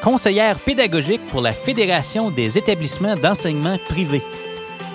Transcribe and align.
conseillère 0.00 0.58
pédagogique 0.58 1.26
pour 1.28 1.40
la 1.40 1.52
Fédération 1.52 2.30
des 2.30 2.58
établissements 2.58 3.16
d'enseignement 3.16 3.78
privé. 3.88 4.22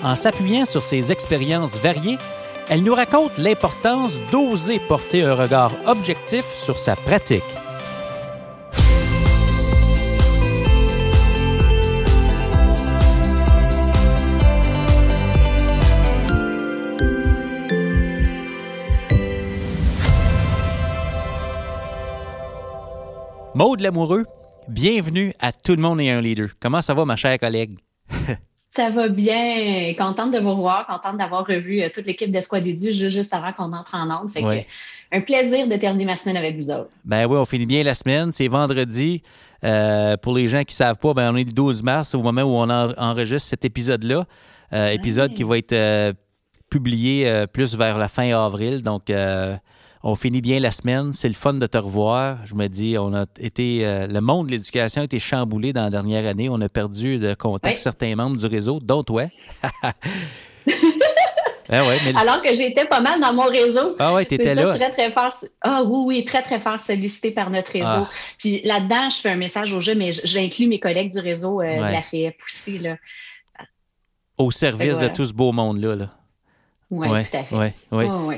En 0.02 0.14
s'appuyant 0.14 0.66
sur 0.66 0.82
ses 0.82 1.12
expériences 1.12 1.78
variées, 1.78 2.18
elle 2.68 2.82
nous 2.82 2.94
raconte 2.94 3.38
l'importance 3.38 4.20
d'oser 4.30 4.78
porter 4.80 5.22
un 5.22 5.34
regard 5.34 5.72
objectif 5.86 6.44
sur 6.58 6.78
sa 6.78 6.96
pratique. 6.96 7.42
Lamoureux, 23.78 24.24
bienvenue 24.68 25.32
à 25.38 25.52
Tout 25.52 25.76
le 25.76 25.82
monde 25.82 26.00
est 26.00 26.10
un 26.10 26.20
leader. 26.20 26.48
Comment 26.60 26.82
ça 26.82 26.94
va, 26.94 27.04
ma 27.04 27.16
chère 27.16 27.38
collègue? 27.38 27.78
ça 28.70 28.90
va 28.90 29.08
bien. 29.08 29.92
Contente 29.96 30.32
de 30.32 30.38
vous 30.38 30.50
revoir, 30.50 30.86
contente 30.86 31.18
d'avoir 31.18 31.46
revu 31.46 31.80
euh, 31.80 31.88
toute 31.92 32.06
l'équipe 32.06 32.30
d'Esquad 32.30 32.66
Édu 32.66 32.92
juste 32.92 33.32
avant 33.34 33.52
qu'on 33.52 33.72
entre 33.72 33.94
en 33.94 34.10
ordre. 34.10 34.30
Fait 34.30 34.42
que, 34.42 35.16
un 35.16 35.20
plaisir 35.20 35.68
de 35.68 35.76
terminer 35.76 36.04
ma 36.04 36.16
semaine 36.16 36.36
avec 36.36 36.56
vous 36.56 36.70
autres. 36.70 36.90
Ben 37.04 37.26
oui, 37.26 37.36
on 37.36 37.46
finit 37.46 37.66
bien 37.66 37.82
la 37.82 37.94
semaine. 37.94 38.32
C'est 38.32 38.48
vendredi. 38.48 39.22
Euh, 39.64 40.16
pour 40.16 40.34
les 40.34 40.48
gens 40.48 40.64
qui 40.64 40.74
ne 40.74 40.76
savent 40.76 40.98
pas, 40.98 41.14
ben 41.14 41.32
on 41.32 41.36
est 41.36 41.44
le 41.44 41.52
12 41.52 41.82
mars 41.82 42.14
au 42.14 42.22
moment 42.22 42.42
où 42.42 42.54
on 42.56 42.68
enregistre 42.70 43.48
cet 43.48 43.64
épisode-là. 43.64 44.26
Euh, 44.72 44.88
épisode 44.88 45.32
qui 45.32 45.44
va 45.44 45.58
être 45.58 46.14
publié 46.70 47.46
plus 47.52 47.76
vers 47.76 47.98
la 47.98 48.08
fin 48.08 48.28
avril. 48.36 48.82
Donc, 48.82 49.10
on 50.06 50.14
finit 50.14 50.40
bien 50.40 50.60
la 50.60 50.70
semaine. 50.70 51.12
C'est 51.12 51.26
le 51.26 51.34
fun 51.34 51.54
de 51.54 51.66
te 51.66 51.76
revoir. 51.76 52.38
Je 52.44 52.54
me 52.54 52.68
dis, 52.68 52.96
on 52.96 53.12
a 53.12 53.26
été, 53.40 53.84
euh, 53.84 54.06
le 54.06 54.20
monde 54.20 54.46
de 54.46 54.52
l'éducation 54.52 55.00
a 55.00 55.04
été 55.04 55.18
chamboulé 55.18 55.72
dans 55.72 55.82
la 55.82 55.90
dernière 55.90 56.24
année. 56.30 56.48
On 56.48 56.60
a 56.60 56.68
perdu 56.68 57.18
de 57.18 57.34
contact 57.34 57.78
certains 57.80 58.14
membres 58.14 58.36
du 58.36 58.46
réseau, 58.46 58.78
dont 58.80 59.02
toi. 59.02 59.24
Ah 61.68 61.82
Alors 62.14 62.42
que 62.42 62.54
j'étais 62.54 62.84
pas 62.84 63.00
mal 63.00 63.20
dans 63.20 63.34
mon 63.34 63.46
réseau. 63.48 63.96
Ah 63.98 64.14
oui, 64.14 64.24
t'étais 64.24 64.54
là. 64.54 64.76
Très, 64.76 64.88
très 64.88 65.10
fort. 65.10 65.34
Ah 65.62 65.82
oui, 65.82 66.18
oui, 66.18 66.24
très, 66.24 66.40
très 66.40 66.60
fort 66.60 66.78
sollicité 66.78 67.32
par 67.32 67.50
notre 67.50 67.72
réseau. 67.72 67.84
Ah. 67.84 68.08
Puis 68.38 68.60
là-dedans, 68.62 69.10
je 69.10 69.16
fais 69.16 69.30
un 69.30 69.36
message 69.36 69.72
au 69.72 69.80
jeu, 69.80 69.96
mais 69.96 70.12
j'inclus 70.12 70.68
mes 70.68 70.78
collègues 70.78 71.10
du 71.10 71.18
réseau 71.18 71.60
euh, 71.60 71.78
de 71.78 71.92
la 71.92 72.02
FIEP 72.02 72.36
aussi. 72.46 72.78
Là. 72.78 72.98
Au 74.38 74.52
service 74.52 75.00
de 75.00 75.08
tout 75.08 75.24
ce 75.24 75.32
beau 75.32 75.50
monde-là. 75.50 75.96
Là. 75.96 76.10
Oui, 76.92 77.08
ouais, 77.08 77.24
tout 77.24 77.36
à 77.36 77.42
fait. 77.42 77.74
Oui, 77.90 78.06
oui. 78.06 78.36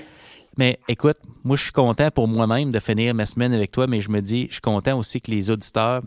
Mais 0.59 0.81
écoute, 0.89 1.19
moi, 1.45 1.56
je 1.56 1.62
suis 1.62 1.73
content 1.73 2.11
pour 2.11 2.27
moi-même 2.27 2.73
de 2.73 2.81
finir 2.81 3.14
ma 3.14 3.27
semaine 3.27 3.55
avec 3.55 3.70
toi, 3.70 3.87
mais 3.87 4.01
je 4.01 4.11
me 4.11 4.20
dis, 4.20 4.48
je 4.48 4.55
suis 4.55 4.61
content 4.61 4.98
aussi 4.98 5.20
que 5.20 5.31
les 5.31 5.51
auditeurs 5.51 6.03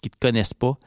qui 0.00 0.08
ne 0.08 0.10
te 0.10 0.16
connaissent 0.18 0.54
pas 0.54 0.78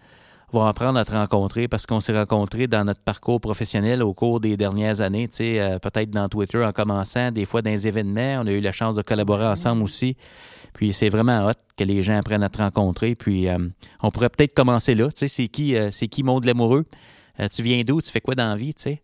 vont 0.52 0.66
apprendre 0.66 0.98
à 0.98 1.06
te 1.06 1.12
rencontrer 1.12 1.68
parce 1.68 1.86
qu'on 1.86 2.00
s'est 2.00 2.18
rencontrés 2.18 2.66
dans 2.66 2.84
notre 2.84 3.02
parcours 3.02 3.40
professionnel 3.40 4.02
au 4.02 4.16
cours 4.16 4.40
des 4.40 4.58
dernières 4.58 5.02
années, 5.02 5.28
tu 5.28 5.38
sais, 5.38 5.60
euh, 5.60 5.78
peut-être 5.78 6.10
dans 6.10 6.28
Twitter 6.28 6.64
en 6.66 6.72
commençant, 6.72 7.32
des 7.32 7.46
fois 7.46 7.62
dans 7.62 7.70
les 7.70 7.88
événements. 7.88 8.42
On 8.44 8.48
a 8.48 8.52
eu 8.52 8.62
la 8.62 8.72
chance 8.72 8.96
de 8.96 9.04
collaborer 9.04 9.46
ensemble 9.46 9.84
aussi. 9.84 10.18
Puis 10.74 10.92
c'est 10.92 11.10
vraiment 11.10 11.48
hot 11.48 11.54
que 11.78 11.84
les 11.84 12.02
gens 12.02 12.18
apprennent 12.18 12.44
à 12.44 12.50
te 12.50 12.58
rencontrer. 12.58 13.14
Puis 13.14 13.48
euh, 13.48 13.60
on 14.02 14.10
pourrait 14.10 14.30
peut-être 14.30 14.56
commencer 14.56 14.96
là. 14.96 15.10
Tu 15.10 15.20
sais, 15.20 15.28
c'est 15.28 15.48
qui, 15.50 15.76
euh, 15.76 15.92
c'est 15.92 16.08
qui 16.08 16.24
Maud 16.24 16.46
Lamoureux? 16.46 16.86
tu 17.52 17.62
viens 17.62 17.82
d'où? 17.82 18.02
Tu 18.02 18.12
fais 18.12 18.22
quoi 18.22 18.36
dans 18.36 18.50
la 18.50 18.56
vie, 18.56 18.74
tu 18.74 18.84
sais? 18.84 19.03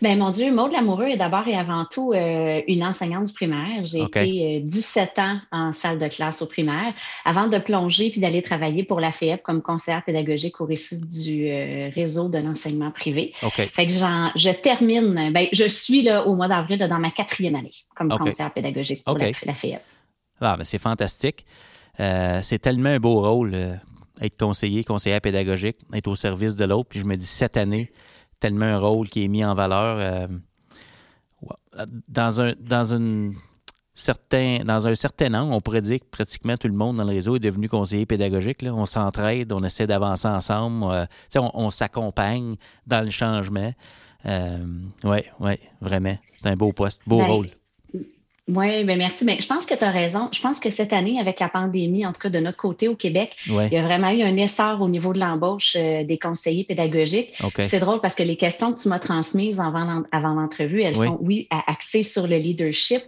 Ben 0.00 0.18
mon 0.18 0.30
Dieu, 0.30 0.52
Maud 0.52 0.72
Lamoureux 0.72 1.06
est 1.06 1.16
d'abord 1.16 1.46
et 1.48 1.54
avant 1.54 1.84
tout 1.84 2.12
euh, 2.12 2.60
une 2.66 2.84
enseignante 2.84 3.26
du 3.26 3.32
primaire. 3.32 3.84
J'ai 3.84 4.02
été 4.02 4.60
17 4.60 5.12
euh, 5.18 5.22
ans 5.22 5.38
en 5.52 5.72
salle 5.72 5.98
de 5.98 6.08
classe 6.08 6.42
au 6.42 6.46
primaire 6.46 6.92
avant 7.24 7.46
de 7.46 7.58
plonger 7.58 8.10
puis 8.10 8.20
d'aller 8.20 8.42
travailler 8.42 8.84
pour 8.84 9.00
la 9.00 9.10
FEP 9.10 9.42
comme 9.42 9.62
conseillère 9.62 10.04
pédagogique 10.04 10.60
au 10.60 10.66
récit 10.66 11.00
du 11.00 11.48
euh, 11.48 11.90
réseau 11.94 12.28
de 12.28 12.38
l'enseignement 12.38 12.90
privé. 12.90 13.32
Fait 13.36 13.86
que 13.86 13.92
je 13.92 14.52
termine, 14.52 15.30
ben, 15.32 15.46
je 15.52 15.68
suis 15.68 16.02
là 16.02 16.26
au 16.26 16.34
mois 16.34 16.48
d'avril 16.48 16.78
dans 16.78 16.98
ma 16.98 17.10
quatrième 17.10 17.54
année 17.54 17.70
comme 17.94 18.08
conseillère 18.08 18.52
pédagogique 18.52 19.04
pour 19.04 19.18
la, 19.18 19.54
FEP. 19.54 19.80
Ah, 20.40 20.56
ben 20.56 20.64
c'est 20.64 20.78
fantastique. 20.78 21.44
c'est 21.98 22.58
tellement 22.60 22.90
un 22.90 22.98
beau 22.98 23.20
rôle 23.20 23.78
être 24.20 24.38
conseiller, 24.38 24.84
conseillère 24.84 25.20
pédagogique, 25.20 25.76
être 25.92 26.08
au 26.08 26.16
service 26.16 26.56
de 26.56 26.64
l'autre. 26.64 26.88
Puis 26.88 27.00
je 27.00 27.04
me 27.04 27.16
dis 27.16 27.26
cette 27.26 27.56
année, 27.56 27.90
tellement 28.42 28.66
un 28.66 28.78
rôle 28.78 29.08
qui 29.08 29.24
est 29.24 29.28
mis 29.28 29.44
en 29.44 29.54
valeur 29.54 29.96
euh, 29.98 30.26
dans 32.08 32.40
un 32.40 32.54
dans 32.58 32.92
une 32.92 33.34
certain 33.94 34.64
dans 34.64 34.88
un 34.88 34.96
certain 34.96 35.32
angle, 35.34 35.52
on 35.52 35.60
pourrait 35.60 35.80
dire 35.80 36.00
que 36.00 36.06
pratiquement 36.10 36.56
tout 36.56 36.66
le 36.66 36.74
monde 36.74 36.96
dans 36.96 37.04
le 37.04 37.10
réseau 37.10 37.36
est 37.36 37.40
devenu 37.40 37.68
conseiller 37.68 38.04
pédagogique. 38.04 38.62
Là. 38.62 38.74
On 38.74 38.84
s'entraide, 38.84 39.52
on 39.52 39.62
essaie 39.62 39.86
d'avancer 39.86 40.26
ensemble, 40.26 40.86
euh, 40.90 41.06
on, 41.36 41.70
s'accompagne 41.70 42.56
dans 42.84 43.04
le 43.04 43.10
changement. 43.10 43.72
oui, 44.24 44.30
euh, 44.32 44.66
oui, 45.38 45.54
vraiment. 45.80 46.18
C'est 46.42 46.48
un 46.48 46.56
beau 46.56 46.72
poste, 46.72 47.02
beau 47.06 47.18
ben, 47.18 47.26
rôle. 47.26 47.48
Oui, 48.48 48.82
bien 48.82 48.96
merci. 48.96 49.24
Mais 49.24 49.38
je 49.40 49.46
pense 49.46 49.66
que 49.66 49.74
tu 49.74 49.84
as 49.84 49.90
raison. 49.92 50.28
Je 50.32 50.40
pense 50.40 50.58
que 50.58 50.68
cette 50.68 50.92
année, 50.92 51.20
avec 51.20 51.38
la 51.38 51.48
pandémie, 51.48 52.04
en 52.04 52.12
tout 52.12 52.20
cas 52.20 52.28
de 52.28 52.40
notre 52.40 52.56
côté 52.56 52.88
au 52.88 52.96
Québec, 52.96 53.36
il 53.46 53.72
y 53.72 53.76
a 53.76 53.82
vraiment 53.82 54.10
eu 54.10 54.22
un 54.22 54.36
essor 54.36 54.82
au 54.82 54.88
niveau 54.88 55.12
de 55.12 55.20
l'embauche 55.20 55.76
euh, 55.78 56.02
des 56.02 56.18
conseillers 56.18 56.64
pédagogiques. 56.64 57.32
C'est 57.62 57.78
drôle 57.78 58.00
parce 58.00 58.16
que 58.16 58.24
les 58.24 58.36
questions 58.36 58.72
que 58.72 58.80
tu 58.80 58.88
m'as 58.88 58.98
transmises 58.98 59.60
avant, 59.60 60.02
avant 60.10 60.34
l'entrevue, 60.34 60.82
elles 60.82 60.96
sont, 60.96 61.18
oui, 61.20 61.46
axées 61.50 62.02
sur 62.02 62.26
le 62.26 62.36
leadership. 62.36 63.02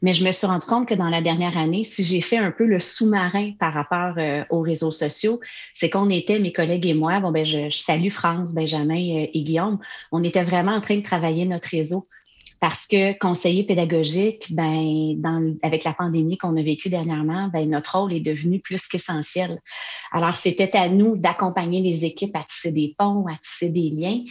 Mais 0.00 0.14
je 0.14 0.24
me 0.24 0.32
suis 0.32 0.46
rendu 0.46 0.64
compte 0.64 0.88
que 0.88 0.94
dans 0.94 1.10
la 1.10 1.20
dernière 1.20 1.58
année, 1.58 1.84
si 1.84 2.02
j'ai 2.02 2.22
fait 2.22 2.38
un 2.38 2.50
peu 2.50 2.64
le 2.64 2.80
sous-marin 2.80 3.52
par 3.60 3.74
rapport 3.74 4.14
euh, 4.16 4.44
aux 4.48 4.60
réseaux 4.60 4.92
sociaux, 4.92 5.38
c'est 5.74 5.90
qu'on 5.90 6.08
était, 6.08 6.38
mes 6.38 6.52
collègues 6.52 6.86
et 6.86 6.94
moi, 6.94 7.20
bon, 7.20 7.30
ben, 7.30 7.44
je, 7.44 7.68
salue 7.68 8.10
France, 8.10 8.54
Benjamin 8.54 8.94
euh, 8.94 9.26
et 9.34 9.42
Guillaume, 9.42 9.78
on 10.12 10.22
était 10.22 10.42
vraiment 10.42 10.72
en 10.72 10.80
train 10.80 10.96
de 10.96 11.02
travailler 11.02 11.44
notre 11.44 11.68
réseau 11.68 12.06
parce 12.60 12.86
que 12.86 13.16
conseiller 13.18 13.64
pédagogique, 13.64 14.52
ben, 14.52 15.14
dans, 15.20 15.54
avec 15.62 15.84
la 15.84 15.92
pandémie 15.92 16.38
qu'on 16.38 16.56
a 16.56 16.62
vécue 16.62 16.88
dernièrement, 16.88 17.48
ben, 17.52 17.68
notre 17.68 17.98
rôle 17.98 18.12
est 18.12 18.20
devenu 18.20 18.60
plus 18.60 18.88
qu'essentiel. 18.88 19.60
Alors, 20.12 20.36
c'était 20.36 20.76
à 20.76 20.88
nous 20.88 21.16
d'accompagner 21.16 21.80
les 21.80 22.04
équipes 22.04 22.36
à 22.36 22.42
tisser 22.42 22.72
des 22.72 22.94
ponts, 22.98 23.26
à 23.26 23.36
tisser 23.36 23.68
des 23.68 23.90
liens. 23.90 24.22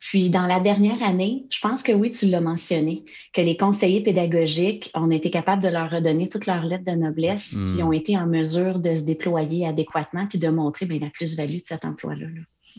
Puis, 0.00 0.30
dans 0.30 0.46
la 0.46 0.60
dernière 0.60 1.02
année, 1.02 1.44
je 1.50 1.60
pense 1.60 1.82
que 1.82 1.92
oui, 1.92 2.10
tu 2.10 2.26
l'as 2.26 2.40
mentionné, 2.40 3.04
que 3.34 3.42
les 3.42 3.56
conseillers 3.56 4.02
pédagogiques, 4.02 4.90
on 4.94 5.10
a 5.10 5.14
été 5.14 5.30
capable 5.30 5.62
de 5.62 5.68
leur 5.68 5.90
redonner 5.90 6.28
toute 6.28 6.46
leur 6.46 6.64
lettre 6.64 6.84
de 6.84 6.96
noblesse, 6.96 7.52
hmm. 7.52 7.66
puis 7.66 7.82
ont 7.82 7.92
été 7.92 8.16
en 8.16 8.26
mesure 8.26 8.78
de 8.78 8.94
se 8.94 9.02
déployer 9.02 9.66
adéquatement, 9.66 10.26
puis 10.26 10.38
de 10.38 10.48
montrer 10.48 10.86
ben, 10.86 10.98
la 11.00 11.10
plus-value 11.10 11.56
de 11.56 11.66
cet 11.66 11.84
emploi-là. 11.84 12.26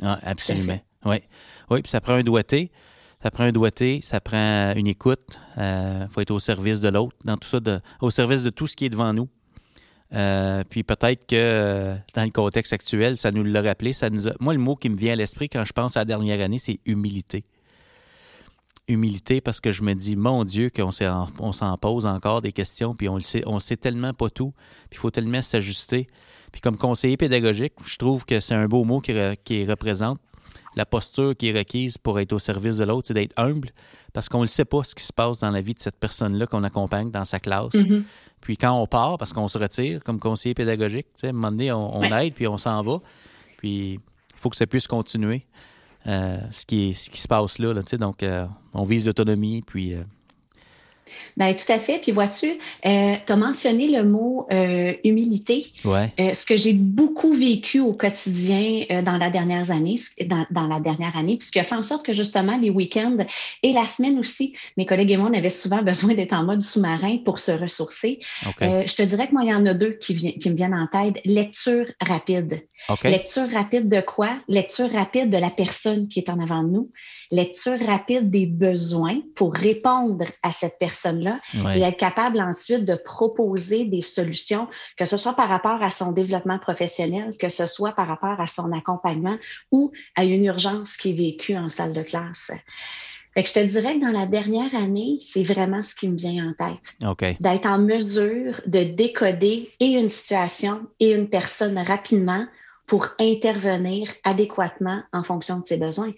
Ah, 0.02 0.20
absolument. 0.24 0.80
Oui. 1.06 1.18
Oui, 1.70 1.82
puis 1.82 1.90
ça 1.90 2.02
prend 2.02 2.14
un 2.14 2.24
doigté 2.24 2.72
ça 3.22 3.30
prend 3.30 3.44
un 3.44 3.52
doigté, 3.52 4.00
ça 4.02 4.20
prend 4.20 4.74
une 4.76 4.88
écoute. 4.88 5.40
Il 5.58 5.62
euh, 5.62 6.08
faut 6.10 6.22
être 6.22 6.32
au 6.32 6.40
service 6.40 6.82
de 6.82 6.90
l'autre, 6.90 7.16
dans 7.24 7.38
tout 7.38 7.48
ça, 7.48 7.60
au 8.02 8.10
service 8.10 8.44
de 8.44 8.50
tout 8.50 8.68
ce 8.68 8.76
qui 8.76 8.86
est 8.86 8.90
devant 8.90 9.14
nous. 9.14 9.30
Euh, 10.14 10.64
puis 10.70 10.84
peut-être 10.84 11.26
que 11.26 11.36
euh, 11.36 11.96
dans 12.16 12.24
le 12.24 12.32
contexte 12.32 12.74
actuel, 12.74 13.16
ça 13.18 13.32
nous 13.32 13.44
l'a 13.44 13.62
rappelé. 13.62 13.94
Ça 13.94 14.10
nous 14.10 14.24
Moi, 14.40 14.54
le 14.54 14.60
mot 14.60 14.76
qui 14.76 14.90
me 14.90 14.98
vient 14.98 15.14
à 15.14 15.16
l'esprit 15.16 15.50
quand 15.50 15.64
je 15.64 15.72
pense 15.72 15.96
à 15.96 16.02
la 16.02 16.06
dernière 16.06 16.44
année, 16.44 16.58
c'est 16.58 16.80
humilité. 16.86 17.46
Humilité 18.88 19.40
parce 19.40 19.62
que 19.62 19.72
je 19.72 19.84
me 19.84 19.94
dis, 19.94 20.16
mon 20.16 20.44
Dieu, 20.44 20.70
qu'on 20.70 20.92
s'en 20.92 21.78
pose 21.78 22.06
encore 22.08 22.42
des 22.42 22.52
questions, 22.52 22.96
puis 22.96 23.08
on 23.08 23.16
le 23.16 23.22
sait, 23.22 23.44
on 23.46 23.60
sait 23.60 23.78
tellement 23.78 24.14
pas 24.14 24.30
tout, 24.30 24.54
puis 24.90 24.98
il 24.98 24.98
faut 24.98 25.12
tellement 25.12 25.42
s'ajuster. 25.42 26.08
Puis 26.52 26.60
comme 26.60 26.76
conseiller 26.76 27.16
pédagogique, 27.16 27.74
je 27.86 27.96
trouve 27.98 28.26
que 28.26 28.40
c'est 28.40 28.56
un 28.56 28.68
beau 28.68 28.84
mot 28.84 29.00
qui, 29.00 29.14
qui 29.46 29.66
représente 29.66 30.20
la 30.76 30.86
posture 30.86 31.36
qui 31.36 31.50
est 31.50 31.58
requise 31.58 31.98
pour 31.98 32.20
être 32.20 32.34
au 32.34 32.40
service 32.40 32.78
de 32.78 32.86
l'autre, 32.86 33.08
c'est 33.08 33.14
d'être 33.14 33.34
humble 33.38 33.70
parce 34.14 34.30
qu'on 34.30 34.42
ne 34.42 34.46
sait 34.46 34.66
pas 34.66 34.84
ce 34.84 34.96
qui 34.96 35.04
se 35.04 35.14
passe 35.14 35.40
dans 35.40 35.52
la 35.52 35.62
vie 35.62 35.74
de 35.74 35.80
cette 35.80 35.98
personne-là 35.98 36.48
qu'on 36.48 36.64
accompagne 36.64 37.12
dans 37.12 37.26
sa 37.26 37.40
classe. 37.40 37.74
Mm-hmm. 37.74 38.04
Puis 38.42 38.58
quand 38.58 38.72
on 38.72 38.88
part, 38.88 39.18
parce 39.18 39.34
qu'on 39.34 39.48
se 39.48 39.58
retire 39.58 40.04
comme 40.04 40.20
conseiller 40.20 40.54
pédagogique, 40.54 41.08
à 41.24 41.28
un 41.28 41.32
moment 41.32 41.52
donné, 41.52 41.72
on, 41.72 42.04
aide 42.04 42.34
puis 42.34 42.48
on 42.48 42.58
s'en 42.58 42.82
va. 42.82 43.00
Puis 43.58 43.94
il 43.94 44.00
faut 44.38 44.50
que 44.50 44.56
ça 44.56 44.68
puisse 44.68 44.88
continuer. 44.88 45.46
Euh, 46.08 46.40
ce, 46.50 46.66
qui 46.66 46.96
ce 46.96 47.12
qui 47.12 47.22
se 47.22 47.28
passe 47.28 47.60
là. 47.60 47.74
donc, 48.00 48.24
euh, 48.24 48.48
on 48.74 48.84
vise 48.84 49.06
l'autonomie, 49.06 49.62
puis... 49.62 49.94
Euh, 49.94 50.04
Bien, 51.38 51.54
tout 51.54 51.72
à 51.72 51.80
fait. 51.80 52.00
Puis 52.00 52.12
vois-tu, 52.12 52.48
euh, 52.86 53.16
tu 53.26 53.34
as 53.34 53.36
mentionné 53.36 53.88
le 53.88 54.04
mot 54.04 54.48
euh, 54.52 54.94
humilité. 55.04 55.72
Ouais. 55.86 56.12
Euh, 56.20 56.34
ce 56.34 56.46
que 56.46 56.58
j'ai 56.58 56.74
beaucoup 56.74 57.34
vécu 57.34 57.80
au 57.80 57.94
quotidien 57.94 59.02
dans 59.04 59.18
la 59.18 59.30
dernière 59.30 59.72
année, 59.72 59.96
dans, 60.26 60.46
dans, 60.52 60.68
la 60.68 60.80
dernière 60.80 61.16
année, 61.16 61.38
puis 61.38 61.48
ce 61.48 61.52
qui 61.52 61.60
a 61.60 61.64
fait 61.64 61.76
en 61.76 61.84
sorte 61.84 62.06
que 62.06 62.14
justement 62.14 62.58
les 62.58 62.70
week-ends 62.70 63.18
et 63.64 63.74
la 63.74 63.86
semaine 63.86 64.20
aussi, 64.20 64.56
mes 64.78 64.86
collègues 64.86 65.12
et 65.12 65.18
moi, 65.18 65.30
on 65.32 65.38
avait 65.38 65.50
souvent 65.50 65.82
besoin 65.84 66.14
d'être 66.14 66.34
en 66.34 66.44
mode 66.44 66.62
sous-marin 66.62 67.18
pour 67.24 67.40
se 67.40 67.52
ressourcer. 67.52 68.20
je 68.60 68.96
te 68.96 69.04
dirais 69.04 69.28
que 69.28 69.34
moi, 69.34 69.44
il 69.44 69.50
y 69.50 69.54
en 69.54 69.66
a 69.66 69.74
deux 69.74 69.92
qui, 69.92 70.38
qui 70.38 70.50
me 70.50 70.56
viennent 70.56 70.74
en 70.74 70.88
tête. 70.88 71.22
Lecture 71.26 71.86
rapide. 72.02 72.62
Lecture 73.04 73.50
rapide 73.52 73.90
de 73.90 74.02
quoi? 74.02 74.30
Lecture 74.48 74.92
rapide 74.92 75.30
de 75.30 75.38
la 75.38 75.50
personne 75.50 76.08
qui 76.08 76.20
est 76.20 76.30
en 76.30 76.40
avant 76.40 76.64
de 76.64 76.70
nous. 76.70 76.92
Lecture 77.32 77.80
rapide 77.86 78.30
des 78.30 78.46
besoins 78.46 79.22
pour 79.36 79.54
répondre 79.54 80.26
à 80.44 80.52
cette 80.52 80.78
personne-là 81.22 81.76
et 81.76 81.82
être 81.82 81.98
capable 81.98 82.40
ensuite 82.40 82.86
de 82.86 82.96
proposer 82.96 83.86
des 83.86 84.02
solutions, 84.02 84.68
que 84.98 85.06
ce 85.06 85.18
soit 85.18 85.34
par 85.34 85.50
rapport 85.50 85.82
à 85.82 85.90
son 85.90 86.12
développement 86.12 86.60
professionnel, 86.60 87.36
que 87.38 87.50
ce 87.50 87.66
soit 87.66 87.94
par 87.94 88.08
rapport 88.08 88.40
à 88.40 88.48
son 88.48 88.72
accompagnement 88.72 89.38
ou 89.72 89.92
à 90.16 90.24
une 90.24 90.46
urgence 90.46 90.98
qui 90.98 91.12
est 91.12 91.14
vécue 91.14 91.56
en 91.56 91.70
salle 91.70 91.94
de 91.94 92.02
classe. 92.02 92.52
Fait 93.34 93.44
que 93.44 93.50
je 93.50 93.54
te 93.54 93.60
dirais 93.60 93.96
que 93.96 94.02
dans 94.02 94.12
la 94.12 94.26
dernière 94.26 94.76
année, 94.76 95.18
c'est 95.22 95.44
vraiment 95.44 95.82
ce 95.82 95.96
qui 95.96 96.10
me 96.10 96.18
vient 96.18 96.50
en 96.50 96.54
tête. 96.54 96.94
D'être 97.40 97.66
en 97.66 97.80
mesure 97.80 98.60
de 98.66 98.84
décoder 98.84 99.70
et 99.80 99.92
une 99.92 100.10
situation 100.10 100.88
et 101.00 101.12
une 101.12 101.30
personne 101.30 101.80
rapidement 101.80 102.46
pour 102.88 103.08
intervenir 103.20 104.10
adéquatement 104.26 105.02
en 105.14 105.24
fonction 105.24 105.60
de 105.60 105.66
ses 105.66 105.78
besoins. 105.78 106.12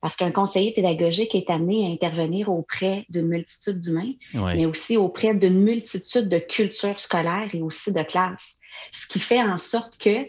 Parce 0.00 0.16
qu'un 0.16 0.30
conseiller 0.30 0.72
pédagogique 0.72 1.34
est 1.34 1.50
amené 1.50 1.86
à 1.86 1.92
intervenir 1.92 2.48
auprès 2.50 3.04
d'une 3.08 3.26
multitude 3.26 3.80
d'humains, 3.80 4.12
mais 4.34 4.66
aussi 4.66 4.96
auprès 4.96 5.34
d'une 5.34 5.60
multitude 5.60 6.28
de 6.28 6.38
cultures 6.38 7.00
scolaires 7.00 7.48
et 7.52 7.62
aussi 7.62 7.92
de 7.92 8.02
classes. 8.02 8.58
Ce 8.92 9.06
qui 9.08 9.18
fait 9.18 9.42
en 9.42 9.58
sorte 9.58 9.98
que 9.98 10.24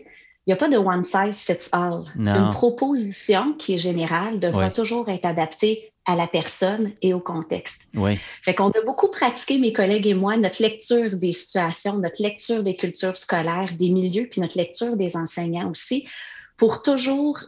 il 0.48 0.54
n'y 0.54 0.54
a 0.54 0.58
pas 0.58 0.70
de 0.70 0.78
one 0.78 1.04
size 1.04 1.44
fits 1.44 1.70
all. 1.74 2.02
Une 2.18 2.50
proposition 2.54 3.54
qui 3.54 3.76
est 3.76 3.78
générale 3.78 4.40
devra 4.40 4.72
toujours 4.72 5.08
être 5.10 5.26
adaptée 5.26 5.92
à 6.06 6.16
la 6.16 6.26
personne 6.26 6.94
et 7.04 7.14
au 7.14 7.20
contexte. 7.20 7.90
Oui. 7.94 8.18
Fait 8.42 8.56
qu'on 8.56 8.70
a 8.70 8.82
beaucoup 8.84 9.10
pratiqué, 9.10 9.60
mes 9.60 9.74
collègues 9.74 10.08
et 10.08 10.16
moi, 10.16 10.38
notre 10.38 10.60
lecture 10.60 11.16
des 11.18 11.34
situations, 11.34 12.00
notre 12.00 12.24
lecture 12.24 12.64
des 12.64 12.76
cultures 12.76 13.16
scolaires, 13.16 13.76
des 13.78 13.90
milieux, 13.90 14.28
puis 14.28 14.42
notre 14.42 14.58
lecture 14.58 14.98
des 14.98 15.16
enseignants 15.16 15.70
aussi, 15.70 16.08
pour 16.58 16.82
toujours, 16.82 17.40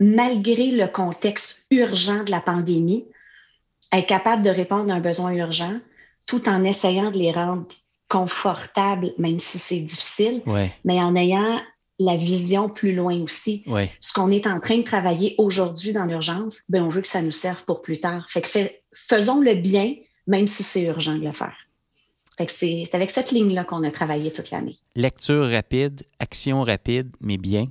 malgré 0.00 0.70
le 0.70 0.86
contexte 0.86 1.66
urgent 1.70 2.24
de 2.24 2.30
la 2.30 2.40
pandémie, 2.40 3.06
être 3.92 4.06
capable 4.06 4.42
de 4.42 4.50
répondre 4.50 4.92
à 4.92 4.96
un 4.96 5.00
besoin 5.00 5.32
urgent 5.32 5.78
tout 6.26 6.48
en 6.48 6.64
essayant 6.64 7.10
de 7.10 7.18
les 7.18 7.32
rendre 7.32 7.66
confortables, 8.08 9.12
même 9.18 9.38
si 9.38 9.58
c'est 9.58 9.80
difficile, 9.80 10.42
mais 10.84 11.00
en 11.00 11.14
ayant 11.16 11.60
la 11.98 12.16
vision 12.16 12.68
plus 12.68 12.94
loin 12.94 13.20
aussi. 13.22 13.64
Ce 14.00 14.12
qu'on 14.12 14.30
est 14.30 14.46
en 14.46 14.60
train 14.60 14.78
de 14.78 14.82
travailler 14.82 15.34
aujourd'hui 15.38 15.92
dans 15.92 16.04
l'urgence, 16.04 16.62
ben 16.68 16.82
on 16.82 16.88
veut 16.88 17.00
que 17.00 17.08
ça 17.08 17.22
nous 17.22 17.30
serve 17.30 17.64
pour 17.64 17.80
plus 17.80 18.00
tard. 18.00 18.26
Fait 18.28 18.42
que 18.42 18.48
faisons 18.92 19.40
le 19.40 19.54
bien, 19.54 19.94
même 20.26 20.46
si 20.46 20.62
c'est 20.62 20.82
urgent 20.82 21.16
de 21.16 21.24
le 21.24 21.32
faire. 21.32 21.56
Fait 22.36 22.46
que 22.46 22.52
c'est 22.52 22.88
avec 22.92 23.10
cette 23.10 23.30
ligne-là 23.30 23.64
qu'on 23.64 23.82
a 23.82 23.90
travaillé 23.90 24.30
toute 24.30 24.50
l'année. 24.50 24.76
Lecture 24.94 25.50
rapide, 25.50 26.02
action 26.18 26.62
rapide, 26.62 27.08
mais 27.20 27.38
bien, 27.38 27.68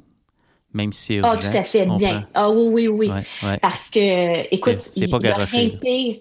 même 0.75 0.94
si 0.94 1.16
c'est. 1.16 1.22
Ah, 1.24 1.36
tout 1.36 1.57
à 1.57 1.63
fait, 1.63 1.86
bien. 1.86 2.27
Ah 2.33 2.51
oui, 2.51 2.88
oui, 2.88 3.10
oui. 3.10 3.57
Parce 3.62 3.89
que, 3.89 4.54
écoute, 4.54 4.92
il 4.95 5.06
n'y 5.07 5.27
a 5.27 5.36
rien 5.38 5.66
de 5.66 5.77
pire. 5.77 6.18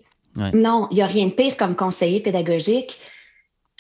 Non, 0.55 0.89
il 0.91 0.95
n'y 0.95 1.03
a 1.03 1.07
rien 1.07 1.27
de 1.27 1.33
pire 1.33 1.57
comme 1.57 1.77
conseiller 1.77 2.21
pédagogique 2.21 2.99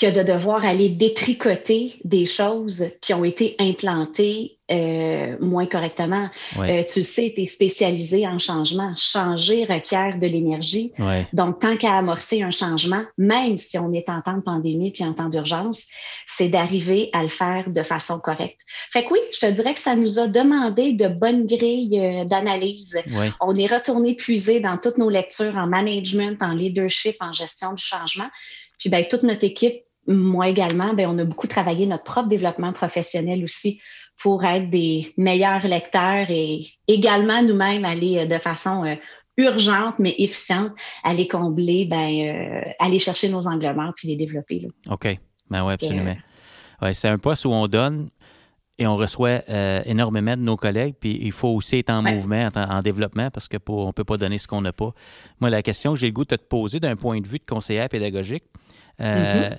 que 0.01 0.11
de 0.11 0.23
devoir 0.23 0.65
aller 0.65 0.89
détricoter 0.89 1.95
des 2.05 2.27
choses 2.27 2.87
qui 3.01 3.15
ont 3.15 3.25
été 3.25 3.55
implantées 3.61 4.59
euh, 4.71 5.37
moins 5.41 5.67
correctement. 5.67 6.31
Euh, 6.59 6.83
tu 6.91 7.01
le 7.01 7.05
sais, 7.05 7.33
tu 7.35 7.43
es 7.43 7.45
spécialisé 7.45 8.27
en 8.27 8.39
changement. 8.39 8.95
Changer 8.97 9.67
requiert 9.67 10.19
de 10.19 10.27
l'énergie. 10.27 10.91
Donc, 11.35 11.61
tant 11.61 11.77
qu'à 11.77 11.95
amorcer 11.95 12.43
un 12.43 12.51
changement, 12.51 13.05
même 13.19 13.59
si 13.59 13.79
on 13.79 13.93
est 13.93 14.09
en 14.09 14.23
temps 14.23 14.39
de 14.39 14.43
pandémie 14.43 14.91
puis 14.91 15.05
en 15.05 15.13
temps 15.13 15.29
d'urgence, 15.29 15.85
c'est 16.27 16.49
d'arriver 16.49 17.11
à 17.13 17.23
le 17.23 17.29
faire 17.29 17.69
de 17.69 17.83
façon 17.83 18.19
correcte. 18.19 18.59
Fait 18.91 19.05
que 19.05 19.13
oui, 19.13 19.21
je 19.35 19.47
te 19.47 19.53
dirais 19.53 19.75
que 19.75 19.81
ça 19.81 19.97
nous 19.97 20.19
a 20.19 20.27
demandé 20.27 20.93
de 20.93 21.09
bonnes 21.09 21.47
grilles 21.47 22.01
euh, 22.01 22.25
d'analyse. 22.25 22.99
On 23.41 23.55
est 23.57 23.73
retourné 23.73 24.15
puiser 24.15 24.61
dans 24.61 24.79
toutes 24.79 24.97
nos 24.99 25.11
lectures 25.11 25.57
en 25.57 25.67
management, 25.67 26.43
en 26.43 26.55
leadership, 26.55 27.17
en 27.21 27.33
gestion 27.33 27.75
du 27.75 27.85
changement. 27.85 28.31
Puis 28.79 28.91
ben, 28.91 29.05
toute 29.09 29.23
notre 29.23 29.45
équipe, 29.45 29.84
moi 30.07 30.49
également, 30.49 30.95
ben, 30.95 31.09
on 31.09 31.19
a 31.19 31.25
beaucoup 31.25 31.47
travaillé 31.47 31.87
notre 31.87 32.05
propre 32.05 32.29
développement 32.29 32.73
professionnel 32.73 33.43
aussi 33.43 33.81
pour 34.21 34.45
être 34.45 34.69
des 34.71 35.13
meilleurs 35.17 35.67
lecteurs 35.67 36.27
et 36.29 36.67
également 36.87 37.43
nous-mêmes 37.43 37.85
aller 37.85 38.19
euh, 38.19 38.27
de 38.27 38.39
façon 38.39 38.85
euh, 38.85 38.95
urgente 39.37 39.99
mais 39.99 40.15
efficiente, 40.19 40.73
aller 41.03 41.27
combler, 41.27 41.87
ben, 41.87 42.09
euh, 42.09 42.71
aller 42.79 42.99
chercher 42.99 43.29
nos 43.29 43.49
angles 43.49 43.75
morts 43.75 43.93
puis 43.97 44.09
les 44.09 44.17
développer. 44.17 44.67
OK. 44.89 45.19
Ben 45.51 45.65
oui, 45.65 45.73
absolument. 45.73 46.17
Ouais, 46.81 46.95
c'est 46.95 47.09
un 47.09 47.19
poste 47.19 47.45
où 47.45 47.51
on 47.51 47.67
donne 47.67 48.09
et 48.79 48.87
on 48.87 48.97
reçoit 48.97 49.43
énormément 49.87 50.37
de 50.37 50.43
nos 50.43 50.57
collègues, 50.57 50.97
puis 50.99 51.17
il 51.23 51.31
faut 51.31 51.51
aussi 51.51 51.79
être 51.79 51.91
en 51.91 52.03
mouvement, 52.03 52.49
en, 52.57 52.83
développement, 52.83 53.31
parce 53.31 53.47
qu'on 53.47 53.87
ne 53.87 53.93
peut 53.93 54.03
pas 54.03 54.17
donner 54.17 54.37
ce 54.37 54.49
qu'on 54.49 54.63
n'a 54.63 54.73
pas. 54.73 54.93
Moi, 55.39 55.49
la 55.49 55.63
question 55.63 55.93
que 55.93 56.01
j'ai 56.01 56.09
le 56.09 56.13
goût 56.13 56.25
de 56.25 56.35
te 56.35 56.43
poser 56.43 56.81
d'un 56.81 56.97
point 56.97 57.21
de 57.21 57.29
vue 57.29 57.39
de 57.39 57.45
conseiller 57.45 57.87
pédagogique, 57.87 58.43
mm-hmm 58.99 59.59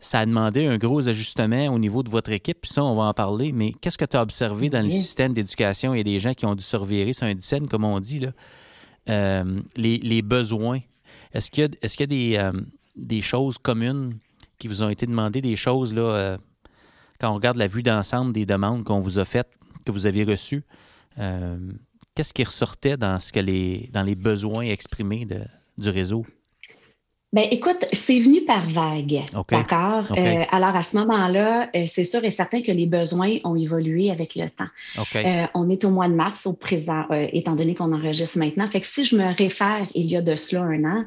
ça 0.00 0.20
a 0.20 0.26
demandé 0.26 0.66
un 0.66 0.76
gros 0.76 1.08
ajustement 1.08 1.68
au 1.68 1.78
niveau 1.78 2.02
de 2.02 2.10
votre 2.10 2.30
équipe, 2.30 2.60
puis 2.62 2.70
ça, 2.70 2.84
on 2.84 2.94
va 2.94 3.04
en 3.04 3.14
parler, 3.14 3.52
mais 3.52 3.72
qu'est-ce 3.72 3.96
que 3.96 4.04
tu 4.04 4.16
as 4.16 4.22
observé 4.22 4.68
dans 4.68 4.82
le 4.82 4.90
système 4.90 5.32
d'éducation? 5.32 5.92
A 5.92 6.02
des 6.02 6.18
gens 6.18 6.34
qui 6.34 6.44
ont 6.44 6.54
dû 6.54 6.62
se 6.62 6.76
revirer 6.76 7.12
sur 7.12 7.26
un 7.26 7.34
dizaine, 7.34 7.68
comme 7.68 7.84
on 7.84 8.00
dit, 8.00 8.20
là? 8.20 8.32
Euh, 9.10 9.60
les, 9.76 10.22
besoins. 10.22 10.80
Est-ce 11.32 11.50
qu'il 11.50 11.64
y 11.64 11.66
a, 11.66 11.70
est-ce 11.82 11.96
qu'il 11.96 12.12
y 12.12 12.38
a 12.38 12.40
des, 12.40 12.56
euh, 12.56 12.60
des, 12.96 13.20
choses 13.20 13.58
communes 13.58 14.18
qui 14.58 14.66
vous 14.66 14.82
ont 14.82 14.88
été 14.88 15.06
demandées, 15.06 15.42
des 15.42 15.56
choses, 15.56 15.92
là, 15.92 16.02
euh, 16.02 16.38
quand 17.20 17.30
on 17.30 17.34
regarde 17.34 17.58
la 17.58 17.66
vue 17.66 17.82
d'ensemble 17.82 18.32
des 18.32 18.46
demandes 18.46 18.84
qu'on 18.84 19.00
vous 19.00 19.18
a 19.18 19.26
faites, 19.26 19.50
que 19.84 19.92
vous 19.92 20.06
avez 20.06 20.24
reçues, 20.24 20.64
qu'est-ce 21.16 22.32
qui 22.32 22.44
ressortait 22.44 22.96
dans, 22.96 23.20
ce 23.20 23.30
que 23.30 23.40
les, 23.40 23.90
dans 23.92 24.02
les 24.02 24.14
besoins 24.14 24.64
exprimés 24.64 25.26
de, 25.26 25.42
du 25.76 25.90
réseau? 25.90 26.24
Ben, 27.34 27.48
écoute, 27.50 27.84
c'est 27.92 28.20
venu 28.20 28.42
par 28.42 28.68
vague. 28.68 29.22
D'accord? 29.50 30.04
Euh, 30.16 30.44
alors, 30.52 30.76
à 30.76 30.82
ce 30.82 30.96
moment-là, 30.98 31.68
euh, 31.74 31.82
c'est 31.84 32.04
sûr 32.04 32.24
et 32.24 32.30
certain 32.30 32.62
que 32.62 32.70
les 32.70 32.86
besoins 32.86 33.38
ont 33.42 33.56
évolué 33.56 34.12
avec 34.12 34.36
le 34.36 34.48
temps. 34.48 34.68
Euh, 35.16 35.46
on 35.52 35.68
est 35.68 35.84
au 35.84 35.90
mois 35.90 36.06
de 36.06 36.14
mars, 36.14 36.46
au 36.46 36.52
présent, 36.52 37.02
étant 37.32 37.56
donné 37.56 37.74
qu'on 37.74 37.92
enregistre 37.92 38.38
maintenant. 38.38 38.68
Fait 38.68 38.80
que 38.80 38.86
si 38.86 39.04
je 39.04 39.16
me 39.16 39.34
réfère 39.34 39.84
il 39.96 40.06
y 40.06 40.16
a 40.16 40.22
de 40.22 40.36
cela 40.36 40.62
un 40.62 40.84
an, 40.84 41.04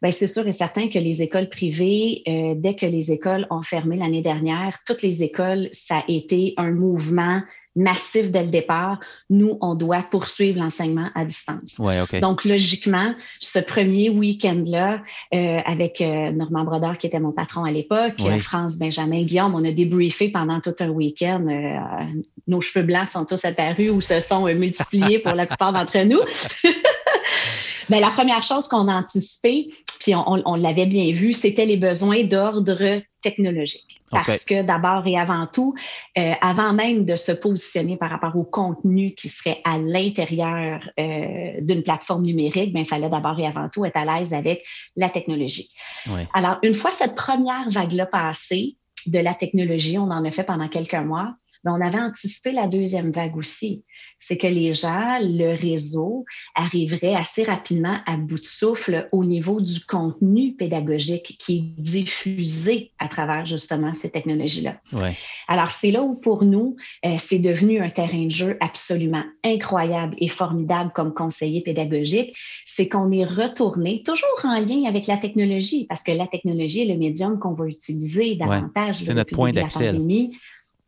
ben, 0.00 0.12
c'est 0.12 0.28
sûr 0.28 0.46
et 0.46 0.52
certain 0.52 0.86
que 0.86 1.00
les 1.00 1.22
écoles 1.22 1.48
privées, 1.48 2.22
dès 2.56 2.76
que 2.76 2.86
les 2.86 3.10
écoles 3.10 3.48
ont 3.50 3.62
fermé 3.62 3.96
l'année 3.96 4.22
dernière, 4.22 4.78
toutes 4.86 5.02
les 5.02 5.24
écoles, 5.24 5.70
ça 5.72 5.96
a 5.96 6.04
été 6.06 6.54
un 6.56 6.70
mouvement 6.70 7.42
massif 7.76 8.30
dès 8.30 8.42
le 8.42 8.50
départ, 8.50 9.00
nous, 9.30 9.58
on 9.60 9.74
doit 9.74 10.04
poursuivre 10.10 10.60
l'enseignement 10.60 11.08
à 11.14 11.24
distance. 11.24 11.80
Donc, 12.20 12.44
logiquement, 12.44 13.14
ce 13.40 13.58
premier 13.58 14.10
week-end-là, 14.10 15.02
euh, 15.34 15.58
avec 15.64 16.00
euh, 16.00 16.30
Normand 16.32 16.64
Brodeur, 16.64 16.98
qui 16.98 17.06
était 17.06 17.20
mon 17.20 17.32
patron 17.32 17.64
à 17.64 17.70
l'époque, 17.70 18.14
France 18.40 18.78
Benjamin 18.78 19.22
Guillaume, 19.22 19.54
on 19.54 19.64
a 19.64 19.72
débriefé 19.72 20.28
pendant 20.28 20.60
tout 20.60 20.74
un 20.80 20.88
week-end. 20.88 21.46
Euh, 21.48 22.20
nos 22.46 22.60
cheveux 22.60 22.84
blancs 22.84 23.08
sont 23.08 23.24
tous 23.24 23.44
apparus 23.44 23.90
ou 23.90 24.00
se 24.00 24.20
sont 24.20 24.44
multipliés 24.54 25.18
pour 25.18 25.34
la 25.34 25.46
plupart 25.46 25.72
d'entre 25.72 25.98
nous. 26.04 26.20
Mais 27.90 28.00
la 28.00 28.10
première 28.10 28.42
chose 28.42 28.68
qu'on 28.68 28.88
a 28.88 28.94
anticipé, 28.94 29.70
puis 30.00 30.14
on, 30.14 30.54
l'avait 30.54 30.86
bien 30.86 31.12
vu, 31.12 31.32
c'était 31.32 31.66
les 31.66 31.76
besoins 31.76 32.24
d'ordre 32.24 32.98
technologique. 33.22 34.00
Parce 34.10 34.44
que 34.44 34.62
d'abord 34.62 35.06
et 35.06 35.18
avant 35.18 35.46
tout, 35.46 35.74
euh, 36.18 36.32
avant 36.40 36.72
même 36.72 37.04
de 37.04 37.16
se 37.16 37.32
positionner 37.32 37.96
par 37.96 38.10
rapport 38.10 38.36
au 38.36 38.44
contenu 38.44 39.14
qui 39.14 39.28
serait 39.28 39.60
à 39.64 39.78
l'intérieur 39.78 40.88
euh, 41.00 41.60
d'une 41.60 41.82
plateforme 41.82 42.22
numérique, 42.22 42.72
ben, 42.72 42.80
il 42.80 42.86
fallait 42.86 43.08
d'abord 43.08 43.38
et 43.40 43.46
avant 43.46 43.68
tout 43.68 43.84
être 43.84 43.96
à 43.96 44.04
l'aise 44.04 44.32
avec 44.32 44.64
la 44.94 45.08
technologie. 45.08 45.70
Alors, 46.32 46.58
une 46.62 46.74
fois 46.74 46.92
cette 46.92 47.16
première 47.16 47.68
vague-là 47.68 48.06
passée 48.06 48.76
de 49.06 49.18
la 49.18 49.34
technologie, 49.34 49.98
on 49.98 50.10
en 50.10 50.24
a 50.24 50.30
fait 50.30 50.44
pendant 50.44 50.68
quelques 50.68 50.94
mois, 50.94 51.34
on 51.72 51.80
avait 51.80 51.98
anticipé 51.98 52.52
la 52.52 52.68
deuxième 52.68 53.10
vague 53.10 53.36
aussi. 53.36 53.84
C'est 54.18 54.36
que 54.36 54.46
les 54.46 54.72
gens, 54.72 55.18
le 55.20 55.56
réseau, 55.56 56.24
arriveraient 56.54 57.14
assez 57.14 57.42
rapidement 57.42 57.96
à 58.06 58.16
bout 58.16 58.38
de 58.38 58.44
souffle 58.44 59.08
au 59.12 59.24
niveau 59.24 59.60
du 59.60 59.84
contenu 59.84 60.54
pédagogique 60.54 61.36
qui 61.38 61.56
est 61.58 61.80
diffusé 61.80 62.92
à 62.98 63.08
travers 63.08 63.44
justement 63.44 63.94
ces 63.94 64.10
technologies-là. 64.10 64.76
Alors, 65.48 65.70
c'est 65.70 65.90
là 65.90 66.02
où 66.02 66.14
pour 66.14 66.44
nous, 66.44 66.76
euh, 67.04 67.16
c'est 67.18 67.38
devenu 67.38 67.80
un 67.80 67.90
terrain 67.90 68.24
de 68.24 68.30
jeu 68.30 68.56
absolument 68.60 69.24
incroyable 69.44 70.14
et 70.18 70.28
formidable 70.28 70.90
comme 70.94 71.12
conseiller 71.14 71.62
pédagogique. 71.62 72.34
C'est 72.64 72.88
qu'on 72.88 73.10
est 73.10 73.24
retourné, 73.24 74.02
toujours 74.04 74.28
en 74.44 74.58
lien 74.58 74.84
avec 74.86 75.06
la 75.06 75.16
technologie, 75.16 75.86
parce 75.88 76.02
que 76.02 76.12
la 76.12 76.26
technologie 76.26 76.82
est 76.82 76.92
le 76.92 76.98
médium 76.98 77.38
qu'on 77.38 77.54
va 77.54 77.66
utiliser 77.66 78.34
davantage. 78.36 78.96
c'est 79.02 79.14
notre 79.14 79.34
point 79.34 79.52
d'accès 79.52 79.92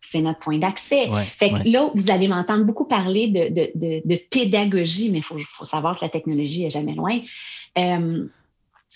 c'est 0.01 0.21
notre 0.21 0.39
point 0.39 0.59
d'accès. 0.59 1.09
fait 1.37 1.51
que 1.51 1.69
là, 1.69 1.91
vous 1.95 2.11
allez 2.11 2.29
m'entendre 2.29 2.65
beaucoup 2.65 2.87
parler 2.87 3.29
de, 3.29 4.17
pédagogie, 4.31 5.11
mais 5.11 5.19
il 5.19 5.23
faut, 5.23 5.65
savoir 5.65 5.99
que 5.99 6.05
la 6.05 6.09
technologie 6.09 6.65
est 6.65 6.71
jamais 6.71 6.95
loin. 6.95 7.19
Euh, 7.79 8.27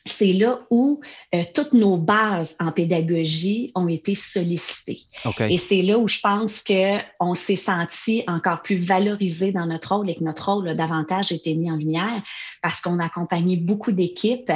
c'est 0.07 0.33
là 0.33 0.61
où 0.71 1.01
euh, 1.35 1.43
toutes 1.55 1.75
nos 1.75 1.97
bases 1.97 2.57
en 2.59 2.73
pédagogie 2.73 3.71
ont 3.75 3.89
été 3.89 4.15
sollicitées. 4.15 5.01
Et 5.41 5.57
c'est 5.57 5.83
là 5.83 5.99
où 5.99 6.09
je 6.09 6.21
pense 6.21 6.63
qu'on 6.63 7.35
s'est 7.35 7.57
senti 7.57 8.25
encore 8.27 8.63
plus 8.63 8.77
valorisé 8.77 9.53
dans 9.53 9.67
notre 9.67 9.97
rôle 9.97 10.09
et 10.09 10.15
que 10.15 10.25
notre 10.25 10.53
rôle 10.53 10.69
a 10.69 10.75
davantage 10.75 11.33
été 11.33 11.55
mis 11.55 11.71
en 11.71 11.77
lumière 11.77 12.23
parce 12.63 12.81
qu'on 12.81 12.99
a 12.99 13.07
accompagné 13.07 13.57
beaucoup 13.57 13.93
d'équipes 13.93 14.53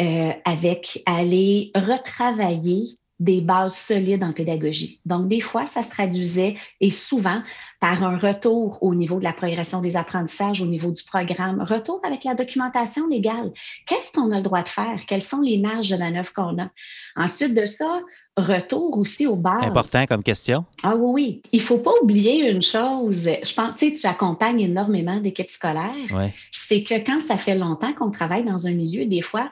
euh, 0.00 0.32
avec 0.44 1.02
aller 1.06 1.72
retravailler 1.74 2.98
des 3.18 3.40
bases 3.40 3.76
solides 3.76 4.22
en 4.22 4.32
pédagogie. 4.32 5.00
Donc, 5.06 5.28
des 5.28 5.40
fois, 5.40 5.66
ça 5.66 5.82
se 5.82 5.90
traduisait 5.90 6.56
et 6.80 6.90
souvent 6.90 7.42
par 7.80 8.02
un 8.02 8.18
retour 8.18 8.78
au 8.82 8.94
niveau 8.94 9.18
de 9.18 9.24
la 9.24 9.32
progression 9.32 9.80
des 9.80 9.96
apprentissages, 9.96 10.60
au 10.60 10.66
niveau 10.66 10.92
du 10.92 11.02
programme, 11.02 11.62
retour 11.62 12.00
avec 12.04 12.24
la 12.24 12.34
documentation 12.34 13.08
légale. 13.08 13.52
Qu'est-ce 13.86 14.12
qu'on 14.12 14.30
a 14.32 14.36
le 14.36 14.42
droit 14.42 14.62
de 14.62 14.68
faire? 14.68 15.00
Quelles 15.06 15.22
sont 15.22 15.40
les 15.40 15.56
marges 15.58 15.88
de 15.88 15.96
manœuvre 15.96 16.32
qu'on 16.34 16.60
a? 16.60 16.68
Ensuite 17.16 17.54
de 17.54 17.64
ça, 17.64 18.00
retour 18.36 18.98
aussi 18.98 19.26
aux 19.26 19.36
bases. 19.36 19.64
Important 19.64 20.04
comme 20.06 20.22
question. 20.22 20.66
Ah 20.82 20.94
oui, 20.94 21.12
oui. 21.12 21.42
Il 21.52 21.60
ne 21.60 21.64
faut 21.64 21.78
pas 21.78 21.92
oublier 22.02 22.50
une 22.50 22.62
chose. 22.62 23.22
Je 23.24 23.54
pense, 23.54 23.76
tu 23.76 23.88
sais, 23.88 23.92
tu 23.94 24.06
accompagnes 24.06 24.60
énormément 24.60 25.18
d'équipes 25.18 25.50
scolaires. 25.50 26.30
C'est 26.52 26.82
que 26.82 26.94
quand 26.94 27.20
ça 27.20 27.38
fait 27.38 27.54
longtemps 27.54 27.94
qu'on 27.94 28.10
travaille 28.10 28.44
dans 28.44 28.66
un 28.66 28.72
milieu, 28.72 29.06
des 29.06 29.22
fois, 29.22 29.50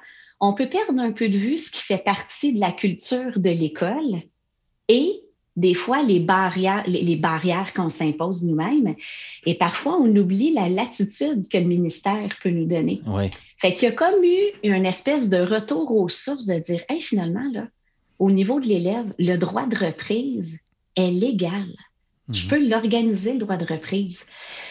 on 0.48 0.52
peut 0.52 0.68
perdre 0.68 1.00
un 1.00 1.12
peu 1.12 1.28
de 1.28 1.36
vue 1.36 1.58
ce 1.58 1.70
qui 1.70 1.80
fait 1.80 2.02
partie 2.02 2.54
de 2.54 2.60
la 2.60 2.72
culture 2.72 3.38
de 3.38 3.50
l'école 3.50 4.20
et 4.88 5.20
des 5.56 5.74
fois 5.74 6.02
les 6.02 6.20
barrières, 6.20 6.82
les, 6.86 7.16
barrières 7.16 7.72
qu'on 7.72 7.88
s'impose 7.88 8.42
nous-mêmes. 8.42 8.96
Et 9.46 9.54
parfois, 9.54 9.96
on 10.00 10.16
oublie 10.16 10.52
la 10.52 10.68
latitude 10.68 11.48
que 11.48 11.58
le 11.58 11.64
ministère 11.64 12.36
peut 12.42 12.50
nous 12.50 12.66
donner. 12.66 13.00
Oui. 13.06 13.30
Fait 13.58 13.72
qu'il 13.72 13.84
y 13.84 13.86
a 13.86 13.92
comme 13.92 14.22
eu 14.24 14.50
une 14.64 14.84
espèce 14.84 15.30
de 15.30 15.38
retour 15.38 15.92
aux 15.92 16.08
sources 16.08 16.46
de 16.46 16.58
dire, 16.58 16.82
hey, 16.88 17.00
finalement, 17.00 17.48
là, 17.52 17.68
au 18.18 18.30
niveau 18.30 18.58
de 18.58 18.66
l'élève, 18.66 19.14
le 19.18 19.36
droit 19.36 19.66
de 19.66 19.76
reprise 19.76 20.60
est 20.96 21.10
légal. 21.10 21.68
Je 22.30 22.44
mhm. 22.44 22.50
peux 22.50 22.68
l'organiser, 22.68 23.34
le 23.34 23.38
droit 23.38 23.56
de 23.56 23.72
reprise. 23.72 24.26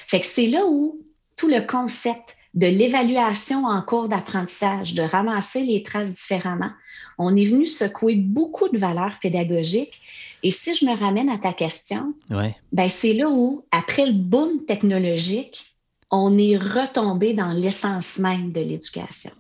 Fait 0.08 0.20
que 0.20 0.28
c'est 0.28 0.48
là 0.48 0.66
où 0.68 1.02
tout 1.38 1.48
le 1.48 1.62
concept 1.66 2.36
de 2.54 2.68
l'évaluation 2.68 3.66
en 3.66 3.82
cours 3.82 4.08
d'apprentissage, 4.08 4.94
de 4.94 5.02
ramasser 5.02 5.64
les 5.64 5.82
traces 5.82 6.12
différemment. 6.12 6.70
On 7.18 7.36
est 7.36 7.46
venu 7.46 7.66
secouer 7.66 8.16
beaucoup 8.16 8.70
de 8.70 8.78
valeurs 8.78 9.18
pédagogiques. 9.22 10.02
Et 10.44 10.52
si 10.52 10.76
je 10.76 10.86
me 10.86 10.96
ramène 10.96 11.30
à 11.30 11.38
ta 11.38 11.54
question, 11.54 12.14
ben 12.72 12.90
c'est 12.90 13.14
là 13.14 13.30
où, 13.30 13.66
après 13.72 14.06
le 14.06 14.14
boom 14.14 14.66
technologique, 14.66 15.76
on 16.12 16.38
est 16.38 16.58
retombé 16.58 17.34
dans 17.34 17.54
l'essence 17.54 18.20
même 18.20 18.52
de 18.52 18.62
l'éducation. 18.62 19.32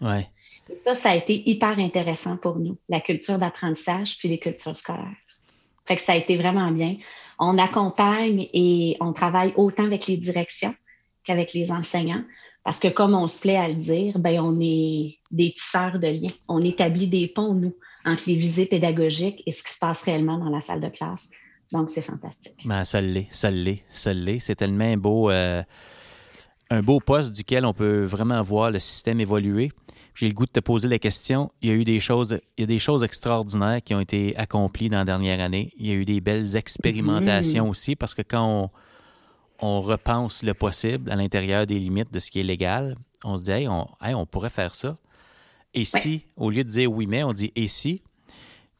Et 0.72 0.75
ça, 0.77 0.96
ça 0.96 1.12
a 1.12 1.15
été 1.15 1.48
hyper 1.48 1.77
intéressant 1.77 2.38
pour 2.38 2.58
nous, 2.58 2.77
la 2.89 3.00
culture 3.00 3.38
d'apprentissage 3.38 4.17
puis 4.17 4.29
les 4.29 4.39
cultures 4.39 4.77
scolaires. 4.77 5.05
Fait 5.86 5.98
que 5.98 6.01
ça 6.01 6.13
a 6.13 6.15
été 6.15 6.36
vraiment 6.36 6.72
bien. 6.72 6.96
On 7.38 7.58
accompagne 7.58 8.48
et 8.53 8.96
on 9.01 9.12
travaille 9.12 9.53
autant 9.58 9.84
avec 9.84 10.08
les 10.08 10.17
directions 10.17 10.74
qu'avec 11.25 11.53
les 11.53 11.72
enseignants 11.72 12.24
parce 12.63 12.79
que 12.79 12.88
comme 12.88 13.13
on 13.13 13.27
se 13.27 13.39
plaît 13.39 13.58
à 13.58 13.67
le 13.67 13.75
dire, 13.75 14.20
ben 14.20 14.39
on 14.39 14.58
est 14.62 15.20
des 15.32 15.51
tisseurs 15.51 16.00
de 16.00 16.08
liens. 16.08 16.32
On 16.48 16.63
établit 16.63 17.08
des 17.08 17.27
ponts, 17.27 17.53
nous, 17.53 17.75
entre 18.05 18.24
les 18.27 18.36
visées 18.36 18.65
pédagogiques 18.65 19.43
et 19.46 19.51
ce 19.51 19.63
qui 19.63 19.74
se 19.74 19.79
passe 19.79 20.03
réellement 20.03 20.38
dans 20.38 20.50
la 20.50 20.62
salle 20.62 20.79
de 20.79 20.88
classe. 20.88 21.29
Donc, 21.74 21.89
c'est 21.89 22.01
fantastique. 22.01 22.55
Ben, 22.65 22.84
ça 22.84 23.01
l'est, 23.01 23.27
ça 23.32 23.50
l'est, 23.50 23.84
ça 23.89 24.13
l'est. 24.13 24.39
C'est 24.39 24.55
tellement 24.55 24.86
un 24.86 24.98
beau, 24.98 25.29
euh, 25.29 25.62
un 26.70 26.82
beau 26.82 27.00
poste 27.00 27.34
duquel 27.34 27.65
on 27.65 27.74
peut 27.74 28.03
vraiment 28.03 28.41
voir 28.41 28.72
le 28.72 28.79
système 28.79 29.20
évoluer. 29.20 29.72
J'ai 30.15 30.27
le 30.27 30.34
goût 30.34 30.46
de 30.46 30.51
te 30.51 30.60
poser 30.60 30.88
la 30.88 31.00
question. 31.00 31.51
Il 31.62 31.70
y 31.70 31.72
a 31.72 31.75
eu 31.75 31.84
des 31.84 32.00
choses, 32.00 32.39
il 32.58 32.62
y 32.62 32.63
a 32.63 32.67
des 32.67 32.79
choses 32.79 33.03
extraordinaires 33.03 33.82
qui 33.84 33.96
ont 33.96 34.00
été 34.00 34.38
accomplies 34.38 34.89
dans 34.89 35.00
la 35.00 35.05
dernière 35.05 35.39
année. 35.39 35.74
Il 35.77 35.88
y 35.88 35.91
a 35.91 35.96
eu 35.96 36.05
des 36.05 36.22
belles 36.22 36.55
expérimentations 36.55 37.65
mm-hmm. 37.65 37.70
aussi 37.70 37.96
parce 37.96 38.13
que 38.13 38.22
quand 38.22 38.46
on, 38.46 38.70
on 39.65 39.79
repense 39.79 40.43
le 40.43 40.53
possible 40.53 41.10
à 41.10 41.15
l'intérieur 41.15 41.65
des 41.65 41.79
limites 41.79 42.12
de 42.12 42.20
ce 42.20 42.29
qui 42.29 42.41
est 42.41 42.43
légal. 42.43 42.98
On 43.24 43.38
se 43.38 43.43
dit, 43.43 43.51
hey, 43.51 43.67
on, 43.70 44.25
pourrait 44.25 44.50
faire 44.50 44.75
ça. 44.75 44.98
Et 45.74 45.86
si, 45.86 46.25
au 46.36 46.50
lieu 46.50 46.65
de 46.65 46.70
dire 46.70 46.91
oui, 46.91 47.08
mais, 47.08 47.24
on 47.24 47.32
dit 47.32 47.53
et 47.55 47.70
si? 47.70 48.01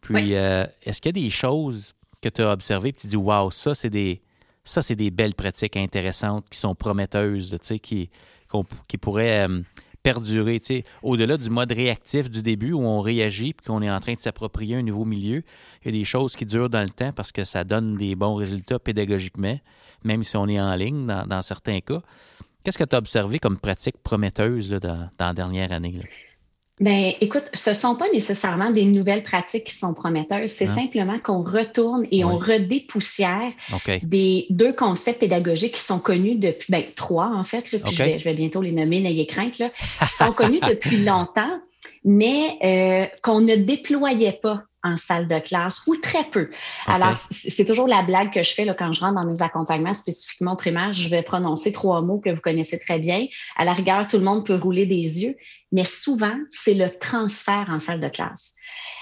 Puis, 0.01 0.35
euh, 0.35 0.65
est-ce 0.83 0.99
qu'il 0.99 1.17
y 1.17 1.21
a 1.21 1.23
des 1.23 1.29
choses 1.29 1.95
que 2.21 2.27
tu 2.27 2.41
as 2.41 2.51
observées 2.51 2.89
et 2.89 2.93
tu 2.93 3.07
dis, 3.07 3.15
waouh, 3.15 3.49
ça, 3.49 3.73
c'est 3.73 3.89
des, 3.89 4.21
ça, 4.65 4.81
c'est 4.81 4.97
des 4.97 5.09
belles 5.09 5.35
pratiques 5.35 5.77
intéressantes 5.77 6.49
qui 6.49 6.59
sont 6.59 6.75
prometteuses, 6.75 7.57
qui, 7.81 8.09
qui 8.89 8.97
pourraient 8.97 9.47
euh, 9.47 9.61
perdurer, 10.03 10.62
au-delà 11.01 11.38
du 11.38 11.50
mode 11.50 11.72
réactif 11.72 12.29
du 12.29 12.43
début 12.43 12.74
où 12.74 12.81
on 12.81 13.01
réagit 13.01 13.53
puis 13.53 13.65
qu'on 13.65 13.81
est 13.81 13.89
en 13.89 14.00
train 14.00 14.13
de 14.13 14.19
s'approprier 14.19 14.75
un 14.75 14.83
nouveau 14.83 15.05
milieu. 15.05 15.43
Il 15.81 15.86
y 15.86 15.89
a 15.89 16.00
des 16.00 16.05
choses 16.05 16.36
qui 16.36 16.45
durent 16.45 16.69
dans 16.69 16.83
le 16.83 16.89
temps 16.89 17.13
parce 17.13 17.31
que 17.31 17.45
ça 17.45 17.63
donne 17.63 17.95
des 17.95 18.15
bons 18.15 18.36
résultats 18.36 18.79
pédagogiquement 18.79 19.57
même 20.03 20.24
si 20.24 20.38
on 20.38 20.48
est 20.48 20.60
en 20.60 20.75
ligne 20.75 21.05
dans, 21.05 21.41
certains 21.41 21.79
cas. 21.79 22.01
Qu'est-ce 22.63 22.77
que 22.77 22.83
tu 22.83 22.95
as 22.95 23.00
observé 23.00 23.39
comme 23.39 23.57
pratique 23.57 23.98
prometteuse 24.03 24.69
dans, 24.69 25.10
la 25.19 25.33
dernière 25.33 25.72
année? 25.72 26.00
Bien, 26.83 27.13
écoute, 27.21 27.45
ce 27.53 27.69
ne 27.69 27.75
sont 27.75 27.95
pas 27.95 28.09
nécessairement 28.11 28.69
des 28.69 28.83
nouvelles 28.83 29.23
pratiques 29.23 29.63
qui 29.63 29.73
sont 29.73 29.93
prometteuses. 29.93 30.51
C'est 30.51 30.65
simplement 30.65 31.17
qu'on 31.17 31.41
retourne 31.41 32.05
et 32.11 32.25
on 32.25 32.37
redépoussière 32.37 33.53
des 34.03 34.47
deux 34.49 34.73
concepts 34.73 35.21
pédagogiques 35.21 35.75
qui 35.75 35.79
sont 35.79 35.99
connus 35.99 36.35
depuis, 36.35 36.65
ben, 36.69 36.83
trois 36.93 37.27
en 37.27 37.45
fait, 37.45 37.61
puis 37.61 37.79
je, 37.89 38.23
vais, 38.25 38.33
bientôt 38.33 38.61
les 38.61 38.73
nommer, 38.73 38.99
n'ayez 38.99 39.25
crainte, 39.25 39.59
là, 39.59 39.69
qui 40.01 40.13
sont 40.13 40.33
connus 40.33 40.59
depuis 40.67 41.05
longtemps, 41.05 41.61
mais 42.03 42.57
euh, 42.65 43.05
qu'on 43.21 43.39
ne 43.39 43.55
déployait 43.55 44.33
pas 44.33 44.63
en 44.83 44.97
salle 44.97 45.27
de 45.27 45.39
classe 45.39 45.81
ou 45.87 45.95
très 45.95 46.23
peu. 46.25 46.49
Alors, 46.87 47.17
c'est 47.31 47.65
toujours 47.65 47.87
la 47.87 48.03
blague 48.03 48.33
que 48.33 48.43
je 48.43 48.53
fais 48.53 48.65
là, 48.65 48.73
quand 48.73 48.91
je 48.91 49.01
rentre 49.01 49.15
dans 49.15 49.25
mes 49.25 49.41
accompagnements, 49.41 49.93
spécifiquement 49.93 50.55
primaires, 50.55 50.91
je 50.91 51.09
vais 51.09 51.23
prononcer 51.23 51.71
trois 51.71 52.01
mots 52.01 52.19
que 52.19 52.29
vous 52.29 52.41
connaissez 52.41 52.79
très 52.79 52.99
bien. 52.99 53.27
À 53.55 53.65
la 53.65 53.73
rigueur, 53.73 54.07
tout 54.07 54.17
le 54.17 54.23
monde 54.23 54.45
peut 54.45 54.55
rouler 54.55 54.85
des 54.85 55.23
yeux, 55.23 55.35
mais 55.71 55.85
souvent, 55.85 56.35
c'est 56.51 56.73
le 56.73 56.89
transfert 56.89 57.67
en 57.69 57.79
salle 57.79 58.01
de 58.01 58.09
classe. 58.09 58.55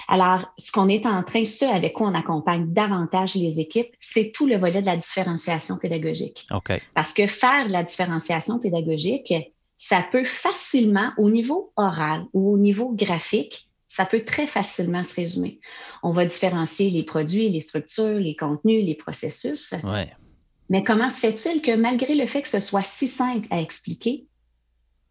Alors, 0.08 0.52
ce 0.58 0.72
qu'on 0.72 0.88
est 0.88 1.06
en 1.06 1.22
train, 1.22 1.44
ce 1.44 1.64
avec 1.64 1.94
quoi 1.94 2.08
on 2.08 2.14
accompagne 2.14 2.72
davantage 2.72 3.34
les 3.34 3.60
équipes, 3.60 3.94
c'est 4.00 4.32
tout 4.32 4.46
le 4.46 4.56
volet 4.56 4.80
de 4.80 4.86
la 4.86 4.96
différenciation 4.96 5.78
pédagogique. 5.78 6.46
Parce 6.94 7.12
que 7.12 7.26
faire 7.26 7.66
de 7.66 7.72
la 7.72 7.82
différenciation 7.82 8.58
pédagogique, 8.58 9.32
ça 9.76 10.04
peut 10.12 10.24
facilement, 10.24 11.12
au 11.18 11.30
niveau 11.30 11.72
oral 11.76 12.24
ou 12.32 12.52
au 12.52 12.58
niveau 12.58 12.92
graphique, 12.92 13.68
ça 13.94 14.06
peut 14.06 14.24
très 14.24 14.46
facilement 14.46 15.02
se 15.02 15.16
résumer. 15.16 15.60
On 16.02 16.12
va 16.12 16.24
différencier 16.24 16.88
les 16.88 17.02
produits, 17.02 17.50
les 17.50 17.60
structures, 17.60 18.14
les 18.14 18.34
contenus, 18.34 18.86
les 18.86 18.94
processus. 18.94 19.74
Mais 20.70 20.82
comment 20.82 21.10
se 21.10 21.20
fait-il 21.20 21.60
que 21.60 21.76
malgré 21.76 22.14
le 22.14 22.24
fait 22.24 22.40
que 22.40 22.48
ce 22.48 22.60
soit 22.60 22.82
si 22.82 23.06
simple 23.06 23.46
à 23.50 23.60
expliquer, 23.60 24.26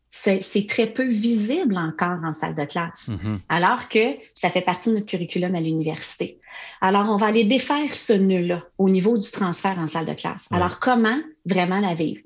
c'est 0.09 0.67
très 0.67 0.88
peu 0.88 1.07
visible 1.07 1.77
encore 1.77 2.17
en 2.25 2.33
salle 2.33 2.55
de 2.55 2.65
classe, 2.65 3.09
mm-hmm. 3.09 3.39
alors 3.50 3.88
que 3.88 4.17
ça 4.33 4.50
fait 4.50 4.61
partie 4.61 4.89
de 4.89 4.95
notre 4.95 5.05
curriculum 5.05 5.53
à 5.53 5.61
l'université? 5.61 6.39
Alors, 6.81 7.07
on 7.07 7.17
va 7.17 7.27
aller 7.27 7.43
défaire 7.43 7.93
ce 7.93 8.13
nœud-là 8.13 8.63
au 8.79 8.89
niveau 8.89 9.15
du 9.15 9.29
transfert 9.29 9.77
en 9.77 9.88
salle 9.88 10.07
de 10.07 10.13
classe. 10.13 10.47
Alors, 10.51 10.79
comment 10.79 11.19
vraiment 11.45 11.79
la 11.79 11.93
vivre? 11.93 12.21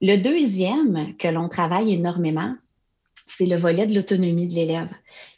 Le 0.00 0.16
deuxième 0.16 1.14
que 1.18 1.28
l'on 1.28 1.50
travaille 1.50 1.92
énormément, 1.92 2.54
c'est 3.26 3.46
le 3.46 3.56
volet 3.56 3.86
de 3.86 3.94
l'autonomie 3.94 4.48
de 4.48 4.54
l'élève. 4.54 4.90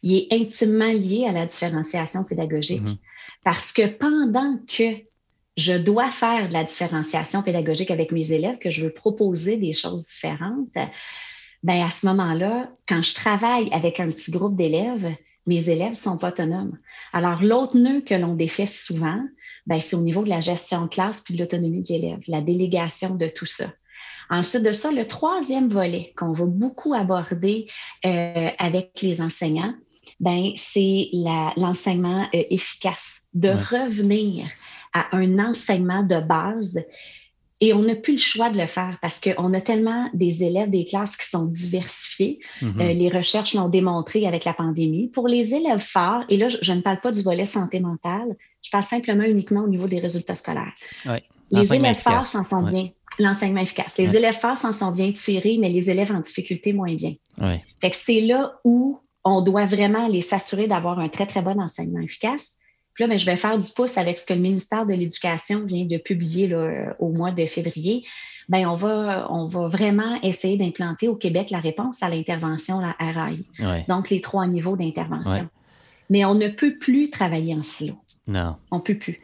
Il 0.02 0.14
est 0.14 0.32
intimement 0.32 0.92
lié 0.92 1.26
à 1.28 1.32
la 1.32 1.46
différenciation 1.46 2.24
pédagogique 2.24 2.82
mhm. 2.82 2.96
parce 3.44 3.72
que 3.72 3.86
pendant 3.86 4.58
que 4.66 5.08
je 5.56 5.72
dois 5.72 6.10
faire 6.10 6.48
de 6.48 6.52
la 6.52 6.64
différenciation 6.64 7.42
pédagogique 7.42 7.90
avec 7.90 8.12
mes 8.12 8.30
élèves, 8.32 8.58
que 8.58 8.70
je 8.70 8.84
veux 8.84 8.92
proposer 8.92 9.56
des 9.56 9.72
choses 9.72 10.06
différentes, 10.06 10.78
ben 11.64 11.82
à 11.82 11.90
ce 11.90 12.06
moment-là, 12.06 12.70
quand 12.86 13.02
je 13.02 13.14
travaille 13.14 13.68
avec 13.72 13.98
un 13.98 14.08
petit 14.08 14.30
groupe 14.30 14.54
d'élèves, 14.54 15.12
mes 15.46 15.68
élèves 15.70 15.94
sont 15.94 16.18
pas 16.18 16.28
autonomes. 16.28 16.78
Alors, 17.12 17.42
l'autre 17.42 17.76
nœud 17.76 18.02
que 18.02 18.14
l'on 18.14 18.34
défait 18.34 18.66
souvent, 18.66 19.20
ben, 19.66 19.80
c'est 19.80 19.96
au 19.96 20.02
niveau 20.02 20.22
de 20.22 20.28
la 20.28 20.40
gestion 20.40 20.84
de 20.84 20.88
classe 20.88 21.22
puis 21.22 21.34
de 21.34 21.40
l'autonomie 21.40 21.82
de 21.82 21.88
l'élève, 21.88 22.20
la 22.28 22.42
délégation 22.42 23.16
de 23.16 23.28
tout 23.28 23.46
ça. 23.46 23.72
Ensuite 24.30 24.62
de 24.62 24.72
ça, 24.72 24.90
le 24.90 25.06
troisième 25.06 25.68
volet 25.68 26.12
qu'on 26.16 26.32
va 26.32 26.44
beaucoup 26.44 26.94
aborder 26.94 27.66
euh, 28.04 28.48
avec 28.58 29.00
les 29.02 29.20
enseignants, 29.20 29.74
ben, 30.20 30.50
c'est 30.56 31.10
l'enseignement 31.56 32.26
euh, 32.34 32.42
efficace, 32.50 33.28
de 33.34 33.48
revenir 33.48 34.48
à 34.92 35.16
un 35.16 35.38
enseignement 35.38 36.02
de 36.02 36.20
base. 36.20 36.80
Et 37.60 37.72
on 37.72 37.82
n'a 37.82 37.96
plus 37.96 38.12
le 38.12 38.18
choix 38.18 38.50
de 38.50 38.58
le 38.58 38.66
faire 38.66 38.98
parce 39.02 39.20
qu'on 39.20 39.52
a 39.52 39.60
tellement 39.60 40.08
des 40.14 40.44
élèves 40.44 40.70
des 40.70 40.84
classes 40.84 41.16
qui 41.16 41.26
sont 41.26 41.46
diversifiés. 41.46 42.38
Mm-hmm. 42.62 42.80
Euh, 42.80 42.92
les 42.92 43.08
recherches 43.08 43.54
l'ont 43.54 43.68
démontré 43.68 44.26
avec 44.26 44.44
la 44.44 44.52
pandémie. 44.52 45.08
Pour 45.08 45.26
les 45.26 45.54
élèves 45.54 45.80
forts, 45.80 46.22
et 46.28 46.36
là, 46.36 46.46
je, 46.48 46.72
ne 46.72 46.80
parle 46.80 47.00
pas 47.00 47.10
du 47.10 47.22
volet 47.22 47.46
santé 47.46 47.80
mentale, 47.80 48.36
je 48.62 48.70
parle 48.70 48.84
simplement 48.84 49.24
uniquement 49.24 49.62
au 49.62 49.68
niveau 49.68 49.88
des 49.88 49.98
résultats 49.98 50.36
scolaires. 50.36 50.72
Les 51.50 51.72
élèves 51.72 51.96
forts 51.96 52.24
s'en 52.24 52.44
sont 52.44 52.62
bien. 52.62 52.90
L'enseignement 53.18 53.60
efficace. 53.60 53.96
Les 53.98 54.16
élèves 54.16 54.38
forts 54.38 54.58
s'en 54.58 54.72
sont 54.72 54.92
bien 54.92 55.12
tirés, 55.12 55.58
mais 55.60 55.68
les 55.68 55.90
élèves 55.90 56.12
en 56.12 56.20
difficulté 56.20 56.72
moins 56.72 56.94
bien. 56.94 57.14
Fait 57.80 57.90
que 57.90 57.96
c'est 57.96 58.20
là 58.20 58.54
où 58.64 59.00
on 59.24 59.42
doit 59.42 59.66
vraiment 59.66 60.06
aller 60.06 60.20
s'assurer 60.20 60.68
d'avoir 60.68 60.98
un 60.98 61.08
très, 61.08 61.26
très 61.26 61.42
bon 61.42 61.60
enseignement 61.60 62.00
efficace. 62.00 62.58
Puis 62.94 63.04
là, 63.04 63.08
ben, 63.08 63.18
je 63.18 63.26
vais 63.26 63.36
faire 63.36 63.56
du 63.56 63.68
pouce 63.76 63.96
avec 63.96 64.18
ce 64.18 64.26
que 64.26 64.34
le 64.34 64.40
ministère 64.40 64.84
de 64.86 64.92
l'Éducation 64.92 65.64
vient 65.64 65.84
de 65.84 65.98
publier 65.98 66.48
là, 66.48 66.96
au 66.98 67.10
mois 67.10 67.30
de 67.30 67.46
février. 67.46 68.04
Ben, 68.48 68.66
on, 68.66 68.74
va, 68.74 69.28
on 69.30 69.46
va 69.46 69.68
vraiment 69.68 70.20
essayer 70.22 70.56
d'implanter 70.56 71.06
au 71.06 71.14
Québec 71.14 71.50
la 71.50 71.60
réponse 71.60 72.02
à 72.02 72.08
l'intervention, 72.08 72.80
la 72.80 72.96
RAI. 72.98 73.44
Donc, 73.86 74.10
les 74.10 74.20
trois 74.20 74.46
niveaux 74.46 74.76
d'intervention. 74.76 75.48
Mais 76.10 76.24
on 76.24 76.34
ne 76.34 76.48
peut 76.48 76.78
plus 76.78 77.10
travailler 77.10 77.54
en 77.54 77.62
silo. 77.62 77.94
Non. 78.26 78.56
On 78.70 78.78
ne 78.78 78.82
peut 78.82 78.98
plus. 78.98 79.18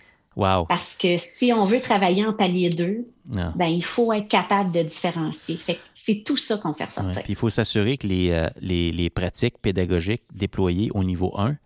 Parce 0.66 0.96
que 0.96 1.16
si 1.16 1.52
on 1.52 1.64
veut 1.64 1.80
travailler 1.80 2.26
en 2.26 2.32
palier 2.32 2.70
2, 2.70 3.06
ben, 3.26 3.66
il 3.66 3.84
faut 3.84 4.12
être 4.12 4.28
capable 4.28 4.72
de 4.72 4.82
différencier. 4.82 5.58
c'est 5.94 6.24
tout 6.24 6.36
ça 6.36 6.58
qu'on 6.58 6.74
fait 6.74 6.86
ressortir. 6.86 7.22
il 7.28 7.36
faut 7.36 7.50
s'assurer 7.50 7.96
que 7.96 8.06
euh, 8.06 8.48
les, 8.60 8.92
les, 8.92 9.10
pratiques 9.10 9.58
pédagogiques 9.58 10.24
déployées 10.34 10.90
au 10.92 11.04
niveau 11.04 11.32
1 11.38 11.56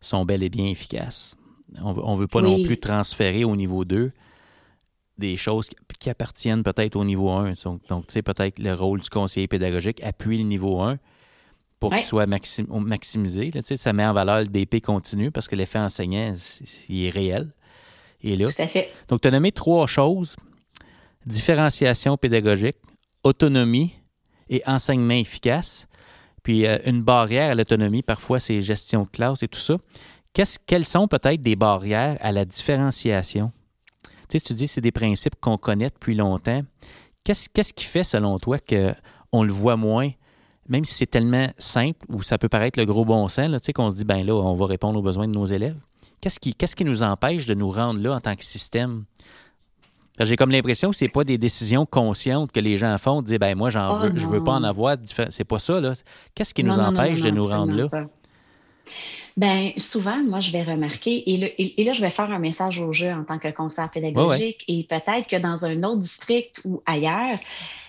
sont 0.00 0.24
bel 0.24 0.42
et 0.42 0.48
bien 0.48 0.66
efficaces. 0.66 1.36
On 1.82 2.14
ne 2.14 2.20
veut 2.20 2.26
pas 2.26 2.42
non 2.42 2.62
plus 2.62 2.78
transférer 2.78 3.44
au 3.44 3.56
niveau 3.56 3.84
2 3.84 4.12
des 5.18 5.36
choses 5.36 5.68
qui, 5.98 6.10
appartiennent 6.10 6.62
peut-être 6.62 6.96
au 6.96 7.04
niveau 7.04 7.30
1. 7.30 7.54
Donc, 7.88 8.06
tu 8.08 8.12
sais, 8.12 8.22
peut-être 8.22 8.58
le 8.58 8.74
rôle 8.74 9.00
du 9.00 9.08
conseiller 9.08 9.48
pédagogique 9.48 10.02
appuie 10.02 10.38
le 10.38 10.44
niveau 10.44 10.82
1 10.82 10.98
pour 11.80 11.90
qu'il 11.90 12.04
soit 12.04 12.26
maximisé. 12.26 13.50
Là, 13.50 13.60
ça 13.62 13.92
met 13.92 14.04
en 14.04 14.12
valeur 14.12 14.40
le 14.40 14.46
DP 14.46 14.82
continu 14.82 15.30
parce 15.30 15.48
que 15.48 15.56
l'effet 15.56 15.78
enseignant, 15.78 16.34
il 16.88 17.06
est 17.06 17.10
réel. 17.10 17.52
Tout 18.52 18.62
à 18.62 18.68
fait. 18.68 18.90
Donc, 19.08 19.20
tu 19.20 19.28
as 19.28 19.30
nommé 19.30 19.52
trois 19.52 19.86
choses 19.86 20.36
différenciation 21.26 22.16
pédagogique, 22.16 22.76
autonomie 23.22 23.94
et 24.48 24.62
enseignement 24.66 25.14
efficace. 25.14 25.86
Puis, 26.42 26.66
euh, 26.66 26.78
une 26.84 27.02
barrière 27.02 27.50
à 27.50 27.54
l'autonomie, 27.54 28.02
parfois, 28.02 28.40
c'est 28.40 28.60
gestion 28.60 29.04
de 29.04 29.08
classe 29.08 29.42
et 29.42 29.48
tout 29.48 29.60
ça. 29.60 29.76
quelles 30.66 30.84
sont 30.84 31.08
peut-être 31.08 31.40
des 31.40 31.56
barrières 31.56 32.18
à 32.20 32.32
la 32.32 32.44
différenciation? 32.44 33.52
Tu 34.28 34.38
sais, 34.38 34.40
tu 34.40 34.54
dis 34.54 34.66
que 34.66 34.72
c'est 34.72 34.80
des 34.80 34.92
principes 34.92 35.36
qu'on 35.40 35.56
connaît 35.56 35.88
depuis 35.88 36.14
longtemps. 36.14 36.62
Qu'est-ce, 37.24 37.72
qui 37.72 37.84
fait, 37.86 38.04
selon 38.04 38.38
toi, 38.38 38.58
qu'on 38.58 39.42
le 39.42 39.52
voit 39.52 39.76
moins, 39.76 40.10
même 40.68 40.84
si 40.84 40.94
c'est 40.94 41.06
tellement 41.06 41.48
simple 41.58 42.04
ou 42.10 42.22
ça 42.22 42.36
peut 42.36 42.48
paraître 42.48 42.78
le 42.78 42.84
gros 42.84 43.04
bon 43.04 43.28
sens, 43.28 43.48
là, 43.48 43.60
tu 43.60 43.66
sais, 43.66 43.72
qu'on 43.72 43.90
se 43.90 43.96
dit, 43.96 44.04
ben 44.04 44.26
là, 44.26 44.34
on 44.34 44.54
va 44.54 44.66
répondre 44.66 44.98
aux 44.98 45.02
besoins 45.02 45.26
de 45.26 45.32
nos 45.32 45.46
élèves? 45.46 45.78
Qu'est-ce 46.24 46.40
qui, 46.40 46.54
qu'est-ce 46.54 46.74
qui 46.74 46.86
nous 46.86 47.02
empêche 47.02 47.44
de 47.44 47.52
nous 47.52 47.70
rendre 47.70 48.00
là 48.00 48.14
en 48.14 48.20
tant 48.20 48.34
que 48.34 48.44
système? 48.44 49.04
J'ai 50.18 50.36
comme 50.36 50.50
l'impression 50.50 50.88
que 50.88 50.96
ce 50.96 51.04
n'est 51.04 51.10
pas 51.10 51.22
des 51.22 51.36
décisions 51.36 51.84
conscientes 51.84 52.50
que 52.50 52.60
les 52.60 52.78
gens 52.78 52.96
font, 52.96 53.20
de 53.20 53.26
dire 53.26 53.38
ben 53.38 53.54
moi 53.54 53.68
j'en 53.68 53.94
oh 53.94 53.98
veux, 53.98 54.12
je 54.16 54.26
veux 54.26 54.42
pas 54.42 54.52
en 54.52 54.64
avoir. 54.64 54.96
C'est 55.28 55.44
pas 55.44 55.58
ça 55.58 55.82
là. 55.82 55.92
Qu'est-ce 56.34 56.54
qui 56.54 56.64
nous 56.64 56.78
empêche 56.78 57.20
de 57.20 57.28
nous 57.28 57.44
rendre 57.44 57.74
là? 57.74 58.06
Bien, 59.36 59.72
souvent, 59.76 60.22
moi, 60.22 60.38
je 60.38 60.52
vais 60.52 60.62
remarquer, 60.62 61.28
et, 61.28 61.84
là, 61.84 61.92
je 61.92 62.00
vais 62.00 62.10
faire 62.10 62.30
un 62.30 62.38
message 62.38 62.78
au 62.78 62.92
jeu 62.92 63.10
en 63.10 63.24
tant 63.24 63.40
que 63.40 63.48
conseiller 63.48 63.88
pédagogique, 63.92 64.64
et 64.68 64.84
peut-être 64.84 65.26
que 65.28 65.36
dans 65.36 65.66
un 65.66 65.82
autre 65.82 65.98
district 65.98 66.60
ou 66.64 66.82
ailleurs, 66.86 67.40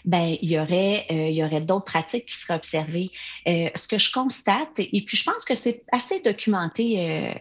ben, 0.06 0.36
il 0.42 0.50
y 0.50 0.60
aurait, 0.60 1.06
euh, 1.12 1.30
il 1.30 1.36
y 1.36 1.44
aurait 1.44 1.62
d'autres 1.62 1.86
pratiques 1.86 2.26
qui 2.26 2.36
seraient 2.36 2.56
observées. 2.56 3.12
Euh, 3.48 3.70
ce 3.76 3.88
que 3.88 4.00
je 4.00 4.12
constate, 4.12 4.80
et 4.80 5.04
puis 5.06 5.16
je 5.16 5.24
pense 5.24 5.46
que 5.46 5.54
c'est 5.54 5.84
assez 5.92 6.20
documenté 6.22 7.00
euh, 7.00 7.34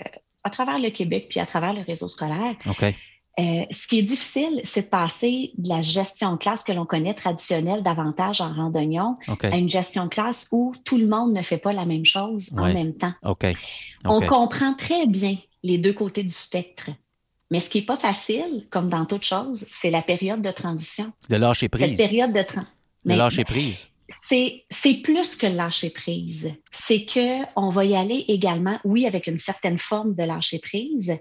à 0.44 0.50
travers 0.50 0.78
le 0.78 0.90
Québec 0.90 1.26
puis 1.28 1.40
à 1.40 1.46
travers 1.46 1.72
le 1.72 1.80
réseau 1.80 2.08
scolaire. 2.08 2.54
Euh, 3.40 3.64
ce 3.72 3.88
qui 3.88 3.98
est 3.98 4.02
difficile, 4.02 4.60
c'est 4.62 4.82
de 4.82 4.90
passer 4.90 5.50
de 5.58 5.68
la 5.68 5.82
gestion 5.82 6.34
de 6.34 6.36
classe 6.36 6.62
que 6.62 6.70
l'on 6.70 6.86
connaît 6.86 7.14
traditionnelle 7.14 7.82
davantage 7.82 8.40
en 8.40 8.52
randonnion 8.52 9.16
à 9.26 9.56
une 9.56 9.68
gestion 9.68 10.04
de 10.04 10.10
classe 10.10 10.48
où 10.52 10.72
tout 10.84 10.98
le 10.98 11.08
monde 11.08 11.32
ne 11.32 11.42
fait 11.42 11.58
pas 11.58 11.72
la 11.72 11.84
même 11.84 12.04
chose 12.04 12.50
en 12.56 12.72
même 12.72 12.94
temps. 12.94 13.14
On 14.04 14.20
comprend 14.20 14.74
très 14.74 15.06
bien 15.06 15.36
les 15.64 15.78
deux 15.78 15.92
côtés 15.92 16.22
du 16.22 16.32
spectre. 16.32 16.90
Mais 17.50 17.60
ce 17.60 17.70
qui 17.70 17.80
n'est 17.80 17.86
pas 17.86 17.96
facile, 17.96 18.66
comme 18.70 18.88
dans 18.88 19.04
toute 19.04 19.24
chose, 19.24 19.66
c'est 19.70 19.90
la 19.90 20.02
période 20.02 20.40
de 20.40 20.50
transition. 20.50 21.12
De 21.28 21.36
lâcher 21.36 21.68
prise. 21.68 21.96
Cette 21.96 21.96
période 21.96 22.32
de, 22.32 22.42
transition. 22.42 22.72
de 23.04 23.14
lâcher 23.14 23.44
prise 23.44 23.88
c'est 24.16 25.02
plus 25.02 25.36
que 25.36 25.46
lâcher 25.46 25.90
prise. 25.90 26.54
C'est 26.70 27.06
qu'on 27.06 27.70
va 27.70 27.84
y 27.84 27.96
aller 27.96 28.24
également, 28.28 28.78
oui, 28.84 29.06
avec 29.06 29.26
une 29.26 29.38
certaine 29.38 29.78
forme 29.78 30.14
de 30.14 30.22
lâcher 30.22 30.58
prise, 30.58 31.18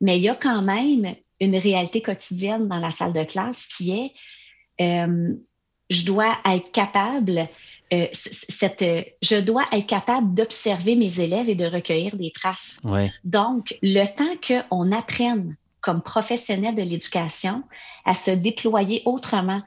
mais 0.00 0.18
il 0.18 0.22
y 0.22 0.28
a 0.28 0.34
quand 0.34 0.62
même 0.62 1.14
une 1.40 1.56
réalité 1.56 2.02
quotidienne 2.02 2.68
dans 2.68 2.78
la 2.78 2.90
salle 2.90 3.12
de 3.12 3.24
classe 3.24 3.66
qui 3.66 3.92
est 3.92 4.12
euh, 4.80 5.34
je 5.90 6.06
dois 6.06 6.38
être 6.46 6.72
capable, 6.72 7.48
euh, 7.92 8.06
cette, 8.12 8.84
je 9.20 9.40
dois 9.40 9.64
être 9.72 9.86
capable 9.86 10.34
d'observer 10.34 10.96
mes 10.96 11.20
élèves 11.20 11.48
et 11.48 11.54
de 11.54 11.66
recueillir 11.66 12.16
des 12.16 12.32
traces. 12.32 12.80
Donc, 13.24 13.76
le 13.82 14.06
temps 14.06 14.64
qu'on 14.68 14.90
apprenne 14.92 15.56
comme 15.80 16.00
professionnel 16.00 16.74
de 16.74 16.82
l'éducation 16.82 17.64
à 18.04 18.14
se 18.14 18.30
déployer 18.30 19.02
autrement 19.04 19.62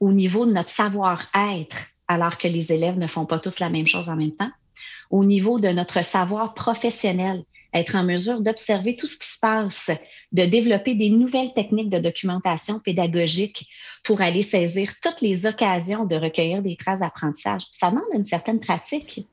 au 0.00 0.12
niveau 0.12 0.44
de 0.44 0.52
notre 0.52 0.68
savoir-être, 0.68 1.76
alors 2.10 2.38
que 2.38 2.48
les 2.48 2.72
élèves 2.72 2.98
ne 2.98 3.06
font 3.06 3.24
pas 3.24 3.38
tous 3.38 3.60
la 3.60 3.70
même 3.70 3.86
chose 3.86 4.08
en 4.08 4.16
même 4.16 4.32
temps. 4.32 4.50
Au 5.10 5.24
niveau 5.24 5.60
de 5.60 5.68
notre 5.68 6.04
savoir 6.04 6.54
professionnel, 6.54 7.44
être 7.72 7.94
en 7.94 8.02
mesure 8.02 8.40
d'observer 8.40 8.96
tout 8.96 9.06
ce 9.06 9.16
qui 9.16 9.28
se 9.28 9.38
passe, 9.38 9.92
de 10.32 10.44
développer 10.44 10.96
des 10.96 11.10
nouvelles 11.10 11.54
techniques 11.54 11.88
de 11.88 12.00
documentation 12.00 12.80
pédagogique 12.80 13.68
pour 14.02 14.22
aller 14.22 14.42
saisir 14.42 14.92
toutes 15.00 15.20
les 15.20 15.46
occasions 15.46 16.04
de 16.04 16.16
recueillir 16.16 16.62
des 16.62 16.74
traces 16.74 16.98
d'apprentissage. 16.98 17.62
Ça 17.70 17.90
demande 17.90 18.02
une 18.12 18.24
certaine 18.24 18.58
pratique. 18.58 19.24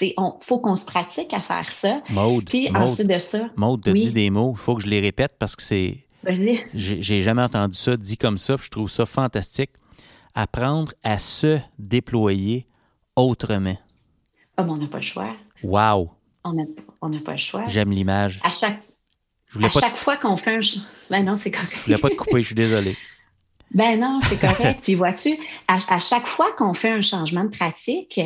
Il 0.00 0.12
faut 0.40 0.58
qu'on 0.58 0.74
se 0.74 0.84
pratique 0.84 1.32
à 1.32 1.40
faire 1.40 1.70
ça. 1.70 2.02
Maude, 2.10 2.46
Puis 2.46 2.68
ensuite 2.74 3.06
de 3.06 3.18
ça. 3.18 3.50
Maude, 3.54 3.84
te 3.84 3.90
dit 3.90 4.10
des 4.10 4.30
mots. 4.30 4.52
Il 4.56 4.60
faut 4.60 4.74
que 4.74 4.82
je 4.82 4.88
les 4.88 4.98
répète 4.98 5.36
parce 5.38 5.54
que 5.54 5.62
c'est. 5.62 5.98
J'ai 6.74 7.22
jamais 7.22 7.42
entendu 7.42 7.76
ça 7.76 7.96
dit 7.96 8.16
comme 8.16 8.36
ça. 8.36 8.56
je 8.60 8.68
trouve 8.68 8.90
ça 8.90 9.06
fantastique 9.06 9.70
apprendre 10.36 10.92
à 11.02 11.18
se 11.18 11.58
déployer 11.78 12.68
autrement. 13.16 13.76
Oh, 14.58 14.62
mais 14.62 14.70
on 14.70 14.76
n'a 14.76 14.86
pas 14.86 14.98
le 14.98 15.02
choix. 15.02 15.34
Wow! 15.64 16.12
On 16.44 16.52
n'a 16.52 17.20
pas 17.24 17.32
le 17.32 17.38
choix. 17.38 17.66
J'aime 17.66 17.90
l'image. 17.90 18.38
À 18.44 18.50
chaque, 18.50 18.80
à 19.60 19.70
chaque 19.70 19.96
fois 19.96 20.16
qu'on 20.16 20.36
fait 20.36 20.56
un... 20.56 20.60
Ben 21.10 21.24
non, 21.24 21.34
c'est 21.34 21.50
correct. 21.50 21.72
Je 21.74 21.82
voulais 21.84 21.98
pas 21.98 22.10
te 22.10 22.14
couper, 22.14 22.42
je 22.42 22.46
suis 22.46 22.54
désolé. 22.54 22.96
Ben 23.74 23.98
non, 23.98 24.20
c'est 24.22 24.38
correct. 24.38 24.80
Puis 24.84 24.94
vois-tu, 24.94 25.36
à, 25.66 25.78
à, 25.88 25.98
chaque 25.98 26.26
fois 26.26 26.52
qu'on 26.52 26.74
fait 26.74 26.90
un 26.90 27.00
changement 27.00 27.44
de 27.44 27.50
pratique, 27.50 28.20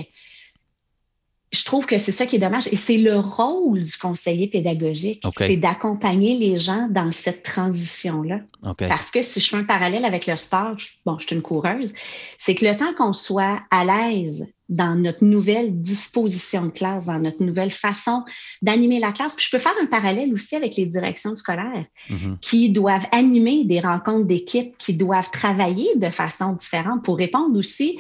je 1.53 1.65
trouve 1.65 1.85
que 1.85 1.99
c'est 1.99 2.13
ça 2.13 2.27
qui 2.27 2.37
est 2.37 2.41
dommage. 2.41 2.69
Et 2.71 2.77
c'est 2.77 2.97
le 2.97 3.19
rôle 3.19 3.83
du 3.83 3.97
conseiller 3.97 4.47
pédagogique, 4.47 5.23
c'est 5.37 5.57
d'accompagner 5.57 6.37
les 6.37 6.59
gens 6.59 6.89
dans 6.91 7.11
cette 7.11 7.43
transition-là. 7.43 8.41
Parce 8.77 9.11
que 9.11 9.23
si 9.23 9.41
je 9.41 9.49
fais 9.49 9.57
un 9.57 9.65
parallèle 9.65 10.05
avec 10.05 10.27
le 10.27 10.37
sport, 10.37 10.77
bon, 11.05 11.19
je 11.19 11.27
suis 11.27 11.37
une 11.37 11.43
coureuse, 11.43 11.93
c'est 12.39 12.55
que 12.55 12.65
le 12.65 12.77
temps 12.77 12.95
qu'on 12.97 13.13
soit 13.13 13.61
à 13.71 13.85
l'aise 13.85 14.53
dans 14.69 14.95
notre 14.95 15.25
nouvelle 15.25 15.83
disposition 15.83 16.67
de 16.67 16.71
classe, 16.71 17.07
dans 17.07 17.19
notre 17.19 17.43
nouvelle 17.43 17.73
façon 17.73 18.23
d'animer 18.63 19.01
la 19.01 19.11
classe. 19.11 19.35
Puis 19.35 19.47
je 19.47 19.57
peux 19.57 19.61
faire 19.61 19.75
un 19.83 19.87
parallèle 19.87 20.33
aussi 20.33 20.55
avec 20.55 20.77
les 20.77 20.87
directions 20.87 21.35
scolaires 21.35 21.87
mm-hmm. 22.09 22.39
qui 22.41 22.71
doivent 22.71 23.09
animer 23.11 23.65
des 23.65 23.81
rencontres 23.81 24.27
d'équipe, 24.27 24.79
qui 24.79 24.95
doivent 24.95 25.31
travailler 25.33 25.89
de 25.97 26.11
façon 26.11 26.53
différente 26.53 27.03
pour 27.03 27.17
répondre 27.17 27.59
aussi 27.59 27.99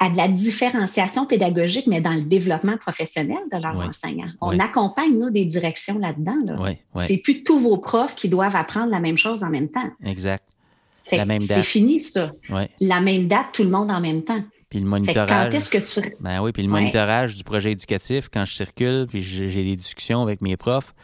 à 0.00 0.08
de 0.08 0.16
la 0.16 0.28
différenciation 0.28 1.26
pédagogique, 1.26 1.86
mais 1.86 2.00
dans 2.00 2.14
le 2.14 2.22
développement 2.22 2.78
professionnel 2.78 3.38
de 3.52 3.58
leurs 3.58 3.86
enseignants. 3.86 4.30
On 4.40 4.58
accompagne, 4.58 5.18
nous, 5.18 5.30
des 5.30 5.44
directions 5.44 5.98
là-dedans. 5.98 6.38
Là. 6.46 7.04
C'est 7.06 7.18
plus 7.18 7.44
tous 7.44 7.60
vos 7.60 7.76
profs 7.76 8.14
qui 8.14 8.28
doivent 8.28 8.56
apprendre 8.56 8.90
la 8.90 8.98
même 8.98 9.18
chose 9.18 9.44
en 9.44 9.50
même 9.50 9.68
temps. 9.68 9.88
Exact. 10.04 10.44
C'est 11.02 11.62
fini, 11.62 12.00
ça. 12.00 12.30
La 12.80 13.00
même 13.00 13.28
date, 13.28 13.46
tout 13.52 13.62
le 13.62 13.70
monde 13.70 13.90
en 13.90 14.00
même 14.00 14.22
temps. 14.22 14.42
Puis 14.70 14.78
le 14.78 14.86
monitorage. 14.86 15.50
Quand 15.50 15.56
est-ce 15.56 15.68
que 15.68 15.78
tu. 15.78 16.14
Ben 16.20 16.40
oui, 16.40 16.52
puis 16.52 16.62
le 16.62 16.68
monitorage 16.68 17.34
du 17.34 17.44
projet 17.44 17.72
éducatif, 17.72 18.28
quand 18.32 18.44
je 18.44 18.54
circule, 18.54 19.06
puis 19.08 19.20
j'ai 19.20 19.64
des 19.64 19.76
discussions 19.76 20.22
avec 20.22 20.40
mes 20.40 20.56
profs, 20.56 20.94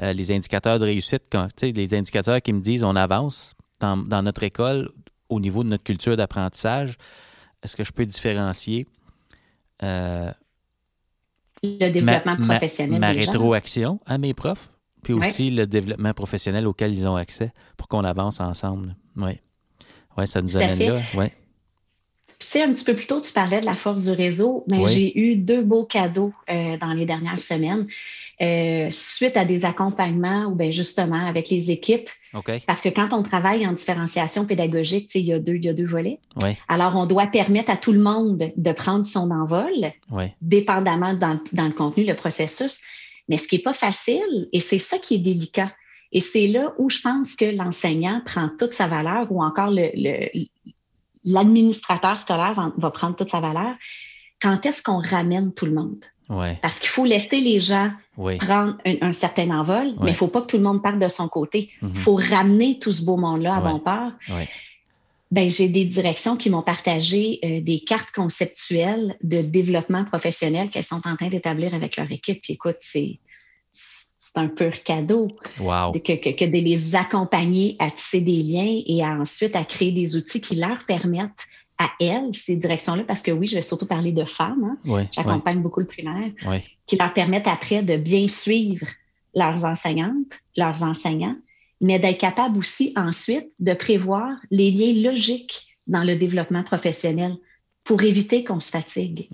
les 0.00 0.30
indicateurs 0.30 0.78
de 0.78 0.84
réussite, 0.84 1.24
quand, 1.30 1.48
les 1.62 1.94
indicateurs 1.94 2.40
qui 2.40 2.52
me 2.52 2.60
disent 2.60 2.84
on 2.84 2.94
avance 2.94 3.54
dans, 3.80 4.22
notre 4.22 4.44
école 4.44 4.90
au 5.28 5.40
niveau 5.40 5.64
de 5.64 5.70
notre 5.70 5.84
culture 5.84 6.16
d'apprentissage, 6.16 6.96
est-ce 7.64 7.76
que 7.76 7.82
je 7.84 7.92
peux 7.92 8.06
différencier 8.06 8.86
le 11.64 11.90
développement 11.90 12.36
professionnel 12.36 13.00
ma, 13.00 13.10
rétroaction 13.10 14.00
à 14.06 14.18
mes 14.18 14.34
profs, 14.34 14.70
puis 15.02 15.12
aussi 15.12 15.50
le 15.50 15.66
développement 15.66 16.12
professionnel 16.12 16.66
auquel 16.66 16.92
ils 16.92 17.06
ont 17.06 17.16
accès 17.16 17.52
pour 17.76 17.88
qu'on 17.88 18.04
avance 18.04 18.40
ensemble. 18.40 18.96
Oui. 19.16 19.40
Oui, 20.16 20.28
ça 20.28 20.42
nous 20.42 20.56
amène 20.56 20.78
là. 20.78 21.00
Ouais. 21.14 21.32
tu 22.38 22.46
sais, 22.46 22.62
un 22.62 22.72
petit 22.72 22.84
peu 22.84 22.94
plus 22.94 23.06
tôt, 23.06 23.20
tu 23.20 23.32
parlais 23.32 23.60
de 23.60 23.66
la 23.66 23.74
force 23.74 24.04
du 24.04 24.12
réseau, 24.12 24.64
mais 24.70 24.86
j'ai 24.86 25.18
eu 25.18 25.36
deux 25.36 25.62
beaux 25.62 25.84
cadeaux 25.84 26.32
euh, 26.50 26.76
dans 26.78 26.92
les 26.92 27.06
dernières 27.06 27.42
semaines. 27.42 27.86
Euh, 28.42 28.88
suite 28.90 29.36
à 29.36 29.44
des 29.44 29.64
accompagnements 29.64 30.46
ou 30.46 30.56
bien 30.56 30.70
justement 30.70 31.24
avec 31.24 31.50
les 31.50 31.70
équipes. 31.70 32.10
Parce 32.66 32.82
que 32.82 32.88
quand 32.88 33.12
on 33.12 33.22
travaille 33.22 33.64
en 33.64 33.72
différenciation 33.72 34.44
pédagogique, 34.44 35.08
il 35.14 35.20
y, 35.20 35.32
a 35.32 35.38
deux, 35.38 35.54
il 35.54 35.64
y 35.64 35.68
a 35.68 35.72
deux 35.72 35.86
volets. 35.86 36.18
Alors, 36.68 36.96
on 36.96 37.06
doit 37.06 37.28
permettre 37.28 37.70
à 37.70 37.76
tout 37.76 37.92
le 37.92 38.00
monde 38.00 38.50
de 38.56 38.72
prendre 38.72 39.04
son 39.04 39.30
envol, 39.30 39.72
dépendamment 40.40 41.14
dans, 41.14 41.38
dans, 41.52 41.66
le 41.66 41.72
contenu, 41.72 42.04
le 42.04 42.16
processus. 42.16 42.80
Mais 43.28 43.36
ce 43.36 43.46
qui 43.46 43.56
n'est 43.56 43.62
pas 43.62 43.72
facile, 43.72 44.48
et 44.52 44.58
c'est 44.58 44.80
ça 44.80 44.98
qui 44.98 45.14
est 45.14 45.18
délicat, 45.18 45.72
et 46.10 46.20
c'est 46.20 46.48
là 46.48 46.74
où 46.78 46.90
je 46.90 47.00
pense 47.00 47.36
que 47.36 47.44
l'enseignant 47.44 48.20
prend 48.24 48.48
toute 48.58 48.72
sa 48.72 48.88
valeur 48.88 49.30
ou 49.30 49.42
encore 49.42 49.72
l'administrateur 51.24 52.18
scolaire 52.18 52.72
va, 52.76 52.90
prendre 52.90 53.14
toute 53.14 53.30
sa 53.30 53.40
valeur. 53.40 53.74
Quand 54.42 54.66
est-ce 54.66 54.82
qu'on 54.82 54.98
ramène 54.98 55.54
tout 55.54 55.66
le 55.66 55.74
monde? 55.74 56.04
Parce 56.28 56.78
qu'il 56.78 56.88
faut 56.88 57.04
laisser 57.04 57.40
les 57.40 57.60
gens 57.60 57.90
prendre 58.16 58.76
un, 58.84 59.12
certain 59.12 59.50
envol, 59.50 59.94
mais 60.00 60.08
il 60.08 60.12
ne 60.12 60.16
faut 60.16 60.28
pas 60.28 60.40
que 60.40 60.46
tout 60.46 60.56
le 60.56 60.62
monde 60.62 60.82
parte 60.82 60.98
de 60.98 61.08
son 61.08 61.28
côté. 61.28 61.70
Il 61.82 61.88
mhm. 61.88 61.96
faut 61.96 62.14
ramener 62.14 62.78
tout 62.78 62.92
ce 62.92 63.04
beau 63.04 63.16
monde-là 63.16 63.56
à 63.56 63.60
bon 63.60 63.78
port. 63.78 64.12
Ben, 65.30 65.50
j'ai 65.50 65.68
des 65.68 65.84
directions 65.84 66.36
qui 66.36 66.48
m'ont 66.48 66.62
partagé 66.62 67.40
euh, 67.44 67.60
des 67.60 67.80
cartes 67.80 68.12
conceptuelles 68.12 69.16
de 69.24 69.42
développement 69.42 70.04
professionnel 70.04 70.70
qu'elles 70.70 70.84
sont 70.84 71.00
en 71.08 71.16
train 71.16 71.26
d'établir 71.26 71.74
avec 71.74 71.96
leur 71.96 72.10
équipe. 72.12 72.40
Puis 72.40 72.52
écoute, 72.52 72.76
c'est 72.78 73.18
c'est 74.24 74.38
un 74.38 74.48
pur 74.48 74.82
cadeau 74.84 75.28
que, 75.58 76.44
de 76.46 76.58
les 76.58 76.94
accompagner 76.94 77.76
à 77.78 77.90
tisser 77.90 78.20
des 78.20 78.42
liens 78.42 78.80
et 78.86 79.04
ensuite 79.04 79.54
à 79.54 79.64
créer 79.64 79.92
des 79.92 80.16
outils 80.16 80.40
qui 80.40 80.56
leur 80.56 80.86
permettent 80.86 81.44
à 81.78 81.90
elles, 82.00 82.32
ces 82.32 82.56
directions-là, 82.56 83.04
parce 83.04 83.22
que 83.22 83.30
oui, 83.30 83.46
je 83.46 83.56
vais 83.56 83.62
surtout 83.62 83.86
parler 83.86 84.12
de 84.12 84.24
femmes, 84.24 84.76
hein. 84.86 85.06
j'accompagne 85.12 85.60
beaucoup 85.60 85.80
le 85.80 85.86
primaire, 85.86 86.30
qui 86.86 86.96
leur 86.96 87.12
permettent 87.12 87.48
après 87.48 87.82
de 87.82 87.96
bien 87.96 88.28
suivre 88.28 88.86
leurs 89.34 89.64
enseignantes, 89.64 90.32
leurs 90.56 90.82
enseignants, 90.82 91.36
mais 91.80 91.98
d'être 91.98 92.20
capable 92.20 92.58
aussi 92.58 92.92
ensuite 92.96 93.52
de 93.58 93.74
prévoir 93.74 94.36
les 94.50 94.70
liens 94.70 95.10
logiques 95.10 95.76
dans 95.86 96.04
le 96.04 96.16
développement 96.16 96.62
professionnel 96.62 97.36
pour 97.82 98.02
éviter 98.02 98.44
qu'on 98.44 98.60
se 98.60 98.70
fatigue 98.70 99.28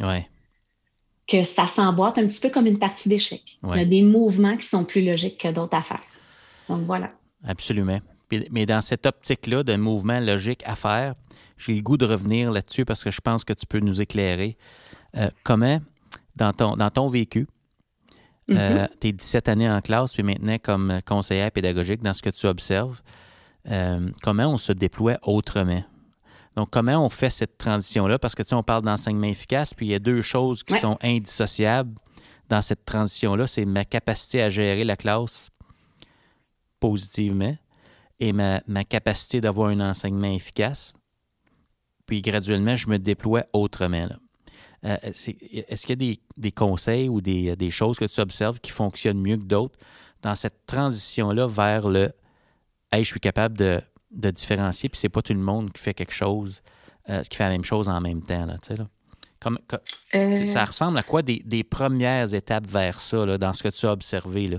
que 1.31 1.45
ça 1.45 1.69
s'emboîte 1.69 2.19
un 2.19 2.27
petit 2.27 2.41
peu 2.41 2.51
comme 2.51 2.67
une 2.67 2.79
partie 2.79 3.09
d'échec. 3.09 3.59
Il 3.63 3.77
y 3.77 3.81
a 3.81 3.85
des 3.85 4.03
mouvements 4.03 4.57
qui 4.57 4.67
sont 4.67 4.85
plus 4.85 5.05
logiques 5.05 5.39
que 5.39 5.49
d'autres 5.49 5.77
à 5.77 5.83
faire. 5.83 6.03
Donc 6.69 6.87
voilà. 6.87 7.09
Absolument. 7.47 8.01
Mais 8.51 8.67
dans 8.67 8.81
cette 8.81 9.07
optique-là 9.07 9.63
de 9.63 9.77
mouvement 9.77 10.19
logique 10.19 10.63
à 10.65 10.75
faire, 10.75 11.15
j'ai 11.61 11.75
le 11.75 11.83
goût 11.83 11.97
de 11.97 12.07
revenir 12.07 12.51
là-dessus 12.51 12.85
parce 12.85 13.05
que 13.05 13.11
je 13.11 13.21
pense 13.21 13.45
que 13.45 13.53
tu 13.53 13.67
peux 13.67 13.81
nous 13.81 14.01
éclairer. 14.01 14.57
Euh, 15.17 15.29
comment, 15.45 15.81
dans 16.37 16.53
ton, 16.53 16.77
dans 16.77 16.91
ton 16.91 17.09
vécu, 17.09 17.47
euh, 18.51 18.87
mm-hmm. 18.87 18.99
tes 18.99 19.13
17 19.13 19.49
années 19.49 19.71
en 19.71 19.81
classe, 19.81 20.15
puis 20.15 20.23
maintenant 20.23 20.57
comme 20.63 21.01
conseillère 21.07 21.51
pédagogique, 21.53 22.03
dans 22.03 22.15
ce 22.15 22.23
que 22.23 22.31
tu 22.31 22.47
observes, 22.47 23.01
euh, 23.71 24.09
comment 24.23 24.47
on 24.47 24.59
se 24.59 24.73
déploie 24.73 25.19
autrement? 25.23 25.85
Donc, 26.57 26.71
comment 26.71 27.05
on 27.05 27.11
fait 27.11 27.31
cette 27.31 27.59
transition-là? 27.59 28.19
Parce 28.19 28.35
que, 28.35 28.43
tu 28.43 28.49
sais, 28.49 28.55
on 28.55 28.63
parle 28.63 28.83
d'enseignement 28.83 29.29
efficace, 29.29 29.73
puis 29.73 29.87
il 29.87 29.91
y 29.91 29.95
a 29.95 30.01
deux 30.01 30.23
choses 30.23 30.65
qui 30.65 30.75
sont 30.75 30.99
indissociables 31.03 31.95
dans 32.49 32.61
cette 32.61 32.85
transition-là. 32.85 33.47
C'est 33.47 33.65
ma 33.65 33.85
capacité 33.85 34.43
à 34.43 34.51
gérer 34.51 34.85
la 34.85 34.97
classe 34.97 35.51
positivement 36.81 37.57
et 38.19 38.33
ma, 38.33 38.61
capacité 38.89 39.41
d'avoir 39.41 39.69
un 39.69 39.81
enseignement 39.81 40.33
efficace. 40.33 40.93
Puis, 42.11 42.21
graduellement, 42.23 42.77
je 42.77 42.89
me 42.89 42.99
déploie 42.99 43.45
autrement. 43.53 44.09
Euh, 44.85 44.97
est-ce 45.03 45.87
qu'il 45.87 46.03
y 46.03 46.11
a 46.11 46.17
des, 46.37 46.53
conseils 46.53 47.09
ou 47.09 47.21
des, 47.21 47.57
des, 47.57 47.71
choses 47.71 47.99
que 47.99 48.05
tu 48.05 48.21
observes 48.21 48.61
qui 48.61 48.71
fonctionnent 48.71 49.21
mieux 49.21 49.37
que 49.37 49.45
d'autres 49.45 49.79
dans 50.23 50.35
cette 50.35 50.67
transition-là 50.67 51.47
vers 51.47 51.89
le 51.89 52.13
Hey, 52.93 53.05
je 53.05 53.09
suis 53.09 53.21
capable 53.21 53.57
de 53.57 53.81
de 54.11 54.31
différencier, 54.31 54.89
puis 54.89 54.99
c'est 54.99 55.09
pas 55.09 55.23
tout 55.23 55.33
le 55.33 55.41
monde 55.41 55.73
qui 55.73 55.83
fait 55.83 55.95
quelque 55.95 56.13
chose, 56.13 56.63
euh, 57.09 57.23
qui 57.23 57.37
fait 57.37 57.45
la 57.45 57.51
même 57.51 57.65
chose 57.65 57.89
en 57.89 58.01
même 58.01 58.23
temps. 58.23 58.47
Là, 58.47 58.57
là? 58.71 58.87
Comme, 59.39 59.59
euh. 60.15 60.47
Ça 60.47 60.65
ressemble 60.65 60.99
à 60.99 61.03
quoi 61.03 61.23
des, 61.23 61.65
premières 61.65 62.35
étapes 62.35 62.67
vers 62.67 63.01
ça, 63.01 63.25
là, 63.25 63.39
dans 63.39 63.53
ce 63.53 63.63
que 63.63 63.69
tu 63.69 63.87
as 63.87 63.93
observé? 63.93 64.49
Là? 64.49 64.59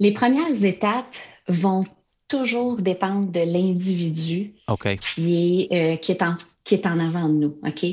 Les 0.00 0.12
premières 0.12 0.64
étapes 0.64 1.14
vont 1.48 1.84
toujours 2.28 2.76
dépendre 2.76 3.30
de 3.30 3.40
l'individu 3.40 4.54
qui, 5.00 5.68
est, 5.70 5.74
euh, 5.74 5.96
qui, 5.96 6.12
est 6.12 6.22
en, 6.22 6.36
qui 6.64 6.74
est 6.74 6.86
en 6.86 6.98
avant 6.98 7.28
de 7.28 7.34
nous. 7.34 7.58
OK? 7.64 7.84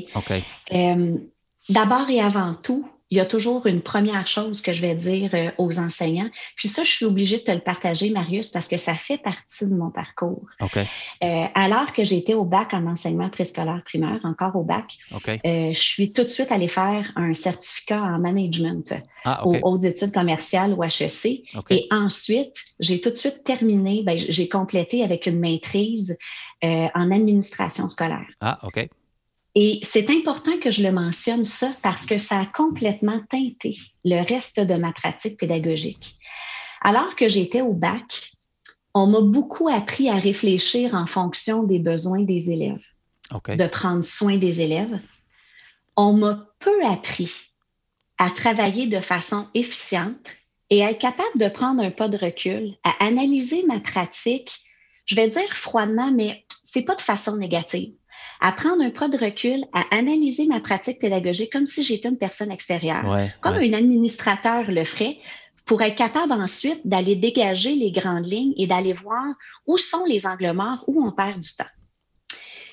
D'abord 1.70 2.10
et 2.10 2.20
avant 2.20 2.54
tout, 2.54 2.86
il 3.10 3.18
y 3.18 3.20
a 3.20 3.26
toujours 3.26 3.66
une 3.66 3.82
première 3.82 4.26
chose 4.26 4.62
que 4.62 4.72
je 4.72 4.80
vais 4.80 4.94
dire 4.94 5.30
euh, 5.34 5.50
aux 5.58 5.78
enseignants. 5.78 6.28
Puis 6.56 6.68
ça, 6.68 6.82
je 6.82 6.90
suis 6.90 7.04
obligée 7.04 7.36
de 7.36 7.42
te 7.42 7.50
le 7.50 7.60
partager, 7.60 8.10
Marius, 8.10 8.50
parce 8.50 8.66
que 8.66 8.76
ça 8.76 8.94
fait 8.94 9.18
partie 9.18 9.68
de 9.68 9.76
mon 9.76 9.90
parcours. 9.90 10.46
Euh, 10.62 11.44
alors 11.54 11.92
que 11.92 12.02
j'étais 12.02 12.34
au 12.34 12.44
bac 12.44 12.72
en 12.72 12.86
enseignement 12.86 13.28
préscolaire 13.28 13.82
primaire, 13.84 14.20
encore 14.24 14.56
au 14.56 14.62
bac, 14.62 14.96
euh, 15.12 15.28
je 15.44 15.78
suis 15.78 16.12
tout 16.12 16.22
de 16.22 16.28
suite 16.28 16.50
allée 16.50 16.68
faire 16.68 17.12
un 17.16 17.34
certificat 17.34 18.02
en 18.02 18.18
management 18.18 18.94
ah, 19.24 19.46
aux 19.46 19.58
hautes 19.62 19.84
études 19.84 20.12
commerciales 20.12 20.72
ou 20.72 20.82
HEC. 20.82 21.44
Et 21.70 21.86
ensuite, 21.90 22.56
j'ai 22.80 23.00
tout 23.00 23.10
de 23.10 23.16
suite 23.16 23.44
terminé, 23.44 24.02
ben, 24.02 24.16
j'ai 24.16 24.48
complété 24.48 25.04
avec 25.04 25.26
une 25.26 25.38
maîtrise 25.38 26.16
en 26.62 27.10
administration 27.10 27.88
scolaire. 27.88 28.26
Ah, 28.40 28.58
OK. 28.62 28.88
Et 29.54 29.78
c'est 29.82 30.10
important 30.10 30.58
que 30.58 30.70
je 30.70 30.82
le 30.82 30.90
mentionne 30.90 31.44
ça 31.44 31.70
parce 31.82 32.06
que 32.06 32.18
ça 32.18 32.40
a 32.40 32.46
complètement 32.46 33.20
teinté 33.30 33.76
le 34.04 34.20
reste 34.26 34.58
de 34.58 34.74
ma 34.74 34.92
pratique 34.92 35.38
pédagogique. 35.38 36.18
Alors 36.80 37.14
que 37.14 37.28
j'étais 37.28 37.60
au 37.60 37.72
bac, 37.72 38.32
on 38.94 39.06
m'a 39.06 39.20
beaucoup 39.20 39.68
appris 39.68 40.08
à 40.08 40.16
réfléchir 40.16 40.94
en 40.94 41.06
fonction 41.06 41.62
des 41.62 41.78
besoins 41.78 42.22
des 42.22 42.50
élèves, 42.50 42.84
de 43.30 43.66
prendre 43.66 44.02
soin 44.02 44.36
des 44.36 44.60
élèves. 44.60 45.00
On 45.96 46.12
m'a 46.12 46.48
peu 46.58 46.84
appris 46.86 47.30
à 48.18 48.30
travailler 48.30 48.86
de 48.86 49.00
façon 49.00 49.48
efficiente 49.54 50.30
et 50.70 50.84
à 50.84 50.90
être 50.90 51.00
capable 51.00 51.38
de 51.38 51.48
prendre 51.48 51.82
un 51.82 51.90
pas 51.90 52.08
de 52.08 52.16
recul, 52.16 52.74
à 52.82 53.04
analyser 53.04 53.64
ma 53.66 53.80
pratique, 53.80 54.58
je 55.06 55.14
vais 55.14 55.28
dire 55.28 55.56
froidement, 55.56 56.10
mais 56.10 56.44
c'est 56.64 56.82
pas 56.82 56.94
de 56.94 57.00
façon 57.00 57.36
négative 57.36 57.92
à 58.40 58.52
prendre 58.52 58.82
un 58.82 58.90
pas 58.90 59.08
de 59.08 59.16
recul, 59.16 59.64
à 59.72 59.82
analyser 59.90 60.46
ma 60.46 60.60
pratique 60.60 60.98
pédagogique 60.98 61.52
comme 61.52 61.66
si 61.66 61.82
j'étais 61.82 62.08
une 62.08 62.18
personne 62.18 62.50
extérieure, 62.50 63.04
comme 63.40 63.54
un 63.54 63.72
administrateur 63.72 64.70
le 64.70 64.84
ferait, 64.84 65.18
pour 65.64 65.82
être 65.82 65.96
capable 65.96 66.32
ensuite 66.32 66.86
d'aller 66.86 67.16
dégager 67.16 67.74
les 67.74 67.90
grandes 67.90 68.26
lignes 68.26 68.54
et 68.56 68.66
d'aller 68.66 68.92
voir 68.92 69.34
où 69.66 69.78
sont 69.78 70.04
les 70.04 70.26
angles 70.26 70.52
morts, 70.52 70.84
où 70.86 71.04
on 71.04 71.12
perd 71.12 71.40
du 71.40 71.54
temps. 71.54 71.64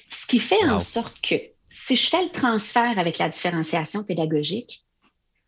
Ce 0.10 0.28
qui 0.28 0.40
fait 0.40 0.66
en 0.66 0.82
sorte 0.82 1.16
que 1.22 1.36
si 1.68 1.96
je 1.96 2.10
fais 2.10 2.24
le 2.24 2.32
transfert 2.32 3.00
avec 3.00 3.18
la 3.18 3.30
différenciation 3.30 4.04
pédagogique, 4.04 4.86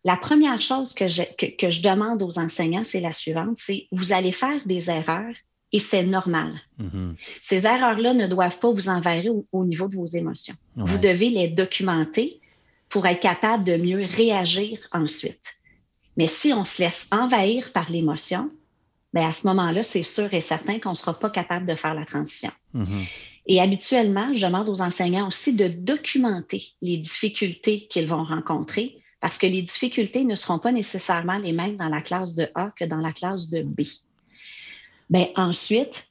la 0.04 0.16
première 0.16 0.60
chose 0.60 0.94
que 0.94 1.06
je, 1.06 1.22
que 1.58 1.70
je 1.70 1.82
demande 1.82 2.22
aux 2.22 2.38
enseignants, 2.38 2.84
c'est 2.84 3.00
la 3.00 3.12
suivante, 3.12 3.58
c'est 3.58 3.88
vous 3.92 4.12
allez 4.12 4.32
faire 4.32 4.64
des 4.66 4.90
erreurs 4.90 5.34
et 5.74 5.80
c'est 5.80 6.04
normal. 6.04 6.52
Mm-hmm. 6.80 7.16
Ces 7.42 7.66
erreurs-là 7.66 8.14
ne 8.14 8.28
doivent 8.28 8.60
pas 8.60 8.70
vous 8.70 8.88
envahir 8.88 9.32
au, 9.50 9.64
niveau 9.64 9.88
de 9.88 9.96
vos 9.96 10.06
émotions. 10.06 10.54
Vous 10.76 10.98
devez 10.98 11.30
les 11.30 11.48
documenter 11.48 12.40
pour 12.88 13.04
être 13.06 13.20
capable 13.20 13.64
de 13.64 13.76
mieux 13.76 14.06
réagir 14.08 14.78
ensuite. 14.92 15.54
Mais 16.16 16.28
si 16.28 16.52
on 16.52 16.62
se 16.62 16.80
laisse 16.80 17.08
envahir 17.10 17.72
par 17.72 17.90
l'émotion, 17.90 18.52
bien 19.12 19.30
à 19.30 19.32
ce 19.32 19.48
moment-là, 19.48 19.82
c'est 19.82 20.04
sûr 20.04 20.32
et 20.32 20.40
certain 20.40 20.78
qu'on 20.78 20.90
ne 20.90 20.94
sera 20.94 21.18
pas 21.18 21.28
capable 21.28 21.66
de 21.66 21.74
faire 21.74 21.94
la 21.94 22.04
transition. 22.04 22.52
Mm-hmm. 22.76 23.08
Et 23.46 23.60
habituellement, 23.60 24.32
je 24.32 24.46
demande 24.46 24.68
aux 24.68 24.80
enseignants 24.80 25.26
aussi 25.26 25.56
de 25.56 25.66
documenter 25.66 26.68
les 26.82 26.98
difficultés 26.98 27.88
qu'ils 27.88 28.06
vont 28.06 28.22
rencontrer 28.22 29.02
parce 29.20 29.38
que 29.38 29.46
les 29.48 29.62
difficultés 29.62 30.22
ne 30.22 30.36
seront 30.36 30.60
pas 30.60 30.70
nécessairement 30.70 31.38
les 31.38 31.52
mêmes 31.52 31.76
dans 31.76 31.88
la 31.88 32.00
classe 32.00 32.36
de 32.36 32.46
A 32.54 32.72
que 32.78 32.84
dans 32.84 32.98
la 32.98 33.12
classe 33.12 33.50
de 33.50 33.62
B. 33.62 33.80
Bien, 35.10 35.28
ensuite, 35.36 36.08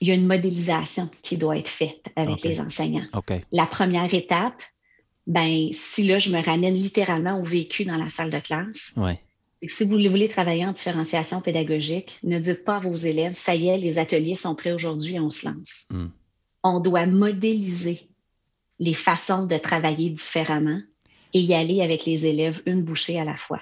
il 0.00 0.08
y 0.08 0.10
a 0.10 0.14
une 0.14 0.26
modélisation 0.26 1.08
qui 1.22 1.36
doit 1.36 1.56
être 1.56 1.68
faite 1.68 2.06
avec 2.16 2.42
les 2.42 2.60
enseignants. 2.60 3.06
La 3.52 3.66
première 3.66 4.12
étape, 4.12 4.62
ben, 5.26 5.68
si 5.72 6.04
là, 6.06 6.18
je 6.18 6.30
me 6.30 6.42
ramène 6.42 6.74
littéralement 6.74 7.38
au 7.38 7.44
vécu 7.44 7.84
dans 7.84 7.96
la 7.96 8.10
salle 8.10 8.30
de 8.30 8.40
classe, 8.40 8.94
si 9.68 9.84
vous 9.84 9.98
voulez 10.10 10.28
travailler 10.28 10.66
en 10.66 10.72
différenciation 10.72 11.40
pédagogique, 11.40 12.18
ne 12.24 12.38
dites 12.38 12.64
pas 12.64 12.76
à 12.76 12.80
vos 12.80 12.94
élèves, 12.94 13.34
ça 13.34 13.54
y 13.54 13.68
est, 13.68 13.78
les 13.78 13.98
ateliers 13.98 14.34
sont 14.34 14.54
prêts 14.54 14.72
aujourd'hui, 14.72 15.20
on 15.20 15.30
se 15.30 15.46
lance. 15.46 15.86
Hmm. 15.90 16.08
On 16.64 16.80
doit 16.80 17.06
modéliser 17.06 18.08
les 18.80 18.94
façons 18.94 19.46
de 19.46 19.56
travailler 19.58 20.10
différemment 20.10 20.80
et 21.32 21.40
y 21.40 21.54
aller 21.54 21.80
avec 21.80 22.04
les 22.04 22.26
élèves 22.26 22.60
une 22.66 22.82
bouchée 22.82 23.20
à 23.20 23.24
la 23.24 23.36
fois. 23.36 23.60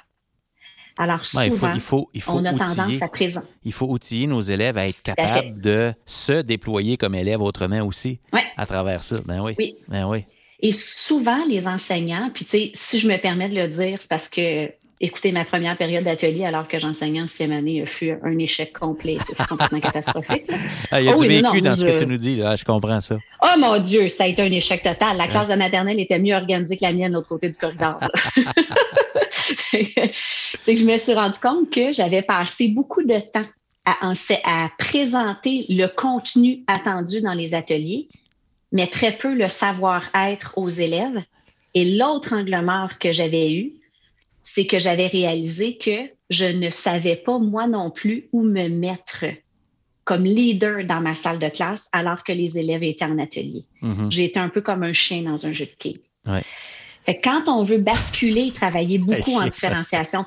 Alors, 1.00 1.24
souvent, 1.24 1.72
il 1.72 1.80
faut, 1.80 2.10
il 2.12 2.20
faut, 2.20 2.32
on 2.32 2.44
a 2.44 2.52
tendance 2.52 3.00
à 3.00 3.08
présent. 3.08 3.40
Il 3.64 3.72
faut 3.72 3.86
outiller 3.86 4.26
nos 4.26 4.42
élèves 4.42 4.76
à 4.76 4.86
être 4.86 5.02
capables 5.02 5.58
de 5.58 5.94
se 6.04 6.42
déployer 6.42 6.98
comme 6.98 7.14
élèves 7.14 7.40
autrement 7.40 7.80
aussi 7.86 8.20
à 8.58 8.66
travers 8.66 9.02
ça. 9.02 9.18
Ben 9.24 9.40
oui. 9.40 9.54
oui. 9.58 9.76
Ben 9.88 10.06
oui. 10.06 10.24
Et 10.60 10.72
souvent, 10.72 11.42
les 11.48 11.66
enseignants, 11.66 12.30
puis 12.34 12.44
tu 12.44 12.50
sais, 12.50 12.70
si 12.74 12.98
je 12.98 13.08
me 13.08 13.16
permets 13.16 13.48
de 13.48 13.56
le 13.56 13.66
dire, 13.68 13.96
c'est 14.02 14.10
parce 14.10 14.28
que 14.28 14.70
Écoutez, 15.02 15.32
ma 15.32 15.46
première 15.46 15.78
période 15.78 16.04
d'atelier, 16.04 16.44
alors 16.44 16.68
que 16.68 16.78
j'enseignais 16.78 17.22
en 17.22 17.26
sixième 17.26 17.52
année, 17.52 17.86
fut 17.86 18.18
un 18.22 18.36
échec 18.36 18.78
complet. 18.78 19.16
C'est 19.26 19.34
complètement 19.46 19.80
catastrophique. 19.80 20.44
Ah, 20.90 21.00
il 21.00 21.06
y 21.06 21.08
a 21.08 21.12
du 21.12 21.18
oh 21.18 21.22
vécu 21.22 21.62
dans 21.62 21.74
ce 21.74 21.86
que 21.86 21.98
tu 21.98 22.06
nous 22.06 22.18
dis, 22.18 22.36
là, 22.36 22.54
je 22.54 22.64
comprends 22.64 23.00
ça. 23.00 23.16
Oh 23.42 23.58
mon 23.58 23.78
Dieu, 23.78 24.08
ça 24.08 24.24
a 24.24 24.26
été 24.26 24.42
un 24.42 24.52
échec 24.52 24.82
total. 24.82 25.16
La 25.16 25.26
classe 25.26 25.48
de 25.48 25.54
maternelle 25.54 25.98
était 26.00 26.18
mieux 26.18 26.34
organisée 26.34 26.76
que 26.76 26.84
la 26.84 26.92
mienne 26.92 27.12
de 27.12 27.16
l'autre 27.16 27.28
côté 27.28 27.48
du 27.48 27.58
corridor. 27.58 27.98
C'est 29.30 30.74
que 30.74 30.80
je 30.80 30.84
me 30.84 30.98
suis 30.98 31.14
rendu 31.14 31.38
compte 31.38 31.70
que 31.70 31.92
j'avais 31.92 32.20
passé 32.20 32.68
beaucoup 32.68 33.02
de 33.02 33.18
temps 33.20 33.46
à, 33.86 34.12
à 34.44 34.68
présenter 34.76 35.64
le 35.70 35.86
contenu 35.86 36.62
attendu 36.66 37.22
dans 37.22 37.34
les 37.34 37.54
ateliers, 37.54 38.08
mais 38.70 38.86
très 38.86 39.16
peu 39.16 39.32
le 39.32 39.48
savoir-être 39.48 40.58
aux 40.58 40.68
élèves. 40.68 41.22
Et 41.72 41.96
l'autre 41.96 42.34
angle 42.34 42.60
mort 42.62 42.98
que 42.98 43.12
j'avais 43.12 43.54
eu, 43.54 43.79
c'est 44.42 44.66
que 44.66 44.78
j'avais 44.78 45.06
réalisé 45.06 45.76
que 45.76 46.10
je 46.28 46.46
ne 46.46 46.70
savais 46.70 47.16
pas 47.16 47.38
moi 47.38 47.66
non 47.66 47.90
plus 47.90 48.28
où 48.32 48.42
me 48.42 48.68
mettre 48.68 49.24
comme 50.04 50.24
leader 50.24 50.84
dans 50.84 51.00
ma 51.00 51.14
salle 51.14 51.38
de 51.38 51.48
classe 51.48 51.88
alors 51.92 52.24
que 52.24 52.32
les 52.32 52.58
élèves 52.58 52.82
étaient 52.82 53.04
en 53.04 53.18
atelier. 53.18 53.64
Mm-hmm. 53.82 54.10
J'étais 54.10 54.40
un 54.40 54.48
peu 54.48 54.60
comme 54.60 54.82
un 54.82 54.92
chien 54.92 55.22
dans 55.22 55.46
un 55.46 55.52
jeu 55.52 55.66
de 55.66 55.72
quilles. 55.78 56.00
Fait 57.04 57.20
quand 57.20 57.48
on 57.48 57.62
veut 57.62 57.78
basculer 57.78 58.48
et 58.48 58.52
travailler 58.52 58.98
beaucoup 58.98 59.32
en 59.32 59.44
différenciation 59.44 60.24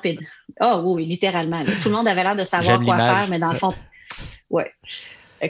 Oh 0.60 0.82
oui, 0.84 1.06
littéralement. 1.06 1.62
Tout 1.82 1.88
le 1.88 1.94
monde 1.94 2.08
avait 2.08 2.22
l'air 2.22 2.36
de 2.36 2.44
savoir 2.44 2.80
quoi 2.80 2.98
faire, 2.98 3.26
mais 3.28 3.38
dans 3.38 3.52
le 3.52 3.58
fond, 3.58 3.74
ouais. 4.50 4.70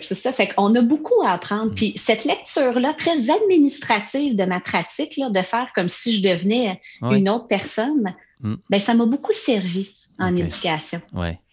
C'est 0.03 0.15
ça. 0.15 0.33
Fait 0.33 0.49
qu'on 0.49 0.75
a 0.75 0.81
beaucoup 0.81 1.23
à 1.25 1.31
apprendre. 1.31 1.71
Mm. 1.71 1.75
Puis 1.75 1.95
cette 1.97 2.25
lecture-là, 2.25 2.93
très 2.95 3.31
administrative 3.31 4.35
de 4.35 4.45
ma 4.45 4.61
pratique, 4.61 5.17
là, 5.17 5.31
de 5.31 5.41
faire 5.41 5.71
comme 5.75 5.89
si 5.89 6.17
je 6.17 6.29
devenais 6.29 6.81
une 7.03 7.29
autre 7.29 7.47
personne, 7.47 8.15
Mm. 8.41 8.55
Ben, 8.71 8.81
ça 8.81 8.95
m'a 8.95 9.07
beaucoup 9.07 9.33
servi 9.33 9.89
en 10.19 10.35
éducation. 10.37 11.01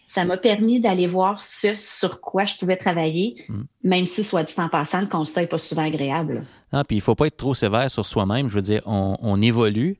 Ça 0.06 0.26
m'a 0.26 0.36
permis 0.36 0.78
d'aller 0.78 1.06
voir 1.06 1.40
ce 1.40 1.74
sur 1.74 2.20
quoi 2.20 2.44
je 2.44 2.54
pouvais 2.56 2.76
travailler, 2.76 3.34
mm. 3.48 3.62
même 3.84 4.06
si, 4.06 4.22
soit 4.22 4.42
dit 4.42 4.54
en 4.58 4.68
passant, 4.68 5.00
le 5.00 5.06
constat 5.06 5.42
n'est 5.42 5.46
pas 5.46 5.58
souvent 5.58 5.86
agréable. 5.86 6.44
Ah, 6.70 6.84
puis 6.84 6.96
il 6.96 7.00
ne 7.00 7.04
faut 7.04 7.14
pas 7.14 7.26
être 7.26 7.36
trop 7.38 7.54
sévère 7.54 7.90
sur 7.90 8.06
soi-même. 8.06 8.50
Je 8.50 8.54
veux 8.54 8.62
dire, 8.62 8.82
on, 8.84 9.40
évolue 9.40 9.96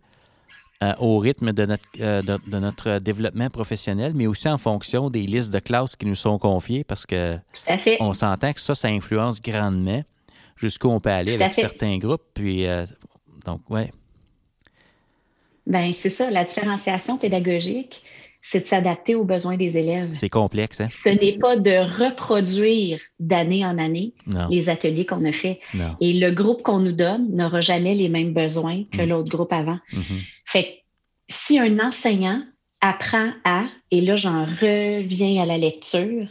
euh, 0.82 0.92
au 0.98 1.18
rythme 1.18 1.52
de 1.52 1.64
notre, 1.64 1.84
euh, 2.00 2.20
de, 2.22 2.58
notre 2.58 2.98
développement 2.98 3.48
professionnel, 3.48 4.12
mais 4.14 4.26
aussi 4.26 4.48
en 4.48 4.58
fonction 4.58 5.08
des 5.08 5.22
listes 5.22 5.52
de 5.52 5.60
classes 5.60 5.96
qui 5.96 6.04
nous 6.04 6.14
sont 6.14 6.38
confiées, 6.38 6.84
parce 6.84 7.06
que 7.06 7.38
on 8.00 8.12
s'entend 8.12 8.52
que 8.52 8.60
ça, 8.60 8.74
ça 8.74 8.88
influence 8.88 9.40
grandement 9.40 10.02
jusqu'où 10.56 10.88
on 10.88 11.00
peut 11.00 11.10
aller 11.10 11.34
avec 11.34 11.54
certains 11.54 11.98
groupes. 11.98 12.22
Puis, 12.34 12.66
euh, 12.66 12.86
donc, 13.44 13.60
ouais. 13.68 13.92
Ben 15.66 15.92
c'est 15.92 16.10
ça, 16.10 16.30
la 16.30 16.44
différenciation 16.44 17.18
pédagogique, 17.18 18.02
c'est 18.40 18.60
de 18.60 18.66
s'adapter 18.66 19.14
aux 19.14 19.24
besoins 19.24 19.56
des 19.56 19.78
élèves. 19.78 20.10
C'est 20.14 20.28
complexe. 20.28 20.80
Hein? 20.80 20.88
Ce 20.90 21.08
n'est 21.08 21.38
pas 21.38 21.56
de 21.56 21.70
reproduire 21.70 22.98
d'année 23.20 23.64
en 23.64 23.78
année 23.78 24.14
les 24.50 24.68
ateliers 24.68 25.06
qu'on 25.06 25.24
a 25.24 25.32
faits. 25.32 25.60
Et 26.00 26.12
le 26.14 26.32
groupe 26.32 26.62
qu'on 26.62 26.80
nous 26.80 26.92
donne 26.92 27.34
n'aura 27.34 27.60
jamais 27.60 27.94
les 27.94 28.08
mêmes 28.08 28.34
besoins 28.34 28.82
que 28.92 29.02
mm. 29.02 29.08
l'autre 29.08 29.30
groupe 29.30 29.52
avant. 29.52 29.78
Mm-hmm. 29.92 30.20
Fait 30.44 30.82
si 31.28 31.58
un 31.58 31.78
enseignant 31.78 32.42
apprend 32.80 33.30
à, 33.44 33.66
et 33.92 34.00
là 34.00 34.16
j'en 34.16 34.44
reviens 34.44 35.40
à 35.40 35.46
la 35.46 35.56
lecture, 35.56 36.26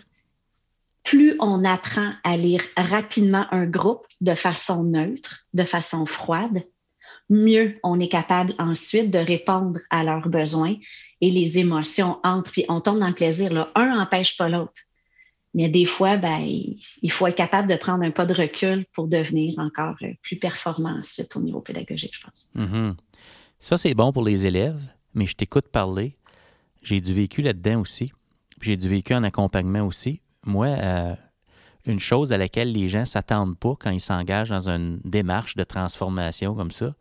plus 1.03 1.35
on 1.39 1.63
apprend 1.63 2.11
à 2.23 2.37
lire 2.37 2.61
rapidement 2.77 3.45
un 3.51 3.65
groupe 3.65 4.05
de 4.19 4.33
façon 4.33 4.83
neutre, 4.83 5.45
de 5.53 5.63
façon 5.63 6.05
froide, 6.05 6.63
mieux 7.29 7.75
on 7.83 7.99
est 7.99 8.09
capable 8.09 8.53
ensuite 8.59 9.11
de 9.11 9.19
répondre 9.19 9.79
à 9.89 10.03
leurs 10.03 10.27
besoins 10.27 10.75
et 11.21 11.31
les 11.31 11.59
émotions 11.59 12.19
entrent, 12.23 12.51
puis 12.51 12.65
on 12.67 12.81
tombe 12.81 12.99
dans 12.99 13.07
le 13.07 13.13
plaisir. 13.13 13.53
Là. 13.53 13.69
Un 13.75 13.95
n'empêche 13.95 14.37
pas 14.37 14.49
l'autre. 14.49 14.81
Mais 15.53 15.69
des 15.69 15.85
fois, 15.85 16.17
ben, 16.17 16.39
il 17.01 17.11
faut 17.11 17.27
être 17.27 17.35
capable 17.35 17.69
de 17.69 17.75
prendre 17.75 18.03
un 18.03 18.11
pas 18.11 18.25
de 18.25 18.33
recul 18.33 18.85
pour 18.93 19.07
devenir 19.07 19.59
encore 19.59 19.97
plus 20.21 20.37
performant 20.37 20.97
ensuite 20.97 21.35
au 21.35 21.41
niveau 21.41 21.59
pédagogique, 21.59 22.15
je 22.15 22.21
pense. 22.21 22.49
Mm-hmm. 22.55 22.95
Ça, 23.59 23.77
c'est 23.77 23.93
bon 23.93 24.13
pour 24.13 24.23
les 24.23 24.45
élèves, 24.45 24.81
mais 25.13 25.25
je 25.25 25.35
t'écoute 25.35 25.67
parler. 25.67 26.15
J'ai 26.83 27.01
du 27.01 27.13
vécu 27.13 27.41
là-dedans 27.41 27.81
aussi. 27.81 28.11
J'ai 28.61 28.77
du 28.77 28.87
vécu 28.87 29.13
en 29.13 29.23
accompagnement 29.23 29.85
aussi. 29.85 30.21
Moi, 30.45 30.67
euh, 30.67 31.15
une 31.85 31.99
chose 31.99 32.31
à 32.31 32.37
laquelle 32.37 32.71
les 32.71 32.87
gens 32.89 33.01
ne 33.01 33.05
s'attendent 33.05 33.57
pas 33.57 33.75
quand 33.77 33.91
ils 33.91 34.01
s'engagent 34.01 34.49
dans 34.49 34.69
une 34.69 34.99
démarche 35.03 35.55
de 35.55 35.63
transformation 35.63 36.55
comme 36.55 36.71
ça, 36.71 36.95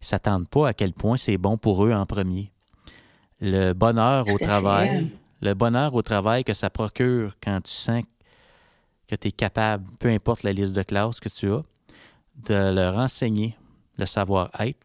ne 0.00 0.04
s'attendent 0.04 0.48
pas 0.48 0.68
à 0.68 0.74
quel 0.74 0.92
point 0.92 1.16
c'est 1.16 1.38
bon 1.38 1.56
pour 1.56 1.84
eux 1.84 1.92
en 1.92 2.06
premier. 2.06 2.50
Le 3.40 3.72
bonheur 3.72 4.26
au 4.32 4.38
travail, 4.38 5.10
le 5.40 5.54
bonheur 5.54 5.94
au 5.94 6.02
travail 6.02 6.44
que 6.44 6.54
ça 6.54 6.70
procure 6.70 7.36
quand 7.42 7.60
tu 7.62 7.72
sens 7.72 8.04
que 9.06 9.14
tu 9.14 9.28
es 9.28 9.32
capable, 9.32 9.86
peu 9.98 10.08
importe 10.08 10.42
la 10.42 10.52
liste 10.52 10.76
de 10.76 10.82
classe 10.82 11.20
que 11.20 11.28
tu 11.28 11.50
as, 11.50 11.62
de 12.48 12.74
leur 12.74 12.96
enseigner 12.96 13.56
le 13.96 14.06
savoir-être 14.06 14.78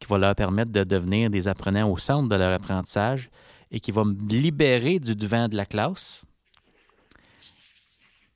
qui 0.00 0.06
va 0.08 0.18
leur 0.18 0.34
permettre 0.34 0.72
de 0.72 0.84
devenir 0.84 1.30
des 1.30 1.48
apprenants 1.48 1.90
au 1.90 1.98
centre 1.98 2.28
de 2.28 2.36
leur 2.36 2.52
apprentissage 2.52 3.30
et 3.70 3.80
qui 3.80 3.90
va 3.90 4.04
me 4.04 4.14
libérer 4.28 4.98
du 4.98 5.14
devant 5.14 5.48
de 5.48 5.56
la 5.56 5.66
classe, 5.66 6.22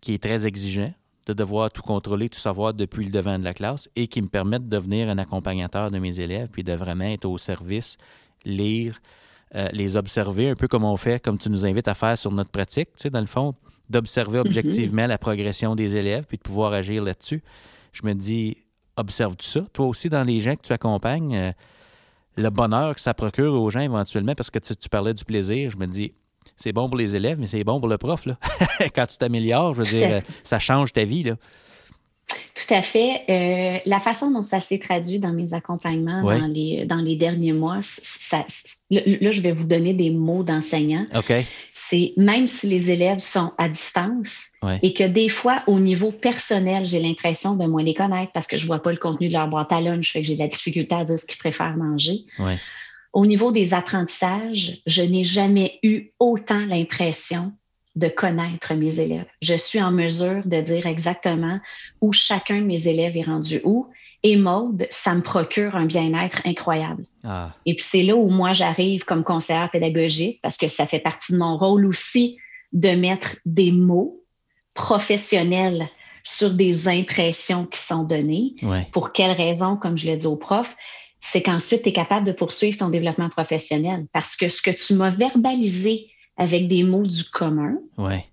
qui 0.01 0.15
est 0.15 0.23
très 0.23 0.47
exigeant, 0.47 0.93
de 1.27 1.33
devoir 1.33 1.71
tout 1.71 1.83
contrôler, 1.83 2.29
tout 2.29 2.39
savoir 2.39 2.75
depuis 2.75 3.05
le 3.05 3.11
devant 3.11 3.39
de 3.39 3.45
la 3.45 3.55
classe 3.55 3.89
et 3.97 4.09
qui 4.09 4.21
me 4.23 4.29
permettent 4.29 4.69
de 4.69 4.77
devenir 4.77 5.09
un 5.09 5.19
accompagnateur 5.19 5.91
de 5.91 5.99
mes 5.99 6.21
élèves 6.21 6.49
puis 6.51 6.65
de 6.65 6.73
vraiment 6.73 7.05
être 7.05 7.27
au 7.27 7.39
service, 7.39 7.97
lire, 8.45 9.01
euh, 9.55 9.69
les 9.73 9.97
observer, 9.97 10.51
un 10.51 10.55
peu 10.55 10.67
comme 10.67 10.85
on 10.85 10.97
fait, 10.97 11.23
comme 11.23 11.39
tu 11.39 11.51
nous 11.51 11.65
invites 11.65 11.89
à 11.89 11.95
faire 11.95 12.19
sur 12.19 12.33
notre 12.33 12.51
pratique, 12.51 12.89
tu 12.97 13.03
sais, 13.03 13.11
dans 13.11 13.21
le 13.21 13.27
fond, 13.27 13.55
d'observer 13.89 14.39
mhm. 14.39 14.47
objectivement 14.47 15.07
la 15.07 15.19
progression 15.19 15.75
des 15.75 15.97
élèves 15.97 16.25
puis 16.27 16.39
de 16.39 16.43
pouvoir 16.43 16.73
agir 16.73 17.03
là-dessus. 17.05 17.43
Je 17.93 18.05
me 18.05 18.15
dis, 18.15 18.57
observe-tu 18.97 19.47
ça? 19.47 19.61
Toi 19.73 19.87
aussi, 19.87 20.09
dans 20.09 20.23
les 20.23 20.41
gens 20.41 20.57
que 20.57 20.63
tu 20.63 20.73
accompagnes, 20.73 21.37
euh, 21.37 21.53
le 22.37 22.51
bonheur 22.51 22.95
que 22.95 23.01
ça 23.01 23.15
procure 23.15 23.55
aux 23.55 23.71
gens 23.71 23.81
éventuellement, 23.81 24.35
parce 24.35 24.51
que 24.51 24.59
tu 24.59 24.89
parlais 24.89 25.15
du 25.15 25.25
plaisir, 25.25 25.71
je 25.71 25.77
me 25.77 25.87
dis, 25.87 26.15
c'est 26.57 26.73
bon 26.73 26.88
pour 26.88 26.97
les 26.97 27.17
élèves, 27.17 27.38
mais 27.38 27.47
c'est 27.47 27.65
bon 27.65 27.81
pour 27.81 27.88
le 27.88 27.99
prof. 27.99 28.27
Là. 28.27 28.37
Quand 28.95 29.07
tu 29.07 29.19
t'améliores, 29.19 29.75
je 29.75 29.83
veux 29.83 29.99
dire, 29.99 30.23
ça 30.45 30.59
change 30.59 30.93
ta 30.93 31.05
vie. 31.05 31.25
Là. 31.25 31.37
Tout 32.55 32.75
à 32.75 32.83
fait. 32.83 33.23
Euh, 33.29 33.79
la 33.87 33.99
façon 33.99 34.31
dont 34.31 34.43
ça 34.43 34.61
s'est 34.61 34.79
traduit 34.79 35.19
dans 35.19 35.33
mes 35.33 35.55
accompagnements 35.55 36.23
dans, 36.23 36.47
les, 36.47 36.85
dans 36.85 36.97
les 36.97 37.17
derniers 37.17 37.53
mois, 37.53 37.81
ça, 37.83 38.45
là, 38.91 39.31
je 39.31 39.41
vais 39.41 39.53
vous 39.53 39.65
donner 39.65 39.95
des 39.95 40.11
mots 40.11 40.43
d'enseignant. 40.43 41.07
OK. 41.15 41.33
C'est 41.73 42.12
même 42.17 42.47
si 42.47 42.69
les 42.69 42.91
élèves 42.91 43.21
sont 43.21 43.53
à 43.59 43.69
distance 43.69 44.51
et 44.83 44.95
que 44.95 45.05
des 45.05 45.29
fois, 45.29 45.62
au 45.67 45.81
niveau 45.81 46.12
personnel, 46.12 46.87
j'ai 46.87 47.01
l'impression 47.01 47.57
de 47.57 47.67
moins 47.67 47.83
les 47.83 47.95
connaître 47.95 48.33
parce 48.33 48.47
que 48.47 48.57
je 48.57 48.65
ne 48.65 48.69
vois 48.69 48.83
pas 48.83 48.93
le 48.93 48.99
contenu 48.99 49.29
de 49.29 49.33
leur 49.33 49.49
boîte 49.49 49.73
à 49.73 49.81
lunch, 49.81 50.12
fait 50.12 50.21
que 50.21 50.27
j'ai 50.27 50.35
de 50.35 50.41
la 50.41 50.49
difficulté 50.49 50.95
à 50.95 51.05
dire 51.05 51.19
ce 51.19 51.27
qu'ils 51.27 51.38
préfèrent 51.38 51.77
manger. 51.77 52.25
Ouais. 52.38 52.59
Au 53.12 53.27
niveau 53.27 53.53
des 53.53 53.75
apprentissages, 53.75 54.81
je 54.87 55.03
n'ai 55.03 55.25
jamais 55.25 55.79
eu 55.83 56.12
autant 56.18 56.64
l'impression 56.66 57.53
de 57.94 58.09
connaître 58.09 58.72
mes 58.75 59.01
élèves. 59.01 59.27
Je 59.42 59.55
suis 59.55 59.83
en 59.83 59.90
mesure 59.90 60.42
de 60.46 60.61
dire 60.61 60.87
exactement 60.87 61.61
où 62.01 62.12
chacun 62.12 62.61
de 62.61 62.64
mes 62.64 62.88
élèves 62.88 63.16
est 63.16 63.25
rendu 63.25 63.61
où. 63.64 63.88
Et 64.22 64.37
mode, 64.37 64.87
ça 64.90 65.14
me 65.14 65.20
procure 65.20 65.75
un 65.75 65.85
bien-être 65.85 66.42
incroyable. 66.46 67.05
Ah. 67.25 67.53
Et 67.66 67.75
puis 67.75 67.85
c'est 67.85 68.05
là 68.05 68.14
où 68.14 68.31
moi 68.31 68.53
j'arrive 68.53 69.05
comme 69.05 69.25
conseillère 69.25 69.70
pédagogique 69.70 70.38
parce 70.42 70.57
que 70.57 70.68
ça 70.68 70.87
fait 70.87 71.01
partie 71.01 71.33
de 71.33 71.38
mon 71.38 71.59
rôle 71.59 71.85
aussi 71.87 72.38
de 72.72 72.90
mettre 72.90 73.37
des 73.44 73.72
mots 73.72 74.22
professionnels 74.75 75.88
sur 76.25 76.51
des 76.51 76.88
impressions 76.88 77.66
qui 77.66 77.81
sont 77.81 78.05
données. 78.05 78.55
Pour 78.92 79.12
quelles 79.12 79.37
raisons, 79.37 79.77
comme 79.77 79.98
je 79.98 80.07
l'ai 80.07 80.16
dit 80.16 80.27
au 80.27 80.37
prof, 80.37 80.77
c'est 81.23 81.41
qu'ensuite, 81.41 81.83
tu 81.83 81.89
es 81.89 81.93
capable 81.93 82.27
de 82.27 82.33
poursuivre 82.33 82.77
ton 82.77 82.89
développement 82.89 83.31
professionnel. 83.31 84.07
Parce 84.13 84.37
que 84.37 84.49
ce 84.49 84.61
que 84.61 84.71
tu 84.71 84.95
m'as 84.95 85.11
verbalisé 85.11 86.09
avec 86.37 86.67
des 86.67 86.83
mots 86.83 87.07
du 87.07 87.25
commun, 87.25 87.77
ouais. 87.97 88.27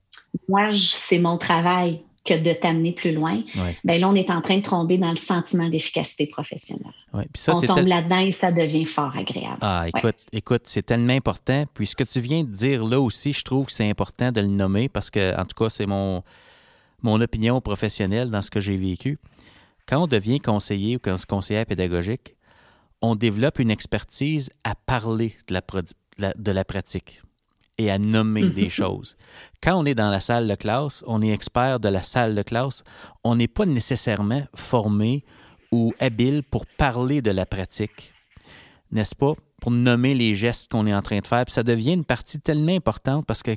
moi, 0.50 0.72
c'est 0.72 1.20
mon 1.20 1.38
travail 1.38 2.02
que 2.26 2.34
de 2.34 2.52
t'amener 2.52 2.92
plus 2.92 3.14
loin, 3.14 3.44
ben 3.84 4.02
là, 4.02 4.10
on 4.10 4.16
est 4.16 4.30
en 4.30 4.42
train 4.42 4.58
de 4.58 4.64
tomber 4.64 4.98
dans 4.98 5.12
le 5.12 5.18
sentiment 5.18 5.70
d'efficacité 5.70 6.28
professionnelle. 6.28 6.94
on 7.14 7.62
tombe 7.62 7.88
là-dedans 7.88 8.20
et 8.20 8.32
ça 8.32 8.52
devient 8.52 8.86
fort 8.86 9.16
agréable. 9.16 9.60
Ah, 9.62 9.86
écoute, 9.88 10.18
écoute, 10.34 10.62
c'est 10.66 10.86
tellement 10.86 11.14
important. 11.14 11.66
Puis 11.74 11.88
ce 11.88 11.96
que 11.96 12.04
tu 12.04 12.20
viens 12.20 12.44
de 12.44 12.50
dire 12.50 12.84
là 12.84 13.00
aussi, 13.00 13.34
je 13.34 13.44
trouve 13.44 13.68
que 13.68 13.72
c'est 13.72 13.90
important 13.90 14.32
de 14.32 14.42
le 14.42 14.48
nommer 14.48 14.90
parce 14.90 15.10
que, 15.12 15.40
en 15.40 15.46
tout 15.46 15.64
cas, 15.64 15.70
c'est 15.70 15.86
mon, 15.86 16.24
mon 17.04 17.22
opinion 17.22 17.62
professionnelle 17.62 18.32
dans 18.32 18.42
ce 18.42 18.50
que 18.50 18.60
j'ai 18.60 18.78
vécu. 18.78 19.20
Quand 19.88 20.04
on 20.04 20.08
devient 20.08 20.40
conseiller 20.40 20.98
ou 20.98 21.00
conseillère 21.28 21.66
pédagogique, 21.66 22.36
on 23.02 23.16
développe 23.16 23.60
une 23.60 23.72
expertise 23.72 24.50
à 24.64 24.76
parler 24.76 25.36
de 25.48 25.54
la, 26.18 26.34
de 26.34 26.52
la 26.52 26.66
pratique 26.66 27.22
et 27.78 27.90
à 27.90 27.98
nommer 27.98 28.50
des 28.50 28.70
choses. 28.70 29.16
Quand 29.64 29.80
on 29.80 29.86
est 29.86 29.96
dans 29.96 30.10
la 30.10 30.20
salle 30.20 30.48
de 30.48 30.56
classe, 30.56 31.04
on 31.08 31.22
est 31.22 31.32
expert 31.32 31.80
de 31.80 31.90
la 31.90 32.04
salle 32.04 32.36
de 32.36 32.44
classe, 32.44 32.84
on 33.24 33.36
n'est 33.36 33.48
pas 33.48 33.66
nécessairement 33.66 34.44
formé 34.56 35.24
ou 35.72 35.94
habile 36.00 36.44
pour 36.44 36.66
parler 36.66 37.22
de 37.22 37.32
la 37.32 37.46
pratique, 37.46 38.14
n'est-ce 38.92 39.16
pas? 39.16 39.34
Pour 39.62 39.72
nommer 39.72 40.14
les 40.14 40.36
gestes 40.36 40.72
qu'on 40.72 40.88
est 40.88 40.94
en 40.94 41.02
train 41.02 41.20
de 41.20 41.28
faire. 41.28 41.44
Puis 41.46 41.54
ça 41.54 41.64
devient 41.64 41.94
une 41.94 42.06
partie 42.06 42.40
tellement 42.40 42.76
importante 42.76 43.26
parce 43.26 43.44
que 43.44 43.52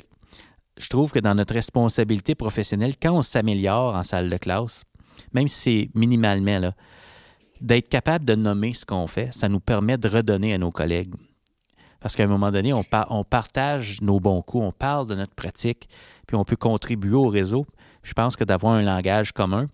je 0.76 0.88
trouve 0.88 1.12
que 1.12 1.20
dans 1.20 1.34
notre 1.34 1.54
responsabilité 1.54 2.34
professionnelle, 2.34 2.94
quand 3.00 3.12
on 3.12 3.22
s'améliore 3.22 3.94
en 3.94 4.02
salle 4.02 4.28
de 4.28 4.36
classe, 4.36 4.84
même 5.32 5.48
si 5.48 5.60
c'est 5.60 5.90
minimalement, 5.94 6.72
d'être 7.62 7.88
capable 7.88 8.24
de 8.24 8.34
nommer 8.34 8.72
ce 8.74 8.84
qu'on 8.84 9.06
fait, 9.06 9.32
ça 9.32 9.48
nous 9.48 9.60
permet 9.60 9.96
de 9.96 10.08
redonner 10.08 10.52
à 10.52 10.58
nos 10.58 10.70
collègues. 10.70 11.14
Parce 12.00 12.16
qu'à 12.16 12.24
un 12.24 12.28
moment 12.28 12.50
donné, 12.50 12.72
on, 12.72 12.84
on, 13.10 13.24
partage 13.24 14.02
nos 14.02 14.18
bons 14.18 14.42
coups, 14.42 14.64
on 14.64 14.72
parle 14.72 15.06
de 15.06 15.14
notre 15.14 15.34
pratique, 15.34 15.88
puis 16.26 16.36
on 16.36 16.44
peut 16.44 16.56
contribuer 16.56 17.14
au 17.14 17.28
réseau. 17.28 17.64
Je 18.02 18.12
pense 18.12 18.34
que 18.34 18.42
d'avoir 18.42 18.74
un 18.74 18.82
langage 18.82 19.32
commun 19.32 19.68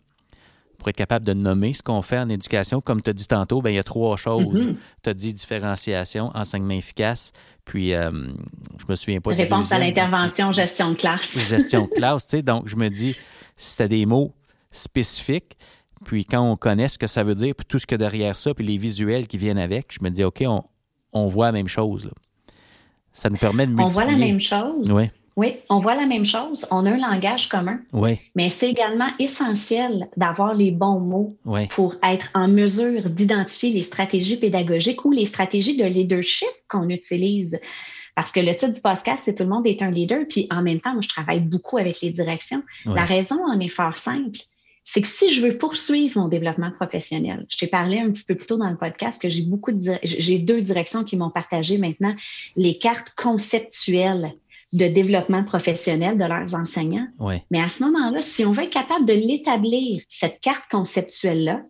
pour 0.77 0.89
être 0.89 0.97
capable 0.97 1.25
de 1.25 1.33
nommer 1.33 1.73
ce 1.73 1.83
qu'on 1.83 2.03
fait 2.03 2.19
en 2.19 2.29
éducation, 2.29 2.83
comme 2.83 3.01
tu 3.01 3.11
as 3.11 3.15
dit 3.15 3.27
tantôt, 3.27 3.63
bien, 3.63 3.73
il 3.73 3.77
y 3.77 3.81
a 3.81 3.85
trois 3.85 4.17
choses. 4.19 4.45
Mm-hmm. 4.55 4.77
Tu 5.03 5.11
as 5.11 5.15
dit 5.15 5.33
différenciation, 5.33 6.31
enseignement 6.35 6.75
efficace, 6.75 7.33
puis 7.65 7.95
euh, 7.95 8.11
je 8.79 8.85
me 8.89 8.95
souviens 8.95 9.21
pas. 9.21 9.31
Réponse 9.33 9.73
à 9.73 9.79
l'intervention, 9.79 10.53
gestion 10.53 10.93
de 10.93 10.97
classe. 10.97 11.37
gestion 11.49 11.85
de 11.85 11.91
classe, 11.97 12.25
tu 12.25 12.31
sais. 12.37 12.43
Donc, 12.43 12.69
je 12.69 12.77
me 12.77 12.91
dis, 12.91 13.17
si 13.57 13.77
tu 13.77 13.83
as 13.83 13.89
des 13.89 14.05
mots 14.07 14.35
spécifiques, 14.71 15.57
puis 16.05 16.25
quand 16.25 16.43
on 16.43 16.57
connaît 16.57 16.89
ce 16.89 16.99
que 16.99 17.07
ça 17.07 17.23
veut 17.23 17.35
dire, 17.35 17.55
puis 17.55 17.67
tout 17.67 17.79
ce 17.79 17.87
que 17.87 17.97
derrière 17.97 18.37
ça, 18.37 18.55
puis 18.55 18.65
les 18.65 18.77
visuels 18.77 19.27
qui 19.27 19.39
viennent 19.39 19.59
avec, 19.59 19.93
je 19.93 20.03
me 20.03 20.11
dis, 20.11 20.25
OK, 20.25 20.43
on, 20.47 20.65
on 21.13 21.27
voit 21.27 21.47
la 21.47 21.53
même 21.53 21.69
chose. 21.69 22.11
Ça 23.13 23.31
nous 23.31 23.37
permet 23.37 23.67
de 23.67 23.73
multiplier. 23.73 23.91
On 23.91 24.05
voit 24.05 24.13
la 24.13 24.19
même 24.19 24.41
chose. 24.41 24.93
Oui. 24.93 25.11
Oui, 25.39 25.55
on 25.69 25.79
voit 25.79 25.95
la 25.95 26.07
même 26.07 26.25
chose. 26.25 26.67
On 26.73 26.85
a 26.85 26.91
un 26.91 26.97
langage 26.97 27.49
commun. 27.49 27.79
Oui. 27.93 28.19
Mais 28.35 28.51
c'est 28.51 28.69
également 28.69 29.09
essentiel 29.21 30.09
d'avoir 30.17 30.53
les 30.53 30.73
bons 30.73 30.99
mots 30.99 31.37
pour 31.71 31.95
être 32.03 32.29
en 32.35 32.49
mesure 32.49 33.09
d'identifier 33.09 33.71
les 33.71 33.83
stratégies 33.83 34.37
pédagogiques 34.37 35.05
ou 35.05 35.13
les 35.13 35.27
stratégies 35.27 35.77
de 35.77 35.85
leadership 35.85 36.49
qu'on 36.69 36.89
utilise. 36.89 37.61
Parce 38.17 38.33
que 38.33 38.41
le 38.41 38.53
titre 38.57 38.73
du 38.73 38.81
podcast, 38.81 39.23
c'est 39.25 39.37
Tout 39.37 39.45
le 39.45 39.51
monde 39.51 39.65
est 39.69 39.81
un 39.81 39.93
leader. 39.93 40.25
Puis 40.29 40.49
en 40.51 40.61
même 40.61 40.81
temps, 40.81 40.93
moi, 40.93 41.03
je 41.03 41.09
travaille 41.09 41.39
beaucoup 41.39 41.79
avec 41.79 42.01
les 42.01 42.11
directions. 42.11 42.65
La 42.85 43.05
raison 43.05 43.37
en 43.47 43.61
est 43.61 43.69
fort 43.69 43.97
simple 43.97 44.41
c'est 44.91 45.03
que 45.03 45.09
si 45.09 45.35
je 45.35 45.43
veux 45.43 45.59
poursuivre 45.59 46.19
mon 46.19 46.29
développement 46.29 46.71
professionnel, 46.71 47.45
je 47.51 47.59
t'ai 47.59 47.67
parlé 47.67 47.99
un 47.99 48.11
petit 48.11 48.25
peu 48.25 48.35
plus 48.35 48.47
tôt 48.47 48.57
dans 48.57 48.71
le 48.71 48.77
podcast 48.79 49.21
que 49.21 49.29
j'ai 49.29 49.43
beaucoup 49.43 49.71
de 49.71 49.99
j'ai 50.03 50.39
deux 50.39 50.63
directions 50.63 51.05
qui 51.05 51.19
m'ont 51.19 51.29
partagé 51.29 51.77
maintenant. 51.77 52.15
Les 52.57 52.79
cartes 52.79 53.13
conceptuelles 53.15 54.33
de 54.73 54.87
développement 54.87 55.45
professionnel 55.45 56.17
de 56.17 56.25
leurs 56.25 56.55
enseignants. 56.55 57.07
Mais 57.51 57.61
à 57.61 57.69
ce 57.69 57.85
moment-là, 57.85 58.23
si 58.23 58.47
on 58.47 58.53
veut 58.53 58.63
être 58.63 58.73
capable 58.73 59.05
de 59.05 59.13
l'établir, 59.13 60.01
cette 60.09 60.41
carte 60.41 60.71
conceptuelle-là, 60.71 61.61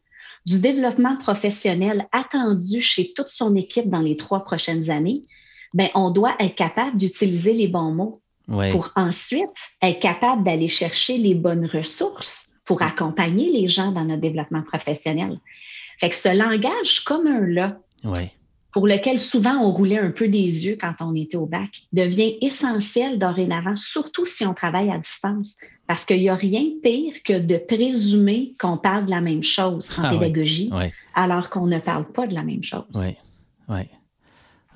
du 0.46 0.61
développement 0.61 1.16
professionnel 1.16 2.07
attendu 2.12 2.81
chez 2.81 3.12
toute 3.14 3.28
son 3.28 3.57
équipe 3.57 3.90
dans 3.90 3.98
les 3.98 4.16
trois 4.16 4.44
prochaines 4.44 4.90
années, 4.90 5.22
ben, 5.74 5.88
on 5.96 6.12
doit 6.12 6.37
être 6.38 6.54
capable 6.54 6.96
d'utiliser 6.96 7.52
les 7.52 7.66
bons 7.66 7.92
mots 7.92 8.22
pour 8.70 8.92
ensuite 8.94 9.59
être 9.83 9.98
capable 9.98 10.44
d'aller 10.44 10.68
chercher 10.68 11.18
les 11.18 11.35
bonnes 11.35 11.66
ressources 11.66 12.47
pour 12.68 12.83
accompagner 12.83 13.50
les 13.50 13.66
gens 13.66 13.92
dans 13.92 14.04
notre 14.04 14.20
développement 14.20 14.61
professionnel. 14.61 15.40
Fait 15.98 16.11
que 16.11 16.14
ce 16.14 16.28
langage 16.37 17.00
commun-là, 17.00 17.78
pour 18.72 18.87
lequel 18.87 19.18
souvent 19.18 19.57
on 19.57 19.72
roulait 19.72 19.98
un 19.98 20.11
peu 20.11 20.28
des 20.28 20.66
yeux 20.66 20.76
quand 20.78 20.92
on 21.00 21.14
était 21.14 21.38
au 21.38 21.46
bac, 21.46 21.70
devient 21.94 22.37
essentiel 22.42 23.18
dorénavant, 23.18 23.74
surtout 23.74 24.26
si 24.26 24.44
on 24.44 24.52
travaille 24.52 24.90
à 24.90 24.98
distance. 24.98 25.57
Parce 25.87 26.04
qu'il 26.04 26.20
n'y 26.20 26.28
a 26.28 26.35
rien 26.35 26.61
de 26.61 26.78
pire 26.83 27.14
que 27.24 27.38
de 27.38 27.57
présumer 27.57 28.54
qu'on 28.61 28.76
parle 28.76 29.07
de 29.07 29.11
la 29.12 29.22
même 29.22 29.42
chose 29.42 29.88
en 29.98 30.04
ah 30.04 30.11
pédagogie, 30.11 30.70
alors 31.14 31.48
qu'on 31.48 31.66
ne 31.66 31.78
parle 31.78 32.04
pas 32.12 32.26
de 32.26 32.35
la 32.35 32.42
même 32.42 32.62
chose. 32.62 32.85
Oui, 32.94 33.14
oui. 33.70 33.88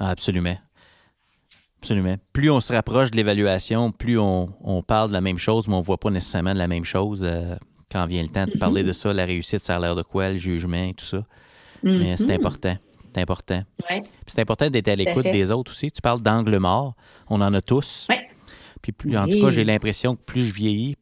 Ah, 0.00 0.08
absolument. 0.08 0.56
Absolument. 1.82 2.16
Plus 2.32 2.50
on 2.50 2.60
se 2.60 2.72
rapproche 2.72 3.10
de 3.10 3.16
l'évaluation, 3.16 3.92
plus 3.92 4.18
on, 4.18 4.82
parle 4.86 5.08
de 5.08 5.12
la 5.12 5.20
même 5.20 5.38
chose, 5.38 5.68
mais 5.68 5.74
on 5.74 5.80
ne 5.80 5.84
voit 5.84 5.98
pas 5.98 6.10
nécessairement 6.10 6.54
de 6.54 6.58
la 6.58 6.68
même 6.68 6.84
chose. 6.84 7.20
Euh, 7.22 7.54
quand 7.92 8.06
vient 8.06 8.22
le 8.22 8.28
temps 8.28 8.46
de 8.46 8.56
parler 8.58 8.82
de 8.82 8.92
ça, 8.92 9.12
la 9.12 9.26
réussite, 9.26 9.62
ça 9.62 9.76
a 9.76 9.78
l'air 9.78 9.94
de 9.94 10.02
quoi, 10.02 10.30
le 10.30 10.38
jugement 10.38 10.84
et 10.84 10.94
tout 10.94 11.04
ça. 11.04 11.24
Mais 11.82 12.16
c'est 12.16 12.26
mm-hmm. 12.26 12.34
important. 12.34 12.76
C'est 13.14 13.20
important. 13.20 13.62
C'est 14.26 14.40
important 14.40 14.70
d'être 14.70 14.88
à 14.88 14.94
l'écoute 14.94 15.24
des 15.24 15.50
autres 15.50 15.72
aussi. 15.72 15.90
Tu 15.90 16.00
parles 16.00 16.22
d'angle 16.22 16.56
mort. 16.58 16.94
On 17.28 17.40
en 17.40 17.52
a 17.52 17.60
tous. 17.60 18.08
Puis 18.80 18.92
plus, 18.92 19.16
en 19.16 19.28
tout 19.28 19.40
cas, 19.40 19.50
j'ai 19.50 19.64
l'impression 19.64 20.16
que 20.16 20.22
plus 20.22 20.44
je 20.44 20.54
vieillis, 20.54 20.96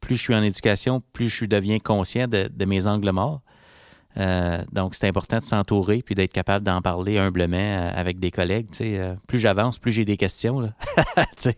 plus 0.00 0.16
je 0.16 0.22
suis 0.22 0.34
en 0.34 0.42
éducation, 0.42 1.02
plus 1.12 1.28
je 1.28 1.44
deviens 1.44 1.78
conscient 1.78 2.28
de, 2.28 2.48
de 2.52 2.64
mes 2.64 2.86
angles 2.86 3.10
morts. 3.10 3.42
Euh, 4.18 4.58
donc, 4.72 4.94
c'est 4.94 5.06
important 5.06 5.38
de 5.38 5.44
s'entourer 5.44 6.02
puis 6.02 6.14
d'être 6.14 6.32
capable 6.32 6.64
d'en 6.64 6.82
parler 6.82 7.18
humblement 7.18 7.56
euh, 7.56 7.90
avec 7.94 8.18
des 8.18 8.30
collègues. 8.30 8.66
Euh, 8.80 9.14
plus 9.26 9.38
j'avance, 9.38 9.78
plus 9.78 9.92
j'ai 9.92 10.04
des 10.04 10.16
questions. 10.16 10.60
Là. 10.60 10.74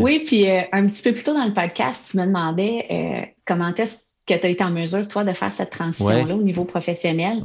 Oui, 0.00 0.22
puis 0.26 0.46
un 0.48 0.86
petit 0.88 1.02
peu 1.02 1.12
plus 1.12 1.24
tôt 1.24 1.34
dans 1.34 1.44
le 1.44 1.54
podcast, 1.54 2.08
tu 2.10 2.18
me 2.18 2.26
demandais 2.26 3.34
comment 3.44 3.74
est-ce 3.74 4.08
que 4.26 4.34
tu 4.34 4.46
as 4.46 4.50
été 4.50 4.62
en 4.62 4.70
mesure, 4.70 5.06
toi, 5.08 5.24
de 5.24 5.32
faire 5.32 5.52
cette 5.52 5.70
transition-là 5.70 6.34
au 6.34 6.42
niveau 6.42 6.64
professionnel? 6.64 7.42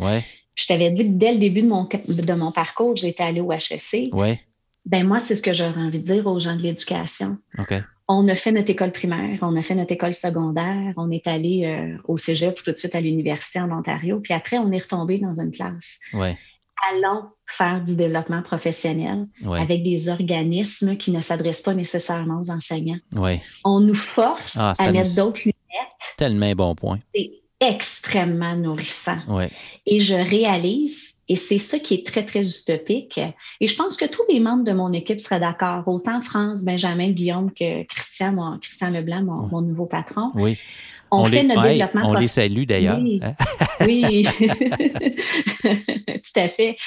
Je 0.56 0.67
t'avais 0.67 0.89
dit 0.89 1.06
que 1.06 1.17
dès 1.17 1.34
le 1.34 1.39
début 1.39 1.62
de 1.62 1.67
mon, 1.67 1.86
de 1.86 2.34
mon 2.34 2.52
parcours, 2.52 2.95
j'étais 2.95 3.24
allée 3.24 3.41
au 3.41 3.52
HEC. 3.52 4.13
Ouais. 4.13 4.39
Ben 4.86 5.08
moi, 5.08 5.19
c'est 5.19 5.36
ce 5.36 5.41
que 5.41 5.54
j'aurais 5.54 5.80
envie 5.80 6.00
de 6.00 6.06
dire 6.06 6.28
aux 6.28 6.39
gens 6.39 6.56
de 6.56 6.62
l'éducation. 6.62 7.38
OK 7.58 7.74
on 8.10 8.28
a 8.28 8.36
fait 8.36 8.52
notre 8.52 8.72
école 8.72 8.91
primaire, 8.91 9.38
on 9.43 9.56
a 9.56 9.62
fait 9.62 9.76
notre 9.76 9.91
école 9.91 10.15
secondaire, 10.15 10.93
on 10.98 11.12
est 11.12 11.28
allé 11.28 11.65
euh, 11.65 11.95
au 12.08 12.17
cégep 12.17 12.62
tout 12.62 12.72
de 12.72 12.76
suite 12.76 12.95
à 12.95 13.02
l'université 13.02 13.62
en 13.62 13.72
Ontario, 13.72 14.19
puis 14.19 14.34
après, 14.34 14.58
on 14.58 14.72
est 14.72 14.80
retombé 14.80 15.19
dans 15.19 15.39
une 15.39 15.52
classe. 15.52 16.00
Allons 16.91 17.30
faire 17.45 17.84
du 17.84 17.95
développement 17.95 18.41
professionnel 18.41 19.28
avec 19.45 19.84
des 19.84 20.10
organismes 20.10 20.95
qui 20.98 21.12
ne 21.12 21.22
s'adressent 21.22 21.62
pas 21.62 21.74
nécessairement 21.74 22.39
aux 22.41 22.50
enseignants. 22.50 23.00
On 23.65 23.80
nous 23.80 23.95
force 23.95 24.58
ah, 24.60 24.74
à 24.80 24.91
mettre 24.91 25.13
d'autres 25.13 25.41
lunettes. 25.43 26.15
Tellement 26.17 26.54
bon 26.54 26.76
point 26.76 27.00
extrêmement 27.62 28.56
nourrissant. 28.56 29.17
Et 29.86 30.00
je 30.00 30.13
réalise, 30.13 31.15
et 31.28 31.36
c'est 31.36 31.60
ça 31.60 31.80
qui 31.80 31.95
est 31.95 32.06
très, 32.06 32.26
très 32.26 32.48
utopique, 32.48 33.19
et 33.60 33.67
je 33.67 33.76
pense 33.76 33.98
que 33.98 34.06
tous 34.06 34.24
les 34.32 34.39
membres 34.39 34.63
de 34.63 34.72
mon 34.72 34.93
équipe 34.93 35.19
seraient 35.19 35.39
d'accord, 35.39 35.88
autant 35.88 36.22
France, 36.22 36.63
Benjamin, 36.63 37.10
Guillaume 37.10 37.52
que 37.52 37.84
Christian, 37.84 38.34
mon, 38.34 38.58
Christian 38.60 38.91
Leblanc, 38.91 39.24
mon, 39.24 39.62
nouveau 39.62 39.86
patron. 39.86 40.32
Oui. 40.36 40.58
On, 41.12 41.26
fait 41.26 41.43
notre 41.43 41.63
développement 41.63 42.04
On 42.06 42.13
les 42.13 42.28
salue 42.28 42.65
d'ailleurs. 42.65 43.00
Oui, 43.00 43.19
hein? 43.24 43.34
oui. 43.88 44.28
tout 45.63 46.39
à 46.39 46.48
fait. 46.48 46.78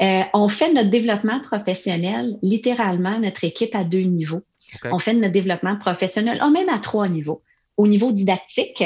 Euh, 0.00 0.22
on 0.32 0.48
fait 0.48 0.72
notre 0.72 0.88
développement 0.88 1.38
professionnel, 1.40 2.38
littéralement, 2.40 3.18
notre 3.18 3.44
équipe 3.44 3.74
à 3.74 3.84
deux 3.84 4.00
niveaux. 4.00 4.42
On 4.84 4.98
fait 4.98 5.12
notre 5.12 5.32
développement 5.32 5.76
professionnel, 5.76 6.40
oh, 6.42 6.50
même 6.50 6.70
à 6.70 6.78
trois 6.78 7.08
niveaux. 7.08 7.42
Au 7.76 7.86
niveau 7.86 8.10
didactique, 8.10 8.82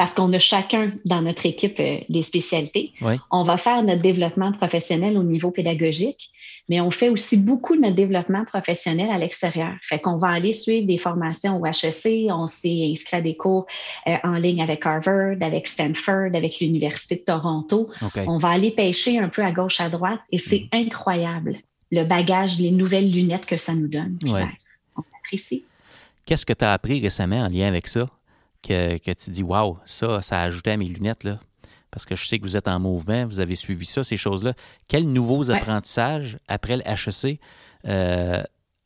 parce 0.00 0.14
qu'on 0.14 0.32
a 0.32 0.38
chacun 0.38 0.92
dans 1.04 1.20
notre 1.20 1.44
équipe 1.44 1.78
euh, 1.78 1.98
des 2.08 2.22
spécialités. 2.22 2.94
On 3.30 3.42
va 3.42 3.58
faire 3.58 3.82
notre 3.82 4.00
développement 4.00 4.50
professionnel 4.50 5.18
au 5.18 5.22
niveau 5.22 5.50
pédagogique, 5.50 6.30
mais 6.70 6.80
on 6.80 6.90
fait 6.90 7.10
aussi 7.10 7.36
beaucoup 7.36 7.76
de 7.76 7.82
notre 7.82 7.96
développement 7.96 8.46
professionnel 8.46 9.10
à 9.10 9.18
l'extérieur. 9.18 9.74
Fait 9.82 9.98
qu'on 9.98 10.16
va 10.16 10.28
aller 10.28 10.54
suivre 10.54 10.86
des 10.86 10.96
formations 10.96 11.60
au 11.60 11.66
HEC, 11.66 12.30
on 12.30 12.46
s'est 12.46 12.88
inscrit 12.90 13.18
à 13.18 13.20
des 13.20 13.36
cours 13.36 13.66
euh, 14.06 14.16
en 14.24 14.36
ligne 14.36 14.62
avec 14.62 14.86
Harvard, 14.86 15.36
avec 15.42 15.68
Stanford, 15.68 16.30
avec 16.32 16.60
l'Université 16.60 17.16
de 17.16 17.24
Toronto. 17.24 17.90
On 18.26 18.38
va 18.38 18.48
aller 18.48 18.70
pêcher 18.70 19.18
un 19.18 19.28
peu 19.28 19.44
à 19.44 19.52
gauche, 19.52 19.82
à 19.82 19.90
droite, 19.90 20.20
et 20.32 20.38
c'est 20.38 20.66
mm. 20.72 20.76
incroyable 20.86 21.58
le 21.92 22.04
bagage, 22.04 22.58
les 22.58 22.70
nouvelles 22.70 23.10
lunettes 23.10 23.44
que 23.44 23.58
ça 23.58 23.74
nous 23.74 23.88
donne. 23.88 24.18
On 24.24 25.02
apprécie. 25.18 25.62
Qu'est-ce 26.24 26.46
que 26.46 26.54
tu 26.54 26.64
as 26.64 26.72
appris 26.72 27.02
récemment 27.02 27.42
en 27.42 27.48
lien 27.48 27.68
avec 27.68 27.86
ça? 27.86 28.06
Que, 28.62 29.12
tu 29.12 29.30
dis 29.30 29.42
Waouh, 29.42 29.78
ça, 29.84 30.22
ça 30.22 30.40
a 30.40 30.42
ajouté 30.44 30.72
à 30.72 30.76
mes 30.76 30.86
lunettes, 30.86 31.24
là. 31.24 31.38
Parce 31.90 32.06
que 32.06 32.14
je 32.14 32.26
sais 32.26 32.38
que 32.38 32.44
vous 32.44 32.56
êtes 32.56 32.68
en 32.68 32.78
mouvement, 32.78 33.26
vous 33.26 33.40
avez 33.40 33.56
suivi 33.56 33.84
ça, 33.84 34.04
ces 34.04 34.16
choses-là. 34.16 34.52
Quels 34.86 35.08
nouveaux 35.08 35.50
apprentissages 35.50 36.38
après 36.46 36.76
le 36.76 36.82
HEC 36.86 37.40
euh, 37.86 38.44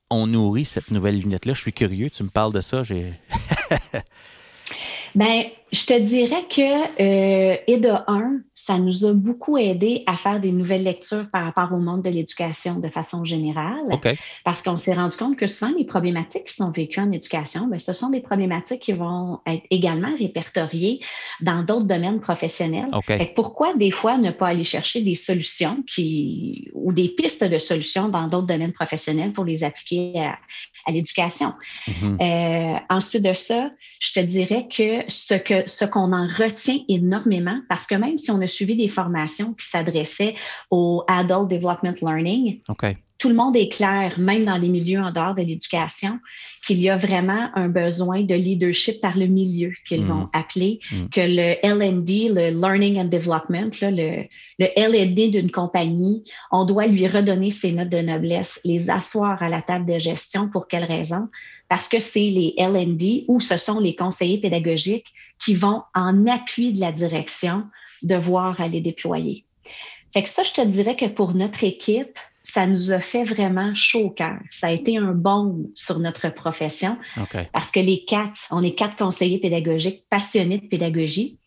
ont 0.09 0.27
nourri 0.27 0.65
cette 0.65 0.91
nouvelle 0.91 1.21
lunette-là? 1.21 1.53
Je 1.53 1.61
suis 1.61 1.73
curieux, 1.73 2.09
tu 2.09 2.23
me 2.23 2.31
parles 2.31 2.53
de 2.53 2.63
ça. 2.63 2.83
J'ai. 2.83 3.13
Ben, 5.15 5.45
je 5.75 5.87
te 5.87 5.99
dirais 5.99 6.45
que, 6.49 7.03
euh, 7.03 7.57
et 7.67 7.79
de 7.79 7.91
un, 8.07 8.41
ça 8.55 8.79
nous 8.79 9.05
a 9.05 9.13
beaucoup 9.13 9.59
aidé 9.59 10.05
à 10.07 10.15
faire 10.15 10.39
des 10.39 10.53
nouvelles 10.53 10.85
lectures 10.85 11.29
par 11.33 11.45
rapport 11.45 11.77
au 11.77 11.81
monde 11.81 12.03
de 12.03 12.11
l'éducation 12.11 12.79
de 12.79 12.89
façon 12.89 13.25
générale. 13.25 13.83
Parce 14.45 14.63
qu'on 14.63 14.77
s'est 14.77 14.95
rendu 14.95 15.17
compte 15.17 15.37
que 15.37 15.49
souvent, 15.49 15.73
les 15.77 15.85
problématiques 15.85 16.45
qui 16.45 16.55
sont 16.55 16.71
vécues 16.71 17.01
en 17.01 17.11
éducation, 17.11 17.67
bien, 17.67 17.81
ce 17.81 17.93
sont 17.93 18.11
des 18.11 18.21
problématiques 18.21 18.81
qui 18.81 18.93
vont 18.93 19.41
être 19.47 19.65
également 19.71 20.15
répertoriées 20.17 21.01
dans 21.41 21.65
d'autres 21.65 21.87
domaines 21.87 22.21
professionnels. 22.21 22.87
pourquoi 23.35 23.75
des 23.75 23.91
fois 23.91 24.17
ne 24.17 24.31
pas 24.31 24.49
aller 24.49 24.65
chercher 24.65 25.01
des 25.01 25.17
solutions 25.17 25.83
qui, 25.93 26.69
ou 26.75 26.93
des 26.93 27.09
pistes 27.09 27.45
de 27.45 27.59
solutions 27.59 28.09
dans 28.09 28.29
d'autres 28.29 28.47
domaines 28.47 28.73
professionnels 28.73 29.33
pour 29.33 29.45
les 29.45 29.65
appliquer 29.65 30.21
à, 30.21 30.93
l'éducation? 30.93 31.53
Mm-hmm. 31.89 32.77
Euh, 32.77 32.79
ensuite 32.91 33.25
de 33.25 33.33
ça, 33.33 33.71
je 33.99 34.13
te 34.13 34.21
dirais 34.21 34.69
que 34.69 35.03
ce 35.09 35.35
que 35.35 35.64
ce 35.67 35.85
qu'on 35.85 36.13
en 36.13 36.27
retient 36.27 36.79
énormément, 36.89 37.61
parce 37.69 37.87
que 37.87 37.95
même 37.95 38.19
si 38.19 38.31
on 38.31 38.41
a 38.41 38.47
suivi 38.47 38.77
des 38.77 38.89
formations 38.89 39.55
qui 39.55 39.67
s'adressaient 39.67 40.35
au 40.71 41.05
Adult 41.09 41.51
Development 41.51 41.95
Learning, 42.03 42.61
tout 43.19 43.29
le 43.29 43.37
monde 43.37 43.57
est 43.57 43.69
clair, 43.69 44.19
même 44.19 44.45
dans 44.45 44.57
les 44.57 44.69
milieux 44.69 45.01
en 45.01 45.11
dehors 45.11 45.35
de 45.35 45.41
l'éducation, 45.41 46.19
qu'il 46.67 46.81
y 46.81 46.91
a 46.91 46.97
vraiment 46.97 47.49
un 47.55 47.69
besoin 47.69 48.23
de 48.23 48.35
leadership 48.35 49.01
par 49.01 49.17
le 49.17 49.27
milieu 49.27 49.73
qu'ils 49.87 50.03
mm. 50.03 50.09
vont 50.09 50.29
appeler, 50.33 50.81
mm. 50.91 51.09
que 51.09 51.21
le 51.21 51.55
LD, 51.63 52.35
le 52.35 52.61
Learning 52.61 53.01
and 53.01 53.07
Development, 53.07 53.71
le, 53.83 54.25
le 54.59 54.67
LD 54.77 55.31
d'une 55.31 55.51
compagnie, 55.51 56.25
on 56.51 56.65
doit 56.65 56.87
lui 56.87 57.07
redonner 57.07 57.51
ses 57.51 57.73
notes 57.73 57.89
de 57.89 57.99
noblesse, 57.99 58.61
les 58.65 58.91
asseoir 58.91 59.43
à 59.43 59.49
la 59.49 59.63
table 59.63 59.87
de 59.87 59.99
gestion. 59.99 60.51
Pour 60.51 60.69
quelle 60.69 60.85
raison? 60.85 61.29
Parce 61.75 61.89
que 61.89 61.99
c'est 61.99 62.31
les 62.31 62.55
LND 62.57 63.25
ou 63.27 63.41
ce 63.41 63.57
sont 63.57 63.81
les 63.81 63.97
conseillers 63.97 64.39
pédagogiques 64.39 65.13
qui 65.45 65.57
vont 65.57 65.83
en 65.93 66.25
appui 66.29 66.73
de 66.73 66.79
la 66.79 66.93
direction 66.93 67.67
devoir 68.05 68.61
aller 68.61 68.81
déployer. 68.81 69.45
Fait 70.13 70.23
que 70.23 70.29
ça, 70.29 70.45
je 70.45 70.53
te 70.53 70.65
dirais 70.65 70.95
que 70.95 71.07
pour 71.07 71.35
notre 71.35 71.65
équipe, 71.65 72.17
ça 72.45 72.69
nous 72.69 72.93
a 72.93 73.01
fait 73.01 73.25
vraiment 73.25 73.75
chaud 73.75 74.05
au 74.05 74.11
cœur. 74.11 74.39
Ça 74.51 74.69
a 74.69 74.71
été 74.71 74.99
un 74.99 75.15
bon 75.15 75.69
sur 75.75 75.99
notre 75.99 76.29
profession 76.29 76.97
parce 77.53 77.73
que 77.73 77.81
les 77.81 78.05
quatre, 78.05 78.47
on 78.53 78.63
est 78.63 78.77
quatre 78.77 78.95
conseillers 78.95 79.41
pédagogiques 79.41 80.05
passionnés 80.09 80.59
de 80.59 80.69
pédagogie. 80.69 81.41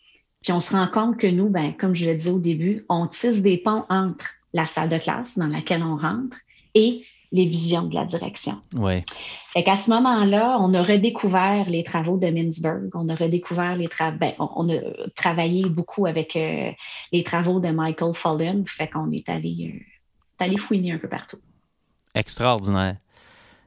Puis 0.44 0.52
on 0.52 0.60
se 0.60 0.74
rend 0.74 0.88
compte 0.88 1.16
que 1.16 1.28
nous, 1.28 1.48
ben, 1.48 1.72
comme 1.72 1.96
je 1.96 2.06
le 2.06 2.16
disais 2.16 2.32
au 2.32 2.42
début, 2.42 2.86
on 2.90 3.08
tisse 3.08 3.42
des 3.42 3.58
ponts 3.58 3.86
entre 3.88 4.28
la 4.52 4.66
salle 4.66 4.90
de 4.90 4.98
classe 4.98 5.38
dans 5.38 5.48
laquelle 5.48 5.84
on 5.84 5.96
rentre 5.96 6.36
et 6.76 7.06
les 7.32 7.46
visions 7.46 7.84
de 7.84 7.96
la 7.96 8.06
direction. 8.06 8.62
Ouais. 8.76 9.04
Fait 9.52 9.64
qu'à 9.64 9.76
ce 9.76 9.90
moment-là, 9.90 10.58
on 10.60 10.74
a 10.74 10.82
redécouvert 10.82 11.70
les 11.70 11.84
travaux 11.84 12.18
de 12.18 12.28
Mintzberg, 12.28 12.90
on 12.94 13.10
a 13.10 13.16
redécouvert 13.16 13.76
les 13.76 13.88
travaux, 13.88 14.18
ben, 14.18 14.34
on, 14.40 14.70
a 14.70 14.80
travaillé 15.16 15.68
beaucoup 15.68 16.06
avec 16.06 16.36
euh, 16.36 16.72
les 17.12 17.24
travaux 17.24 17.60
de 17.60 17.70
Michael 17.70 18.14
Fullen, 18.14 18.66
fait 18.68 18.88
qu'on 18.88 19.10
est 19.10 19.28
allé, 19.30 19.74
euh, 19.74 20.46
allé 20.46 20.58
fouiner 20.58 20.94
un 20.94 20.98
peu 20.98 21.10
partout. 21.10 21.40
Extraordinaire. 22.16 22.98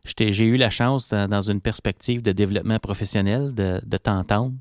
J'ai 0.04 0.44
eu 0.44 0.56
la 0.56 0.70
chance, 0.70 1.08
dans, 1.10 1.42
une 1.42 1.60
perspective 1.60 2.22
de 2.22 2.32
développement 2.32 2.78
professionnel, 2.78 3.54
de, 3.54 3.80
de 3.84 3.96
t'entendre. 3.98 4.54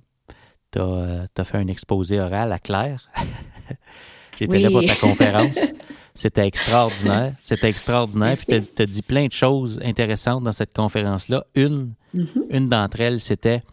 Tu 0.72 0.80
as, 0.80 0.84
euh, 0.84 1.43
fait 1.43 1.58
un 1.58 1.68
exposé 1.68 2.20
oral 2.20 2.52
à 2.52 2.60
Claire. 2.60 3.10
J'étais 4.39 4.60
là 4.60 4.70
pour 4.70 4.84
ta 4.84 4.95
conférence. 4.95 5.58
C'était 6.20 6.45
extraordinaire. 6.45 7.32
C'était 7.41 7.70
extraordinaire. 7.70 8.36
Puis 8.36 8.61
tu 8.76 8.82
as, 8.82 8.86
dit 8.86 9.01
plein 9.01 9.28
de 9.28 9.32
choses 9.32 9.80
intéressantes 9.82 10.43
dans 10.43 10.51
cette 10.51 10.76
conférence-là. 10.76 11.45
Une, 11.55 11.93
mm-hmm. 12.13 12.45
une 12.49 12.67
d'entre 12.67 12.99
elles, 12.99 13.22
c'était 13.22 13.63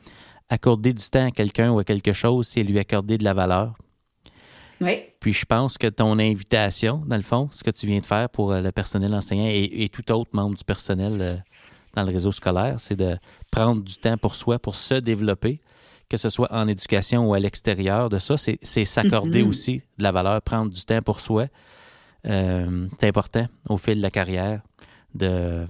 accorder 0.48 0.92
du 0.92 1.04
temps 1.10 1.26
à 1.26 1.30
quelqu'un 1.32 1.72
ou 1.72 1.80
à 1.80 1.84
quelque 1.84 2.12
chose, 2.12 2.46
c'est 2.46 2.62
lui 2.62 2.78
accorder 2.78 3.18
de 3.18 3.24
la 3.24 3.34
valeur. 3.34 3.74
Oui. 4.80 5.00
Puis 5.18 5.32
je 5.32 5.44
pense 5.44 5.76
que 5.76 5.88
ton 5.88 6.20
invitation, 6.20 7.02
dans 7.04 7.16
le 7.16 7.22
fond, 7.22 7.48
ce 7.50 7.64
que 7.64 7.70
tu 7.72 7.88
viens 7.88 7.98
de 7.98 8.06
faire 8.06 8.28
pour 8.30 8.52
euh, 8.52 8.60
le 8.60 8.70
personnel 8.70 9.12
enseignant 9.12 9.48
et, 9.48 9.88
tout 9.88 10.12
autre 10.12 10.30
membre 10.32 10.54
du 10.54 10.62
personnel 10.62 11.18
euh, 11.20 11.36
dans 11.94 12.04
le 12.04 12.12
réseau 12.12 12.30
scolaire, 12.30 12.76
c'est 12.78 12.94
de 12.94 13.18
prendre 13.50 13.82
du 13.82 13.96
temps 13.96 14.18
pour 14.18 14.36
soi, 14.36 14.60
pour 14.60 14.76
se 14.76 14.94
développer, 14.94 15.60
que 16.08 16.16
ce 16.16 16.28
soit 16.28 16.52
en 16.52 16.68
éducation 16.68 17.28
ou 17.28 17.34
à 17.34 17.40
l'extérieur 17.40 18.08
de 18.08 18.20
ça, 18.20 18.36
c'est 18.36 18.84
s'accorder 18.84 19.42
mm-hmm. 19.42 19.48
aussi 19.48 19.82
de 19.98 20.04
la 20.04 20.12
valeur, 20.12 20.40
prendre 20.42 20.70
du 20.70 20.84
temps 20.84 21.02
pour 21.02 21.18
soi, 21.18 21.48
euh, 22.26 22.88
c'est 22.98 23.08
important 23.08 23.46
au 23.68 23.76
fil 23.76 23.96
de 23.96 24.02
la 24.02 24.10
carrière 24.10 24.62
de 25.14 25.66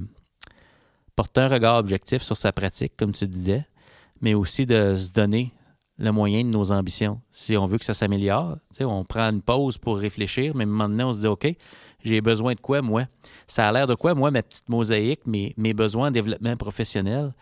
porter 1.14 1.40
un 1.42 1.48
regard 1.48 1.76
objectif 1.76 2.22
sur 2.22 2.36
sa 2.36 2.52
pratique, 2.52 2.92
comme 2.96 3.12
tu 3.12 3.26
disais, 3.26 3.66
mais 4.20 4.34
aussi 4.34 4.66
de 4.66 4.94
se 4.94 5.12
donner 5.12 5.52
le 5.98 6.10
moyen 6.10 6.44
de 6.44 6.48
nos 6.48 6.72
ambitions. 6.72 7.20
Si 7.30 7.56
on 7.56 7.66
veut 7.66 7.78
que 7.78 7.84
ça 7.84 7.94
s'améliore, 7.94 8.58
on 8.80 9.04
prend 9.04 9.30
une 9.30 9.40
pause 9.40 9.78
pour 9.78 9.96
réfléchir, 9.96 10.54
mais 10.54 10.66
maintenant 10.66 11.10
on 11.10 11.12
se 11.12 11.20
dit 11.20 11.26
OK, 11.26 11.56
j'ai 12.04 12.20
besoin 12.20 12.54
de 12.54 12.60
quoi, 12.60 12.82
moi? 12.82 13.06
Ça 13.46 13.68
a 13.68 13.72
l'air 13.72 13.86
de 13.86 13.94
quoi, 13.94 14.14
moi, 14.14 14.30
ma 14.30 14.42
petite 14.42 14.68
mosaïque, 14.68 15.26
mes, 15.26 15.74
besoins 15.74 16.10
de 16.10 16.14
développement 16.14 16.56
professionnel, 16.56 17.32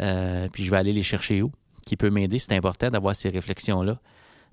euh, 0.00 0.48
puis 0.52 0.64
je 0.64 0.70
vais 0.70 0.76
aller 0.76 0.92
les 0.92 1.02
chercher 1.02 1.42
où? 1.42 1.52
Qui 1.86 1.96
peut 1.96 2.10
m'aider? 2.10 2.38
C'est 2.38 2.54
important 2.56 2.90
d'avoir 2.90 3.14
ces 3.14 3.28
réflexions-là. 3.28 3.98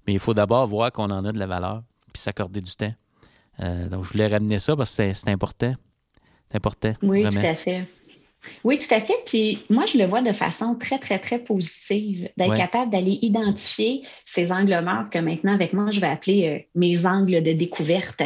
Mais 0.05 0.13
il 0.13 0.19
faut 0.19 0.33
d'abord 0.33 0.67
voir 0.67 0.91
qu'on 0.91 1.11
en 1.11 1.25
a 1.25 1.31
de 1.31 1.39
la 1.39 1.47
valeur, 1.47 1.83
puis 2.11 2.21
s'accorder 2.21 2.61
du 2.61 2.71
temps. 2.71 2.93
Euh, 3.61 3.89
donc, 3.89 4.05
je 4.05 4.11
voulais 4.11 4.27
ramener 4.27 4.59
ça 4.59 4.75
parce 4.75 4.95
que 4.95 5.13
c'est 5.13 5.29
important. 5.29 5.73
C'est 6.49 6.57
important. 6.57 6.93
Oui, 7.01 7.23
tout 7.23 7.37
à 7.37 7.55
fait. 7.55 7.85
Oui, 8.63 8.79
tout 8.79 8.93
à 8.93 9.01
fait. 9.01 9.21
Puis 9.25 9.59
moi, 9.69 9.85
je 9.85 9.97
le 9.97 10.05
vois 10.05 10.21
de 10.21 10.31
façon 10.31 10.75
très, 10.75 10.97
très, 10.97 11.19
très 11.19 11.39
positive, 11.39 12.29
d'être 12.37 12.55
capable 12.55 12.91
d'aller 12.91 13.19
identifier 13.21 14.03
ces 14.25 14.51
angles 14.51 14.81
morts 14.83 15.09
que 15.11 15.19
maintenant, 15.19 15.53
avec 15.53 15.73
moi, 15.73 15.89
je 15.91 15.99
vais 15.99 16.07
appeler 16.07 16.47
euh, 16.47 16.59
mes 16.75 17.05
angles 17.05 17.43
de 17.43 17.51
découverte. 17.51 18.23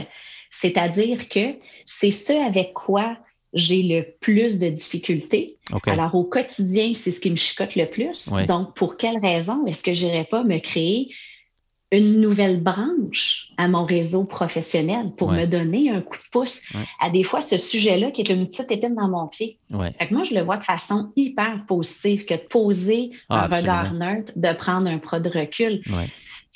C'est-à-dire 0.52 1.28
que 1.30 1.56
c'est 1.86 2.12
ce 2.12 2.34
avec 2.48 2.74
quoi 2.74 3.18
j'ai 3.54 3.84
le 3.84 4.06
plus 4.20 4.60
de 4.60 4.68
difficultés. 4.68 5.58
Alors, 5.86 6.16
au 6.16 6.24
quotidien, 6.24 6.94
c'est 6.96 7.12
ce 7.12 7.20
qui 7.20 7.30
me 7.30 7.36
chicote 7.36 7.76
le 7.76 7.86
plus. 7.86 8.30
Donc, 8.48 8.76
pour 8.76 8.98
quelle 8.98 9.18
raison 9.18 9.66
est-ce 9.68 9.84
que 9.84 9.94
je 9.94 10.06
n'irais 10.06 10.26
pas 10.26 10.44
me 10.44 10.58
créer 10.58 11.10
une 12.00 12.22
nouvelle 12.22 12.62
branche 12.62 13.52
à 13.58 13.68
mon 13.68 13.86
réseau 13.86 14.26
professionnel 14.26 15.08
pour 15.18 15.32
me 15.32 15.46
donner 15.46 15.89
un 15.91 16.02
coup 16.02 16.18
de 16.18 16.30
pouce 16.32 16.62
à 17.00 17.10
des 17.10 17.24
fois 17.24 17.41
ce 17.41 17.58
sujet-là 17.58 18.12
qui 18.12 18.22
est 18.22 18.30
une 18.30 18.48
petite 18.48 18.72
épine 18.72 18.96
dans 18.96 19.10
mon 19.10 19.28
pied. 19.28 19.58
Fait 19.98 20.08
que 20.08 20.14
moi, 20.14 20.24
je 20.24 20.34
le 20.34 20.41
vois 20.41 20.58
de 20.58 20.64
façon 20.64 21.12
hyper 21.16 21.66
positive 21.68 22.26
que 22.26 22.34
de 22.34 22.39
poser 22.39 23.12
ah, 23.30 23.46
un 23.46 23.56
regard 23.56 23.94
neutre, 23.94 24.34
de 24.36 24.54
prendre 24.54 24.88
un 24.88 24.98
pas 24.98 25.20
de 25.20 25.30
recul. 25.30 25.82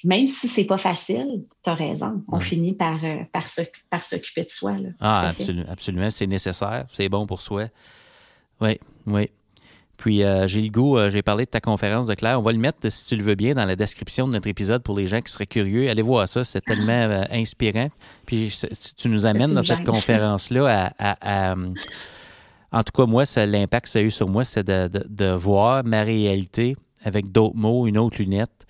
Même 0.04 0.28
si 0.28 0.48
c'est 0.48 0.66
pas 0.66 0.78
facile, 0.78 1.44
tu 1.64 1.70
as 1.70 1.74
raison. 1.74 2.24
On 2.32 2.40
finit 2.40 2.74
par, 2.74 3.04
euh, 3.04 3.24
par 3.32 4.04
s'occuper 4.04 4.44
de 4.44 4.50
soi. 4.50 4.76
ah, 5.00 5.30
absolument. 5.30 5.66
absolument. 5.70 6.12
C'est 6.12 6.28
nécessaire. 6.28 6.86
C'est 6.92 7.10
bon 7.10 7.26
pour 7.26 7.42
soi. 7.42 7.66
Oui, 8.62 8.80
oui. 9.08 9.30
Puis 9.98 10.24
euh, 10.24 10.48
j'ai 10.48 10.62
le 10.62 10.70
goût, 10.70 10.98
euh, 10.98 11.10
j'ai 11.10 11.24
parlé 11.24 11.46
de 11.46 11.50
ta 11.50 11.60
conférence 11.60 12.08
de 12.08 12.14
Claire. 12.14 12.40
On 12.40 12.44
va 12.44 12.52
le 12.52 12.60
mettre, 12.60 12.78
si 12.90 13.06
tu 13.08 13.16
le 13.16 13.24
veux 13.24 13.36
bien, 13.36 13.56
dans 13.56 13.66
la 13.66 13.76
description 13.76 14.28
de 14.28 14.34
notre 14.34 14.48
épisode 14.48 14.84
pour 14.84 14.96
les 14.96 15.08
gens 15.08 15.22
qui 15.22 15.32
seraient 15.32 15.48
curieux. 15.48 15.90
Allez 15.90 16.04
voir 16.04 16.30
ça, 16.30 16.44
c'est 16.44 16.62
tellement 16.62 16.92
euh, 16.92 17.24
inspirant. 17.32 17.90
Puis 18.28 18.56
tu 18.96 19.10
nous 19.10 19.26
amènes 19.26 19.54
dans 19.54 19.64
cette 19.64 19.84
conférence-là 19.84 20.94
à, 21.00 21.56
En 22.72 22.84
tout 22.84 22.92
cas, 22.96 23.06
moi, 23.08 23.24
l'impact 23.36 23.86
que 23.86 23.90
ça 23.90 24.00
a 24.00 24.02
eu 24.04 24.12
sur 24.12 24.30
moi, 24.30 24.46
c'est 24.46 24.66
de, 24.68 25.34
voir 25.34 25.84
ma 25.84 26.04
réalité 26.04 26.78
avec 27.04 27.32
d'autres 27.32 27.56
mots, 27.56 27.88
une 27.88 27.98
autre 27.98 28.18
lunette. 28.20 28.68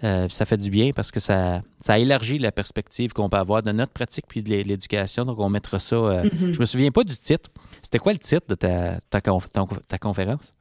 ça 0.00 0.46
fait 0.46 0.58
du 0.58 0.70
bien 0.70 0.92
parce 0.94 1.10
que 1.10 1.18
ça, 1.18 1.62
ça 1.80 1.98
élargit 1.98 2.38
la 2.38 2.52
perspective 2.52 3.12
qu'on 3.12 3.28
peut 3.28 3.38
avoir 3.38 3.64
de 3.64 3.72
notre 3.72 3.92
pratique 3.92 4.26
puis 4.28 4.44
de 4.44 4.50
l'éducation. 4.50 5.24
Donc, 5.24 5.40
on 5.40 5.48
mettra 5.48 5.80
ça. 5.80 5.96
Mm-hmm. 5.96 6.52
Je 6.52 6.60
me 6.60 6.64
souviens 6.64 6.90
pas 6.92 7.02
du 7.02 7.16
titre. 7.16 7.50
C'était 7.82 7.98
quoi 7.98 8.12
le 8.12 8.18
titre 8.18 8.46
de 8.48 8.54
ta, 8.54 9.00
ta 9.10 9.98
conférence? 9.98 10.52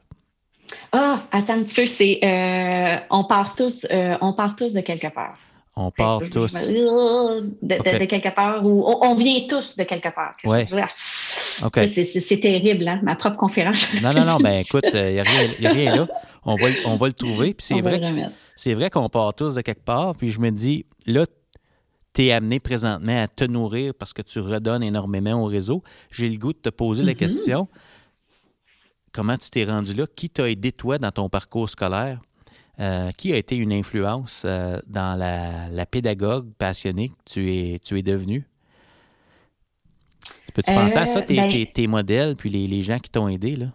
Ah, 0.92 1.22
attends 1.32 1.54
un 1.54 1.64
petit 1.64 1.76
peu, 1.76 1.86
c'est 1.86 2.20
euh, 2.24 2.98
on 3.10 3.24
part 3.24 3.56
tous, 3.56 3.86
euh, 3.92 4.18
on 4.22 4.34
part 4.34 4.56
tous 4.56 4.74
de 4.74 4.82
quelque 4.82 5.14
part. 5.14 5.38
On 5.76 5.92
part 5.92 6.22
tous. 6.32 6.54
De, 6.54 8.06
quelque 8.06 8.34
part 8.34 8.66
ou 8.66 8.84
on, 8.84 9.14
vient 9.14 9.42
tous 9.48 9.76
de 9.76 9.84
quelque 9.84 10.10
part. 10.10 10.34
Ouais. 10.44 10.66
C'est 11.86 12.40
terrible, 12.40 12.88
hein, 12.88 13.00
ma 13.04 13.16
propre 13.16 13.38
conférence. 13.38 13.86
Non, 14.02 14.12
non, 14.12 14.26
non, 14.26 14.38
ben 14.38 14.62
écoute, 14.62 14.86
il 14.92 15.00
n'y 15.00 15.20
a, 15.20 15.22
a, 15.22 15.74
rien 15.74 15.96
là. 15.96 16.08
On 16.46 16.56
va, 16.56 16.68
on 16.86 16.96
va 16.96 17.08
le 17.08 17.14
trouver. 17.14 17.54
Puis 17.54 17.68
c'est 17.68 17.82
vrai, 17.82 18.02
c'est 18.56 18.74
vrai 18.74 18.90
qu'on 18.90 19.08
part 19.08 19.36
tous 19.36 19.54
de 19.54 19.62
quelque 19.62 19.84
part. 19.84 20.16
Puis 20.16 20.30
je 20.30 20.40
me 20.40 20.50
dis, 20.50 20.88
là, 21.06 21.26
tu 22.14 22.26
es 22.26 22.32
amené 22.32 22.60
présentement 22.60 23.22
à 23.22 23.28
te 23.28 23.44
nourrir 23.44 23.94
parce 23.94 24.14
que 24.14 24.24
tu 24.24 24.40
redonnes 24.40 24.82
énormément 24.82 25.44
au 25.44 25.46
réseau. 25.46 25.84
J'ai 26.10 26.28
le 26.28 26.38
goût 26.38 26.54
de 26.54 26.58
te 26.58 26.70
poser 26.70 27.04
la 27.04 27.12
mm-hmm. 27.12 27.18
question 27.18 27.68
comment 29.18 29.36
tu 29.36 29.50
t'es 29.50 29.66
rendu 29.66 29.96
là? 29.96 30.06
Qui 30.16 30.30
t'a 30.30 30.48
aidé, 30.48 30.72
toi, 30.72 31.00
dans 31.00 31.12
ton 31.12 31.28
parcours 31.28 31.70
scolaire? 31.70 32.22
Euh, 32.80 33.10
qui 33.18 33.34
a 33.34 33.38
été 33.38 33.56
une 33.56 33.74
influence 33.74 34.44
euh, 34.46 34.78
dans 34.86 35.18
la, 35.18 35.86
pédagogue 35.88 36.54
passionnée 36.60 37.10
que 37.10 37.34
tu 37.34 37.52
es, 37.52 37.80
tu 37.80 37.98
es 37.98 38.04
devenue? 38.04 38.46
Peux-tu 40.54 40.72
penser 40.72 40.98
à 40.98 41.08
ça, 41.08 41.24
tes, 41.24 41.40
euh, 41.40 41.66
ben 41.76 41.90
modèles, 41.90 42.36
puis 42.36 42.52
les, 42.52 42.82
gens 42.84 43.00
qui 43.00 43.10
t'ont 43.10 43.28
aidé? 43.28 43.56
Là? 43.56 43.66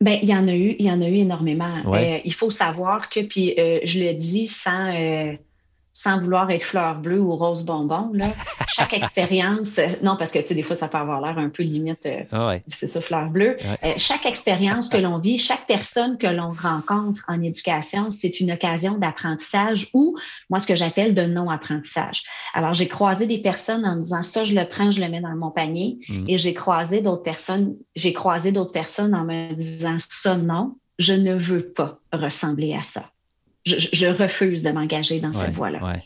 Ben, 0.00 0.18
il 0.20 0.28
y 0.28 0.34
en 0.34 0.48
a 0.48 0.54
eu, 0.56 0.74
il 0.80 0.84
y 0.84 0.90
en 0.90 1.00
a 1.00 1.08
eu 1.08 1.14
énormément. 1.14 1.94
Il 2.24 2.34
faut 2.34 2.50
savoir 2.50 3.08
que, 3.08 3.20
puis 3.20 3.54
je 3.56 4.00
le 4.00 4.14
dis 4.14 4.48
sans, 4.48 4.92
sans 5.92 6.20
vouloir 6.20 6.50
être 6.50 6.62
fleur 6.62 6.96
bleue 6.96 7.20
ou 7.20 7.36
rose 7.36 7.64
bonbon, 7.64 8.10
là, 8.12 8.28
chaque 8.68 8.94
expérience, 8.94 9.78
non, 10.02 10.16
parce 10.16 10.30
que 10.30 10.38
tu 10.38 10.46
sais, 10.46 10.54
des 10.54 10.62
fois, 10.62 10.76
ça 10.76 10.88
peut 10.88 10.98
avoir 10.98 11.20
l'air 11.20 11.38
un 11.38 11.48
peu 11.48 11.62
limite, 11.62 12.08
ah 12.32 12.54
c'est 12.68 12.86
ça, 12.86 13.00
fleur 13.00 13.28
bleue. 13.28 13.56
chaque 13.96 14.26
expérience 14.26 14.88
que 14.88 14.96
l'on 14.96 15.18
vit, 15.18 15.38
chaque 15.38 15.66
personne 15.66 16.18
que 16.18 16.26
l'on 16.26 16.52
rencontre 16.52 17.24
en 17.28 17.42
éducation, 17.42 18.10
c'est 18.10 18.40
une 18.40 18.52
occasion 18.52 18.98
d'apprentissage 18.98 19.88
ou, 19.94 20.16
moi, 20.48 20.58
ce 20.58 20.66
que 20.66 20.74
j'appelle 20.74 21.14
de 21.14 21.22
non-apprentissage. 21.22 22.22
Alors, 22.54 22.74
j'ai 22.74 22.88
croisé 22.88 23.26
des 23.26 23.38
personnes 23.38 23.84
en 23.84 23.96
disant 23.96 24.22
ça, 24.22 24.44
je 24.44 24.54
le 24.54 24.66
prends, 24.66 24.90
je 24.90 25.00
le 25.00 25.08
mets 25.08 25.20
dans 25.20 25.34
mon 25.36 25.50
panier, 25.50 25.98
mm. 26.08 26.28
et 26.28 26.38
j'ai 26.38 26.54
croisé 26.54 27.00
d'autres 27.00 27.22
personnes, 27.22 27.76
j'ai 27.94 28.12
croisé 28.12 28.52
d'autres 28.52 28.72
personnes 28.72 29.14
en 29.14 29.24
me 29.24 29.52
disant 29.54 29.96
ça, 29.98 30.36
non, 30.36 30.76
je 30.98 31.14
ne 31.14 31.34
veux 31.34 31.72
pas 31.72 31.98
ressembler 32.12 32.74
à 32.74 32.82
ça 32.82 33.10
je, 33.78 34.06
refuse 34.06 34.62
de 34.62 34.70
m'engager 34.70 35.20
dans 35.20 35.32
cette 35.32 35.54
voie-là. 35.54 36.00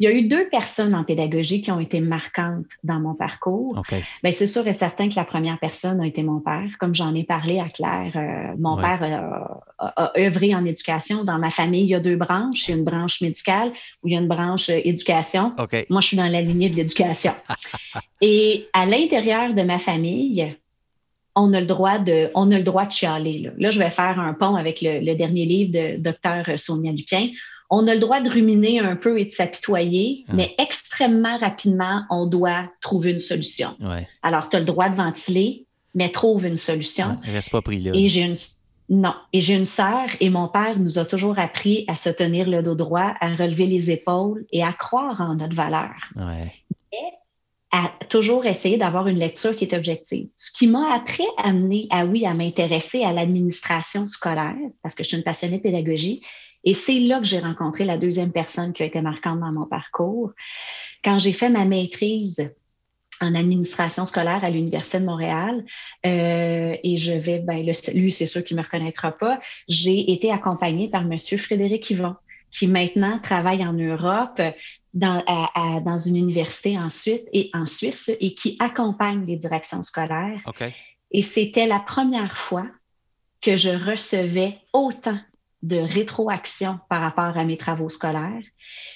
Il 0.00 0.04
y 0.04 0.06
a 0.06 0.12
eu 0.12 0.22
deux 0.22 0.48
personnes 0.48 0.94
en 0.94 1.02
pédagogie 1.02 1.60
qui 1.60 1.72
ont 1.72 1.80
été 1.80 2.00
marquantes 2.00 2.66
dans 2.84 3.00
mon 3.00 3.14
parcours. 3.14 3.82
Ben, 4.22 4.32
c'est 4.32 4.46
sûr 4.46 4.66
et 4.66 4.72
certain 4.72 5.08
que 5.08 5.16
la 5.16 5.24
première 5.24 5.58
personne 5.58 6.00
a 6.00 6.06
été 6.06 6.22
mon 6.22 6.40
père. 6.40 6.70
Comme 6.78 6.94
j'en 6.94 7.14
ai 7.14 7.24
parlé 7.24 7.58
à 7.58 7.68
Claire, 7.68 8.12
euh, 8.14 8.54
mon 8.58 8.76
père 8.76 9.60
a, 9.78 10.12
œuvré 10.16 10.54
en 10.54 10.64
éducation. 10.64 11.24
Dans 11.24 11.38
ma 11.38 11.50
famille, 11.50 11.82
il 11.82 11.88
y 11.88 11.94
a 11.94 12.00
deux 12.00 12.16
branches. 12.16 12.68
Il 12.68 12.70
y 12.70 12.74
a 12.74 12.76
une 12.76 12.84
branche 12.84 13.20
médicale 13.20 13.72
où 14.02 14.08
il 14.08 14.14
y 14.14 14.16
a 14.16 14.20
une 14.20 14.28
branche 14.28 14.68
euh, 14.70 14.80
éducation. 14.84 15.52
Moi, 15.90 16.00
je 16.00 16.06
suis 16.06 16.16
dans 16.16 16.30
la 16.30 16.42
lignée 16.42 16.70
de 16.70 16.76
l'éducation. 16.76 17.32
et 18.20 18.68
à 18.72 18.86
l'intérieur 18.86 19.52
de 19.52 19.62
ma 19.62 19.80
famille, 19.80 20.56
on 21.38 21.52
a 21.52 21.60
le 21.60 21.66
droit 21.66 21.98
de, 21.98 22.30
on 22.34 22.50
a 22.50 22.58
le 22.58 22.64
droit 22.64 22.86
de 22.86 22.92
chialer. 22.92 23.50
Là. 23.56 23.70
je 23.70 23.78
vais 23.78 23.90
faire 23.90 24.18
un 24.18 24.34
pont 24.34 24.56
avec 24.56 24.80
le, 24.82 25.14
dernier 25.14 25.44
livre 25.44 25.72
de 25.72 25.96
Dr. 25.96 26.58
Sonia 26.58 26.92
Lupien. 26.92 27.28
On 27.70 27.86
a 27.86 27.94
le 27.94 28.00
droit 28.00 28.20
de 28.20 28.30
ruminer 28.30 28.80
un 28.80 28.96
peu 28.96 29.18
et 29.18 29.26
de 29.26 29.30
s'apitoyer, 29.30 30.24
ah. 30.28 30.32
mais 30.34 30.54
extrêmement 30.58 31.36
rapidement, 31.38 32.02
on 32.10 32.26
doit 32.26 32.64
trouver 32.80 33.12
une 33.12 33.18
solution. 33.18 33.76
Alors, 34.22 34.48
tu 34.48 34.56
as 34.56 34.60
le 34.60 34.64
droit 34.64 34.88
de 34.88 34.96
ventiler, 34.96 35.66
mais 35.94 36.08
trouve 36.08 36.46
une 36.46 36.56
solution. 36.56 37.18
reste 37.24 37.50
pas 37.50 37.62
pris 37.62 37.80
là. 37.80 37.92
Et 37.94 38.08
j'ai 38.08 38.22
une, 38.22 38.36
non. 38.88 39.14
Et 39.34 39.40
j'ai 39.40 39.54
une 39.54 39.66
sœur 39.66 40.06
et 40.20 40.30
mon 40.30 40.48
père 40.48 40.78
nous 40.78 40.98
a 40.98 41.04
toujours 41.04 41.38
appris 41.38 41.84
à 41.88 41.94
se 41.94 42.08
tenir 42.08 42.48
le 42.48 42.62
dos 42.62 42.74
droit, 42.74 43.14
à 43.20 43.34
relever 43.36 43.66
les 43.66 43.90
épaules 43.90 44.46
et 44.50 44.62
à 44.62 44.72
croire 44.72 45.20
en 45.20 45.34
notre 45.34 45.54
valeur. 45.54 45.92
Ouais 46.16 46.52
à 47.70 47.92
toujours 48.08 48.46
essayer 48.46 48.78
d'avoir 48.78 49.08
une 49.08 49.18
lecture 49.18 49.54
qui 49.54 49.64
est 49.64 49.74
objective. 49.74 50.28
Ce 50.36 50.50
qui 50.50 50.66
m'a 50.66 50.94
après 50.94 51.26
amené 51.36 51.86
à, 51.90 52.06
oui, 52.06 52.24
à 52.24 52.32
m'intéresser 52.34 53.04
à 53.04 53.12
l'administration 53.12 54.08
scolaire, 54.08 54.56
parce 54.82 54.94
que 54.94 55.02
je 55.04 55.08
suis 55.08 55.16
une 55.18 55.22
passionnée 55.22 55.58
pédagogie, 55.58 56.22
et 56.64 56.74
c'est 56.74 56.98
là 56.98 57.18
que 57.18 57.26
j'ai 57.26 57.38
rencontré 57.38 57.84
la 57.84 57.98
deuxième 57.98 58.32
personne 58.32 58.72
qui 58.72 58.82
a 58.82 58.86
été 58.86 59.00
marquante 59.00 59.40
dans 59.40 59.52
mon 59.52 59.66
parcours. 59.66 60.32
Quand 61.04 61.18
j'ai 61.18 61.32
fait 61.32 61.50
ma 61.50 61.64
maîtrise 61.64 62.50
en 63.20 63.34
administration 63.34 64.06
scolaire 64.06 64.44
à 64.44 64.50
l'Université 64.50 65.00
de 65.00 65.04
Montréal. 65.04 65.64
Euh, 66.06 66.76
et 66.82 66.96
je 66.96 67.12
vais, 67.12 67.40
ben, 67.40 67.64
lui, 67.94 68.10
c'est 68.10 68.26
sûr 68.26 68.44
qu'il 68.44 68.56
ne 68.56 68.62
me 68.62 68.66
reconnaîtra 68.66 69.12
pas. 69.12 69.40
J'ai 69.68 70.12
été 70.12 70.30
accompagnée 70.30 70.88
par 70.88 71.02
M. 71.02 71.16
Frédéric 71.38 71.90
Yvon, 71.90 72.14
qui 72.50 72.66
maintenant 72.66 73.18
travaille 73.18 73.64
en 73.66 73.72
Europe 73.72 74.40
dans, 74.94 75.22
dans 75.84 75.98
une 75.98 76.16
université 76.16 76.78
ensuite 76.78 77.22
et 77.32 77.50
en 77.54 77.66
Suisse 77.66 78.10
et 78.20 78.34
qui 78.34 78.56
accompagne 78.58 79.24
les 79.26 79.36
directions 79.36 79.82
scolaires. 79.82 80.40
Et 81.10 81.22
c'était 81.22 81.66
la 81.66 81.80
première 81.80 82.36
fois 82.36 82.66
que 83.40 83.56
je 83.56 83.70
recevais 83.70 84.58
autant 84.72 85.18
de 85.62 85.76
rétroaction 85.76 86.78
par 86.88 87.00
rapport 87.02 87.36
à 87.36 87.44
mes 87.44 87.56
travaux 87.56 87.88
scolaires. 87.88 88.42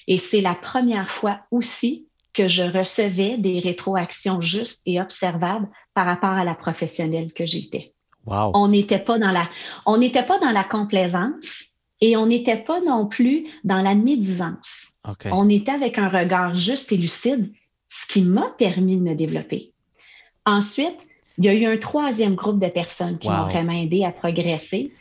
Et 0.07 0.19
c'est 0.19 0.41
la 0.41 0.55
première 0.55 1.11
fois 1.11 1.41
aussi 1.51 2.09
que 2.33 2.49
je 2.49 2.63
recevais 2.63 3.37
des 3.37 3.61
rétroactions 3.61 4.41
justes 4.41 4.83
et 4.87 5.01
observables 5.01 5.69
par 5.95 6.07
rapport 6.07 6.31
à 6.31 6.45
la 6.45 6.55
professionnelle 6.55 7.33
que 7.33 7.45
j'étais. 7.45 7.95
Wow. 8.25 8.53
On 8.55 8.69
n'était 8.69 9.01
pas 9.01 9.19
dans 9.19 9.33
la, 9.33 9.49
on 9.85 9.99
n'était 9.99 10.23
pas 10.23 10.39
dans 10.39 10.53
la 10.53 10.65
complaisance, 10.65 11.72
et 12.03 12.17
on 12.17 12.27
n'était 12.27 12.59
pas 12.59 12.81
non 12.81 13.07
plus 13.07 13.47
dans 13.63 13.81
la 13.81 13.95
médisance. 13.95 14.95
On 15.31 15.49
était 15.49 15.71
avec 15.71 15.99
un 15.99 16.09
regard 16.09 16.57
juste 16.57 16.93
et 16.93 16.97
lucide, 16.97 17.53
ce 17.87 18.07
qui 18.13 18.23
m'a 18.23 18.51
permis 18.59 18.97
de 18.99 19.03
me 19.03 19.15
développer. 19.15 19.73
Ensuite, 20.45 20.99
il 21.39 21.45
y 21.45 21.49
a 21.49 21.55
eu 21.55 21.65
un 21.65 21.77
troisième 21.77 22.35
groupe 22.35 22.59
de 22.59 22.67
personnes 22.67 23.19
qui 23.19 23.29
m'ont 23.29 23.47
vraiment 23.47 23.73
aidé 23.73 24.05
à 24.05 24.11
progresser. 24.11 24.93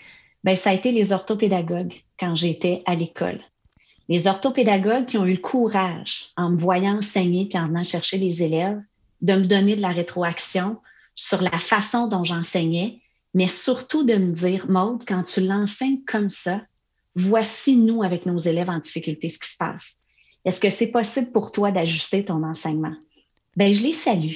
Ben, 0.43 0.55
ça 0.55 0.69
a 0.69 0.73
été 0.73 0.91
les 0.91 1.11
orthopédagogues 1.11 1.93
quand 2.19 2.35
j'étais 2.35 2.83
à 2.85 2.93
l'école. 2.93 3.41
Les 4.07 4.27
orthopédagogues 4.27 5.07
qui 5.07 5.17
ont 5.17 5.25
eu 5.25 5.33
le 5.33 5.37
courage, 5.37 6.27
en 6.37 6.51
me 6.51 6.57
voyant 6.57 6.97
enseigner 6.97 7.47
puis 7.47 7.57
en 7.57 7.67
venant 7.67 7.83
chercher 7.83 8.17
les 8.17 8.43
élèves, 8.43 8.79
de 9.21 9.33
me 9.33 9.45
donner 9.45 9.75
de 9.75 9.81
la 9.81 9.89
rétroaction 9.89 10.77
sur 11.15 11.41
la 11.41 11.57
façon 11.57 12.07
dont 12.07 12.23
j'enseignais, 12.23 12.99
mais 13.33 13.47
surtout 13.47 14.03
de 14.03 14.15
me 14.15 14.29
dire, 14.29 14.69
Maude, 14.69 15.03
quand 15.07 15.23
tu 15.23 15.41
l'enseignes 15.41 16.03
comme 16.05 16.29
ça, 16.29 16.61
voici 17.15 17.75
nous 17.75 18.03
avec 18.03 18.25
nos 18.25 18.37
élèves 18.37 18.69
en 18.69 18.79
difficulté 18.79 19.29
ce 19.29 19.39
qui 19.39 19.49
se 19.49 19.57
passe. 19.57 20.01
Est-ce 20.45 20.59
que 20.59 20.69
c'est 20.69 20.91
possible 20.91 21.31
pour 21.31 21.51
toi 21.51 21.71
d'ajuster 21.71 22.25
ton 22.25 22.43
enseignement? 22.43 22.95
Ben, 23.55 23.73
je 23.73 23.83
les 23.83 23.93
salue 23.93 24.33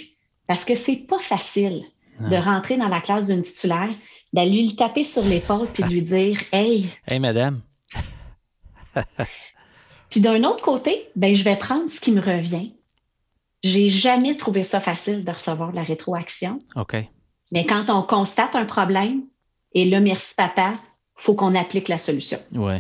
parce 0.48 0.66
que 0.66 0.76
c'est 0.76 1.08
pas 1.08 1.20
facile 1.20 1.84
de 2.20 2.36
rentrer 2.36 2.78
dans 2.78 2.88
la 2.88 3.02
classe 3.02 3.28
d'une 3.28 3.42
titulaire, 3.42 3.94
d'aller 4.32 4.64
lui 4.64 4.76
taper 4.76 5.04
sur 5.04 5.24
l'épaule 5.24 5.68
puis 5.74 5.84
de 5.84 5.90
lui 5.90 6.02
dire 6.02 6.42
Hey! 6.52 6.90
Hey, 7.08 7.20
madame! 7.20 7.62
puis 10.10 10.22
d'un 10.22 10.44
autre 10.44 10.64
côté, 10.64 11.10
ben, 11.16 11.36
je 11.36 11.44
vais 11.44 11.58
prendre 11.58 11.90
ce 11.90 12.00
qui 12.00 12.12
me 12.12 12.22
revient. 12.22 12.74
J'ai 13.64 13.90
jamais 13.90 14.38
trouvé 14.38 14.64
ça 14.64 14.80
facile 14.80 15.24
de 15.24 15.32
recevoir 15.32 15.72
de 15.72 15.76
la 15.76 15.84
rétroaction. 15.84 16.60
OK. 16.76 16.96
Mais 17.52 17.66
quand 17.66 17.90
on 17.90 18.04
constate 18.04 18.56
un 18.56 18.66
problème, 18.66 19.24
et 19.74 19.86
là, 19.86 20.00
merci 20.00 20.36
papa, 20.36 20.80
faut 21.16 21.36
qu'on 21.36 21.56
applique 21.56 21.88
la 21.88 21.98
solution. 21.98 22.40
Oui, 22.54 22.76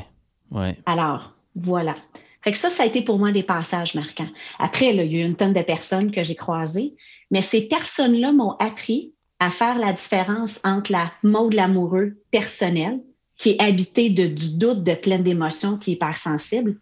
oui. 0.51 0.69
Alors, 0.85 1.33
voilà. 1.55 1.95
Fait 2.41 2.51
que 2.51 2.57
ça, 2.57 2.69
ça 2.69 2.83
a 2.83 2.85
été 2.85 3.01
pour 3.01 3.17
moi 3.17 3.31
des 3.31 3.43
passages 3.43 3.95
marquants. 3.95 4.29
Après, 4.59 4.89
il 4.89 4.97
y 4.97 4.99
a 4.99 5.03
eu 5.03 5.25
une 5.25 5.35
tonne 5.35 5.53
de 5.53 5.61
personnes 5.61 6.11
que 6.11 6.23
j'ai 6.23 6.35
croisées, 6.35 6.95
mais 7.31 7.41
ces 7.41 7.67
personnes-là 7.67 8.33
m'ont 8.33 8.55
appris 8.59 9.13
à 9.39 9.49
faire 9.49 9.79
la 9.79 9.93
différence 9.93 10.59
entre 10.63 10.91
la 10.91 11.11
mode 11.23 11.53
l'amoureux 11.53 12.21
personnel, 12.31 13.01
qui 13.37 13.51
est 13.51 13.61
habité 13.61 14.09
de, 14.09 14.27
du 14.27 14.57
doute, 14.57 14.83
de 14.83 14.93
pleine 14.93 15.23
d'émotions, 15.23 15.77
qui 15.77 15.91
est 15.91 15.93
hypersensible, 15.95 16.79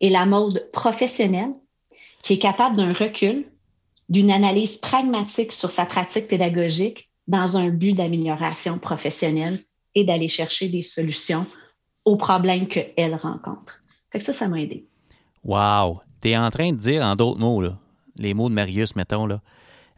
et 0.00 0.08
la 0.08 0.24
mode 0.24 0.70
professionnelle, 0.72 1.52
qui 2.22 2.34
est 2.34 2.38
capable 2.38 2.76
d'un 2.76 2.92
recul, 2.92 3.44
d'une 4.08 4.30
analyse 4.30 4.76
pragmatique 4.76 5.52
sur 5.52 5.70
sa 5.70 5.84
pratique 5.84 6.28
pédagogique 6.28 7.10
dans 7.26 7.56
un 7.56 7.68
but 7.68 7.94
d'amélioration 7.94 8.78
professionnelle 8.78 9.58
et 9.94 10.04
d'aller 10.04 10.28
chercher 10.28 10.68
des 10.68 10.82
solutions 10.82 11.46
aux 12.04 12.16
problèmes 12.16 12.66
qu'elle 12.66 13.14
rencontre. 13.14 13.80
Fait 14.10 14.18
que 14.18 14.24
ça, 14.24 14.32
ça 14.32 14.48
m'a 14.48 14.60
aidé. 14.60 14.86
Wow! 15.44 16.00
Tu 16.20 16.30
es 16.30 16.36
en 16.36 16.50
train 16.50 16.72
de 16.72 16.76
dire, 16.76 17.02
en 17.02 17.14
d'autres 17.14 17.40
mots, 17.40 17.60
là, 17.60 17.78
les 18.16 18.34
mots 18.34 18.48
de 18.48 18.54
Marius, 18.54 18.96
mettons, 18.96 19.26
là, 19.26 19.40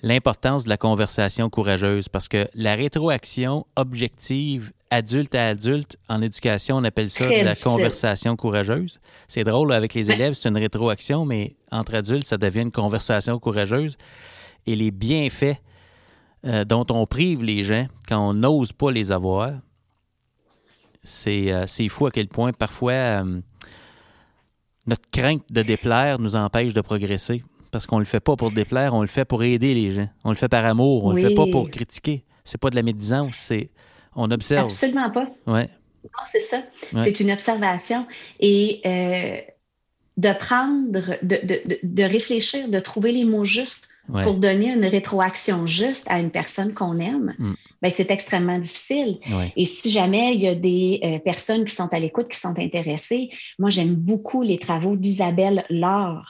l'importance 0.03 0.65
de 0.65 0.69
la 0.69 0.77
conversation 0.77 1.49
courageuse 1.49 2.09
parce 2.09 2.29
que 2.29 2.49
la 2.55 2.75
rétroaction 2.75 3.67
objective 3.77 4.73
adulte 4.91 5.35
à 5.35 5.49
adulte 5.49 5.97
en 6.09 6.23
éducation, 6.23 6.77
on 6.77 6.85
appelle 6.85 7.11
ça 7.11 7.29
la 7.29 7.57
conversation 7.57 8.37
courageuse. 8.37 9.01
C'est 9.29 9.45
drôle, 9.45 9.73
avec 9.73 9.95
les 9.95 10.11
élèves, 10.11 10.35
c'est 10.35 10.49
une 10.49 10.59
rétroaction, 10.59 11.25
mais 11.25 11.57
entre 11.73 11.95
adultes, 11.95 12.27
ça 12.27 12.37
devient 12.37 12.63
une 12.63 12.71
conversation 12.71 13.39
courageuse. 13.39 13.97
Et 14.67 14.77
les 14.77 14.91
bienfaits 14.91 15.57
euh, 16.45 16.65
dont 16.65 16.87
on 16.91 17.07
prive 17.07 17.43
les 17.43 17.65
gens 17.65 17.87
quand 18.07 18.29
on 18.29 18.35
n'ose 18.35 18.73
pas 18.73 18.91
les 18.91 19.11
avoir, 19.11 19.53
euh, 21.27 21.65
c'est 21.67 21.89
fou 21.89 22.07
à 22.07 22.11
quel 22.11 22.29
point 22.29 22.53
parfois 22.53 22.93
euh, 22.93 23.41
notre 24.87 25.09
crainte 25.11 25.43
de 25.51 25.63
déplaire 25.63 26.19
nous 26.19 26.37
empêche 26.37 26.73
de 26.73 26.81
progresser. 26.81 27.43
Parce 27.71 27.87
qu'on 27.87 27.97
ne 27.97 28.03
le 28.03 28.07
fait 28.07 28.21
pas 28.21 28.37
pour 28.37 28.53
déplaire, 28.53 28.95
on 28.95 29.01
le 29.01 29.09
fait 29.09 29.25
pour 29.25 29.43
aider 29.43 29.75
les 29.75 29.91
gens. 29.91 30.09
On 30.23 30.31
le 30.31 30.37
fait 30.37 30.49
par 30.49 30.65
amour, 30.65 31.05
on 31.05 31.13
ne 31.13 31.21
le 31.21 31.29
fait 31.29 31.35
pas 31.35 31.47
pour 31.47 31.69
critiquer. 31.71 32.25
C'est 32.45 32.59
pas 32.59 32.71
de 32.71 32.77
la 32.77 32.83
médisance, 32.83 33.35
c'est 33.37 33.71
on 34.15 34.31
observe. 34.31 34.67
Absolument 34.67 35.11
pas. 35.11 35.29
Ouais. 35.47 35.69
c'est 36.25 36.41
ça. 36.41 36.63
C'est 37.03 37.19
une 37.19 37.33
observation. 37.33 38.07
Et 38.39 38.81
euh, 38.87 39.41
de 40.17 40.33
prendre, 40.39 40.93
de, 41.23 41.41
de, 41.43 41.79
de, 41.83 42.03
réfléchir, 42.05 42.69
de 42.69 42.79
trouver 42.79 43.11
les 43.11 43.25
mots 43.25 43.45
justes 43.45 43.89
pour 44.07 44.35
donner 44.35 44.73
une 44.73 44.85
rétroaction 44.85 45.67
juste 45.67 46.07
à 46.11 46.19
une 46.19 46.31
personne 46.31 46.75
qu'on 46.75 46.99
aime, 46.99 47.35
mm. 47.39 47.55
ben, 47.83 47.91
c'est 47.91 48.11
extrêmement 48.11 48.59
difficile. 48.59 49.19
Et 49.57 49.65
si 49.65 49.91
jamais 49.91 50.35
il 50.35 50.41
y 50.41 50.49
a 50.49 50.55
des 50.55 51.01
euh, 51.03 51.19
personnes 51.19 51.65
qui 51.65 51.75
sont 51.75 51.93
à 51.93 51.99
l'écoute, 51.99 52.29
qui 52.29 52.39
sont 52.39 52.59
intéressées, 52.59 53.31
moi, 53.59 53.71
j'aime 53.71 53.95
beaucoup 53.95 54.43
les 54.43 54.59
travaux 54.59 54.97
d'Isabelle 54.97 55.65
Laure, 55.71 56.27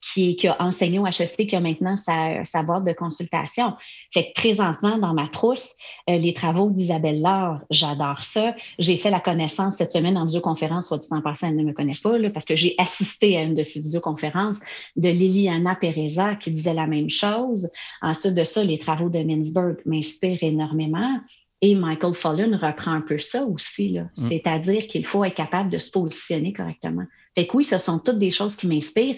qui, 0.00 0.36
qui, 0.36 0.48
a 0.48 0.56
enseigné 0.60 0.98
au 0.98 1.06
HEC, 1.06 1.48
qui 1.48 1.56
a 1.56 1.60
maintenant 1.60 1.96
sa, 1.96 2.44
sa 2.44 2.62
boîte 2.62 2.84
de 2.84 2.92
consultation. 2.92 3.74
Fait 4.12 4.26
que 4.26 4.40
présentement, 4.40 4.98
dans 4.98 5.14
ma 5.14 5.26
trousse, 5.26 5.74
euh, 6.08 6.16
les 6.16 6.32
travaux 6.32 6.70
d'Isabelle 6.70 7.20
Laure, 7.20 7.60
j'adore 7.70 8.22
ça. 8.22 8.54
J'ai 8.78 8.96
fait 8.96 9.10
la 9.10 9.20
connaissance 9.20 9.76
cette 9.76 9.92
semaine 9.92 10.16
en 10.16 10.24
visioconférence, 10.24 10.88
soit 10.88 10.98
dit 10.98 11.08
en 11.10 11.20
passant, 11.20 11.48
elle 11.48 11.56
ne 11.56 11.64
me 11.64 11.72
connaît 11.72 11.98
pas, 12.00 12.16
là, 12.18 12.30
parce 12.30 12.44
que 12.44 12.56
j'ai 12.56 12.74
assisté 12.78 13.36
à 13.36 13.42
une 13.42 13.54
de 13.54 13.62
ces 13.62 13.80
visioconférences 13.80 14.60
de 14.96 15.08
Liliana 15.08 15.74
Pereza 15.74 16.36
qui 16.36 16.50
disait 16.50 16.74
la 16.74 16.86
même 16.86 17.10
chose. 17.10 17.70
Ensuite 18.02 18.34
de 18.34 18.44
ça, 18.44 18.62
les 18.62 18.78
travaux 18.78 19.08
de 19.08 19.18
Mintzberg 19.18 19.78
m'inspirent 19.84 20.42
énormément. 20.42 21.20
Et 21.60 21.74
Michael 21.74 22.14
Fullen 22.14 22.54
reprend 22.54 22.92
un 22.92 23.00
peu 23.00 23.18
ça 23.18 23.44
aussi, 23.44 23.98
mm. 23.98 24.08
c'est-à-dire 24.14 24.86
qu'il 24.86 25.04
faut 25.04 25.24
être 25.24 25.34
capable 25.34 25.70
de 25.70 25.78
se 25.78 25.90
positionner 25.90 26.52
correctement. 26.52 27.04
Fait 27.34 27.46
que 27.46 27.56
oui, 27.56 27.64
ce 27.64 27.78
sont 27.78 27.98
toutes 27.98 28.18
des 28.18 28.30
choses 28.30 28.56
qui 28.56 28.68
m'inspirent, 28.68 29.16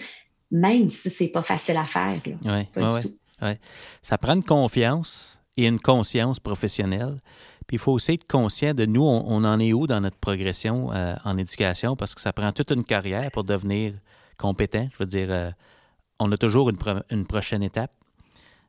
même 0.51 0.89
si 0.89 1.09
c'est 1.09 1.29
pas 1.29 1.41
facile 1.41 1.77
à 1.77 1.85
faire. 1.85 2.21
Oui, 2.25 3.57
Ça 4.01 4.17
prend 4.17 4.35
une 4.35 4.43
confiance 4.43 5.39
et 5.57 5.67
une 5.67 5.79
conscience 5.79 6.39
professionnelle. 6.39 7.21
Puis 7.67 7.75
il 7.75 7.79
faut 7.79 7.93
aussi 7.93 8.13
être 8.13 8.27
conscient 8.27 8.73
de 8.73 8.85
nous, 8.85 9.03
on, 9.03 9.43
en 9.43 9.59
est 9.59 9.73
où 9.73 9.87
dans 9.87 10.01
notre 10.01 10.17
progression 10.17 10.91
euh, 10.93 11.15
en 11.23 11.37
éducation, 11.37 11.95
parce 11.95 12.15
que 12.15 12.21
ça 12.21 12.33
prend 12.33 12.51
toute 12.51 12.71
une 12.71 12.83
carrière 12.83 13.31
pour 13.31 13.43
devenir 13.43 13.93
compétent. 14.37 14.87
Je 14.91 14.97
veux 14.99 15.05
dire, 15.05 15.27
euh, 15.29 15.51
on 16.19 16.31
a 16.31 16.37
toujours 16.37 16.69
une, 16.69 17.25
prochaine 17.25 17.63
étape 17.63 17.91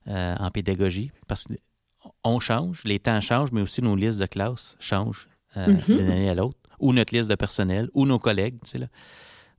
euh, 0.09 0.37
en 0.39 0.51
pédagogie, 0.51 1.11
parce 1.26 1.45
que 1.45 1.55
on 2.24 2.41
change, 2.41 2.83
les 2.85 2.99
temps 2.99 3.20
changent, 3.20 3.53
mais 3.53 3.61
aussi 3.61 3.83
nos 3.83 3.97
listes 3.97 4.20
de 4.20 4.26
classe 4.26 4.76
changent 4.78 5.28
mm-hmm. 5.57 5.85
d'une 5.87 6.11
année 6.11 6.28
à 6.28 6.35
l'autre, 6.35 6.59
ou 6.78 6.93
notre 6.93 7.14
liste 7.14 7.30
de 7.30 7.35
personnel, 7.35 7.89
ou 7.95 8.07
nos 8.07 8.18
collègues. 8.18 8.59
Tu 8.64 8.70
sais, 8.70 8.78
là. 8.78 8.87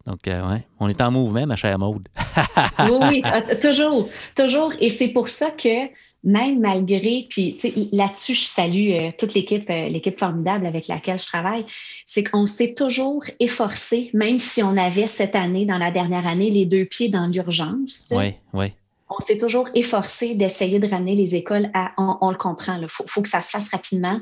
Donc, 0.05 0.27
euh, 0.27 0.49
ouais, 0.49 0.65
on 0.79 0.89
est 0.89 1.01
en 1.01 1.11
mouvement, 1.11 1.45
ma 1.45 1.55
chère 1.55 1.79
Maude. 1.79 2.09
oui, 2.79 2.97
oui, 3.01 3.21
ah, 3.23 3.41
toujours, 3.55 4.09
toujours. 4.35 4.73
Et 4.79 4.89
c'est 4.89 5.09
pour 5.09 5.29
ça 5.29 5.49
que 5.51 5.87
même 6.25 6.59
malgré, 6.59 7.25
puis 7.29 7.57
là-dessus, 7.91 8.35
je 8.35 8.43
salue 8.43 8.91
euh, 8.91 9.09
toute 9.17 9.33
l'équipe, 9.33 9.67
l'équipe 9.67 10.17
formidable 10.17 10.65
avec 10.65 10.87
laquelle 10.87 11.19
je 11.19 11.25
travaille, 11.25 11.65
c'est 12.05 12.23
qu'on 12.23 12.47
s'est 12.47 12.73
toujours 12.73 13.23
efforcé, 13.39 14.09
même 14.13 14.39
si 14.39 14.63
on 14.63 14.77
avait 14.77 15.07
cette 15.07 15.35
année, 15.35 15.65
dans 15.65 15.77
la 15.77 15.91
dernière 15.91 16.27
année, 16.27 16.49
les 16.49 16.65
deux 16.65 16.85
pieds 16.85 17.09
dans 17.09 17.27
l'urgence. 17.27 18.11
Oui, 18.15 18.33
oui 18.53 18.73
on 19.09 19.19
s'est 19.25 19.37
toujours 19.37 19.69
efforcé 19.75 20.35
d'essayer 20.35 20.79
de 20.79 20.87
ramener 20.87 21.15
les 21.15 21.35
écoles 21.35 21.69
à, 21.73 21.91
on, 21.97 22.29
le 22.31 22.37
comprend, 22.37 22.79
il 22.81 22.87
faut, 22.89 23.21
que 23.21 23.29
ça 23.29 23.41
se 23.41 23.49
fasse 23.49 23.69
rapidement, 23.69 24.19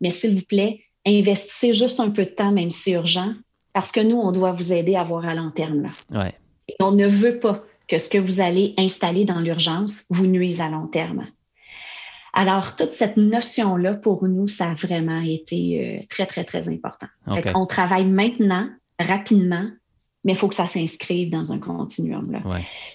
mais 0.00 0.10
s'il 0.10 0.34
vous 0.34 0.44
plaît, 0.44 0.80
investissez 1.06 1.72
juste 1.72 2.00
un 2.00 2.10
peu 2.10 2.24
de 2.24 2.30
temps, 2.30 2.52
même 2.52 2.70
si 2.70 2.92
urgent, 2.92 3.34
parce 3.72 3.92
que 3.92 4.00
nous, 4.00 4.16
on 4.16 4.32
doit 4.32 4.52
vous 4.52 4.72
aider 4.72 4.96
à 4.96 5.02
voir 5.02 5.26
à 5.26 5.34
long 5.34 5.50
terme. 5.50 5.86
on 6.80 6.92
ne 6.92 7.06
veut 7.06 7.38
pas 7.38 7.64
que 7.88 7.98
ce 7.98 8.08
que 8.08 8.18
vous 8.18 8.40
allez 8.40 8.74
installer 8.78 9.24
dans 9.24 9.40
l'urgence 9.40 10.04
vous 10.10 10.26
nuise 10.26 10.60
à 10.60 10.68
long 10.68 10.86
terme. 10.86 11.26
Alors, 12.32 12.76
toute 12.76 12.92
cette 12.92 13.18
notion-là, 13.18 13.94
pour 13.94 14.26
nous, 14.26 14.48
ça 14.48 14.70
a 14.70 14.74
vraiment 14.74 15.20
été 15.20 16.00
euh, 16.00 16.06
très, 16.08 16.24
très, 16.26 16.44
très 16.44 16.68
important. 16.68 17.08
on 17.54 17.66
travaille 17.66 18.06
maintenant, 18.06 18.70
rapidement, 18.98 19.68
mais 20.24 20.32
il 20.32 20.38
faut 20.38 20.48
que 20.48 20.54
ça 20.54 20.66
s'inscrive 20.66 21.30
dans 21.30 21.52
un 21.52 21.58
continuum. 21.58 22.40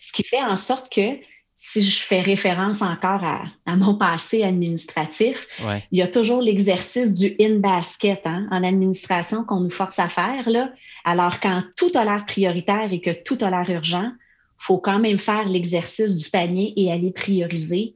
Ce 0.01 0.11
qui 0.13 0.23
fait 0.23 0.41
en 0.41 0.55
sorte 0.55 0.91
que 0.91 1.19
si 1.59 1.81
je 1.81 2.01
fais 2.03 2.21
référence 2.21 2.83
encore 2.83 3.23
à, 3.23 3.75
mon 3.75 3.95
passé 3.95 4.43
administratif, 4.43 5.47
il 5.91 5.97
y 5.97 6.03
a 6.03 6.07
toujours 6.07 6.39
l'exercice 6.39 7.15
du 7.15 7.35
in-basket 7.41 8.21
hein, 8.25 8.47
en 8.51 8.63
administration 8.63 9.43
qu'on 9.43 9.61
nous 9.61 9.71
force 9.71 9.97
à 9.97 10.07
faire. 10.07 10.47
Là. 10.47 10.71
Alors, 11.03 11.39
quand 11.39 11.63
tout 11.75 11.91
a 11.95 12.05
l'air 12.05 12.25
prioritaire 12.27 12.93
et 12.93 13.01
que 13.01 13.09
tout 13.09 13.39
a 13.41 13.49
l'air 13.49 13.67
urgent, 13.71 14.11
il 14.13 14.63
faut 14.63 14.77
quand 14.77 14.99
même 14.99 15.17
faire 15.17 15.47
l'exercice 15.47 16.15
du 16.15 16.29
panier 16.29 16.73
et 16.77 16.91
aller 16.91 17.11
prioriser. 17.11 17.95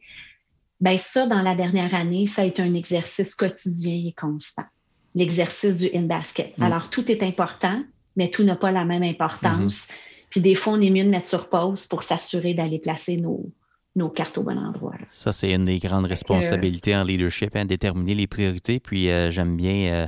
Bien, 0.79 0.97
ça, 0.97 1.27
dans 1.27 1.43
la 1.43 1.53
dernière 1.53 1.93
année, 1.93 2.25
ça 2.25 2.41
a 2.41 2.45
été 2.45 2.63
un 2.63 2.73
exercice 2.73 3.35
quotidien 3.35 3.93
et 4.07 4.15
constant. 4.19 4.65
L'exercice 5.13 5.77
du 5.77 5.87
in-basket. 5.93 6.57
Mm. 6.57 6.63
Alors, 6.63 6.89
tout 6.89 7.11
est 7.11 7.21
important, 7.21 7.83
mais 8.15 8.31
tout 8.31 8.43
n'a 8.43 8.55
pas 8.55 8.71
la 8.71 8.85
même 8.85 9.03
importance. 9.03 9.83
Mm-hmm. 9.83 10.10
Puis 10.31 10.41
des 10.41 10.55
fois, 10.55 10.73
on 10.73 10.81
est 10.81 10.89
mieux 10.89 11.03
de 11.03 11.09
mettre 11.09 11.27
sur 11.27 11.49
pause 11.49 11.85
pour 11.85 12.01
s'assurer 12.01 12.55
d'aller 12.55 12.79
placer 12.79 13.17
nos, 13.17 13.51
nos 13.95 14.09
cartes 14.09 14.37
au 14.37 14.43
bon 14.43 14.57
endroit. 14.57 14.95
Ça, 15.09 15.31
c'est 15.31 15.51
une 15.51 15.65
des 15.65 15.77
grandes 15.77 16.05
responsabilités 16.05 16.95
en 16.95 17.03
leadership, 17.03 17.55
hein, 17.55 17.65
déterminer 17.65 18.15
les 18.15 18.27
priorités. 18.27 18.79
Puis 18.79 19.09
euh, 19.09 19.29
j'aime 19.29 19.57
bien 19.57 19.93
euh, 19.93 20.07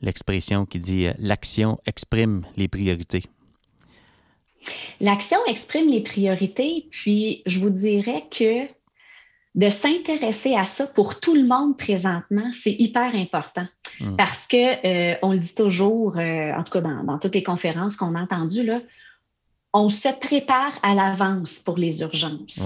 l'expression 0.00 0.64
qui 0.64 0.78
dit 0.78 1.06
euh, 1.06 1.12
l'action 1.18 1.78
exprime 1.86 2.46
les 2.56 2.68
priorités. 2.68 3.24
L'action 5.00 5.38
exprime 5.46 5.88
les 5.88 6.02
priorités, 6.02 6.86
puis 6.90 7.42
je 7.46 7.58
vous 7.58 7.70
dirais 7.70 8.24
que 8.30 8.66
de 9.56 9.70
s'intéresser 9.70 10.54
à 10.54 10.64
ça 10.64 10.86
pour 10.86 11.18
tout 11.18 11.34
le 11.34 11.44
monde 11.44 11.76
présentement, 11.76 12.52
c'est 12.52 12.76
hyper 12.78 13.14
important. 13.16 13.66
Hmm. 13.98 14.14
Parce 14.16 14.46
que 14.46 15.24
on 15.24 15.32
le 15.32 15.38
dit 15.38 15.54
toujours, 15.54 16.18
en 16.18 16.62
tout 16.62 16.72
cas 16.72 16.82
dans, 16.82 17.18
toutes 17.18 17.34
les 17.34 17.42
conférences 17.42 17.96
qu'on 17.96 18.14
a 18.14 18.20
entendues, 18.20 18.64
là, 18.64 18.80
on 19.72 19.88
se 19.88 20.08
prépare 20.08 20.78
à 20.82 20.94
l'avance 20.94 21.58
pour 21.58 21.78
les 21.78 22.00
urgences. 22.00 22.60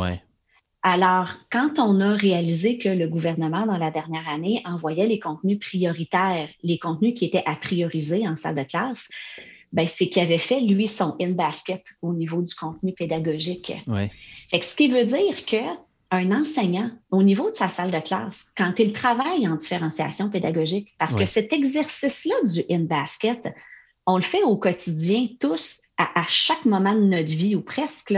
Alors, 0.82 1.28
quand 1.50 1.78
on 1.78 2.00
a 2.00 2.14
réalisé 2.14 2.76
que 2.76 2.90
le 2.90 3.08
gouvernement, 3.08 3.64
dans 3.64 3.78
la 3.78 3.90
dernière 3.90 4.28
année, 4.28 4.60
envoyait 4.66 5.06
les 5.06 5.18
contenus 5.18 5.58
prioritaires, 5.58 6.50
les 6.62 6.78
contenus 6.78 7.14
qui 7.14 7.24
étaient 7.24 7.42
à 7.46 7.56
prioriser 7.56 8.28
en 8.28 8.36
salle 8.36 8.54
de 8.54 8.64
classe, 8.64 9.08
ben, 9.72 9.86
c'est 9.86 10.08
qu'il 10.08 10.22
avait 10.22 10.38
fait, 10.38 10.60
lui, 10.60 10.86
son 10.86 11.16
in-basket 11.20 11.82
au 12.02 12.12
niveau 12.12 12.42
du 12.42 12.54
contenu 12.54 12.92
pédagogique. 12.92 13.72
Ouais. 13.86 14.10
ce 14.52 14.76
qui 14.76 14.88
veut 14.88 15.06
dire 15.06 15.46
que 15.46 15.56
un 16.10 16.30
enseignant, 16.32 16.90
au 17.10 17.22
niveau 17.22 17.50
de 17.50 17.56
sa 17.56 17.68
salle 17.68 17.90
de 17.90 17.98
classe, 17.98 18.44
quand 18.56 18.74
il 18.78 18.92
travaille 18.92 19.48
en 19.48 19.56
différenciation 19.56 20.30
pédagogique, 20.30 20.94
parce 20.98 21.16
que 21.16 21.26
cet 21.26 21.52
exercice-là 21.52 22.36
du 22.44 22.62
in-basket, 22.70 23.48
on 24.06 24.16
le 24.16 24.22
fait 24.22 24.42
au 24.42 24.56
quotidien 24.56 25.26
tous, 25.40 25.80
à, 25.96 26.24
chaque 26.26 26.64
moment 26.64 26.94
de 26.94 27.04
notre 27.04 27.32
vie 27.32 27.54
ou 27.54 27.60
presque. 27.60 28.14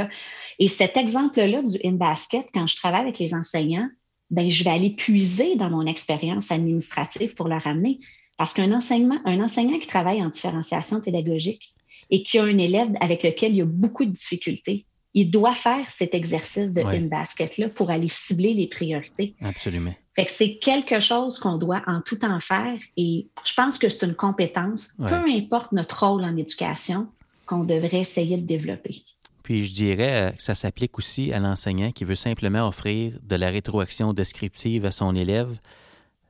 Et 0.58 0.68
cet 0.68 0.96
exemple-là 0.96 1.62
du 1.62 1.78
in-basket, 1.84 2.46
quand 2.54 2.66
je 2.66 2.76
travaille 2.76 3.02
avec 3.02 3.18
les 3.18 3.34
enseignants, 3.34 3.88
ben, 4.30 4.50
je 4.50 4.64
vais 4.64 4.70
aller 4.70 4.90
puiser 4.90 5.56
dans 5.56 5.70
mon 5.70 5.86
expérience 5.86 6.50
administrative 6.50 7.34
pour 7.34 7.48
le 7.48 7.56
ramener. 7.56 8.00
Parce 8.36 8.52
qu'un 8.54 8.72
enseignement, 8.72 9.18
un 9.24 9.40
enseignant 9.40 9.78
qui 9.78 9.86
travaille 9.86 10.22
en 10.22 10.28
différenciation 10.28 11.00
pédagogique 11.00 11.74
et 12.10 12.22
qui 12.22 12.38
a 12.38 12.44
un 12.44 12.58
élève 12.58 12.92
avec 13.00 13.22
lequel 13.22 13.52
il 13.52 13.56
y 13.56 13.62
a 13.62 13.66
beaucoup 13.66 14.04
de 14.04 14.10
difficultés, 14.10 14.84
il 15.14 15.30
doit 15.30 15.54
faire 15.54 15.88
cet 15.88 16.14
exercice 16.14 16.74
de 16.74 16.82
in-basket-là 16.82 17.70
pour 17.70 17.90
aller 17.90 18.08
cibler 18.08 18.52
les 18.52 18.66
priorités. 18.66 19.34
Absolument. 19.40 19.94
Fait 20.14 20.26
que 20.26 20.30
c'est 20.30 20.56
quelque 20.56 21.00
chose 21.00 21.38
qu'on 21.38 21.56
doit 21.56 21.82
en 21.86 22.02
tout 22.02 22.16
temps 22.16 22.38
faire 22.40 22.78
et 22.98 23.26
je 23.44 23.54
pense 23.54 23.78
que 23.78 23.88
c'est 23.88 24.04
une 24.04 24.14
compétence, 24.14 24.92
peu 24.98 25.30
importe 25.30 25.72
notre 25.72 26.06
rôle 26.06 26.22
en 26.22 26.36
éducation, 26.36 27.08
qu'on 27.46 27.64
devrait 27.64 28.00
essayer 28.00 28.36
de 28.36 28.46
développer. 28.46 29.02
Puis 29.42 29.64
je 29.64 29.74
dirais 29.74 30.34
que 30.36 30.42
ça 30.42 30.54
s'applique 30.54 30.98
aussi 30.98 31.32
à 31.32 31.38
l'enseignant 31.38 31.92
qui 31.92 32.04
veut 32.04 32.16
simplement 32.16 32.66
offrir 32.66 33.18
de 33.22 33.36
la 33.36 33.48
rétroaction 33.48 34.12
descriptive 34.12 34.84
à 34.84 34.90
son 34.90 35.14
élève, 35.14 35.56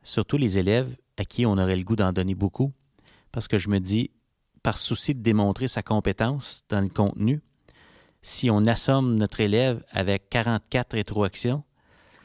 surtout 0.02 0.36
les 0.36 0.58
élèves 0.58 0.94
à 1.16 1.24
qui 1.24 1.46
on 1.46 1.52
aurait 1.52 1.76
le 1.76 1.82
goût 1.82 1.96
d'en 1.96 2.12
donner 2.12 2.34
beaucoup, 2.34 2.72
parce 3.32 3.48
que 3.48 3.56
je 3.58 3.70
me 3.70 3.80
dis, 3.80 4.10
par 4.62 4.78
souci 4.78 5.14
de 5.14 5.22
démontrer 5.22 5.68
sa 5.68 5.82
compétence 5.82 6.62
dans 6.68 6.80
le 6.80 6.88
contenu, 6.88 7.40
si 8.20 8.50
on 8.50 8.66
assomme 8.66 9.16
notre 9.16 9.40
élève 9.40 9.82
avec 9.92 10.28
44 10.28 10.94
rétroactions, 10.94 11.62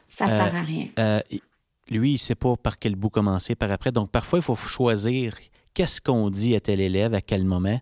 ça 0.10 0.26
ne 0.26 0.30
sert 0.32 0.56
à 0.56 0.62
rien. 0.62 0.88
Euh, 1.00 1.22
lui, 1.90 2.10
il 2.10 2.14
ne 2.14 2.18
sait 2.18 2.36
pas 2.36 2.58
par 2.58 2.80
quel 2.80 2.96
bout 2.96 3.10
commencer 3.10 3.56
par 3.56 3.72
après. 3.72 3.92
Donc, 3.92 4.12
parfois, 4.12 4.40
il 4.40 4.42
faut 4.42 4.56
choisir 4.56 5.36
qu'est-ce 5.74 6.02
qu'on 6.02 6.30
dit 6.30 6.56
à 6.56 6.60
tel 6.60 6.80
élève 6.80 7.14
à 7.14 7.22
quel 7.22 7.46
moment 7.46 7.80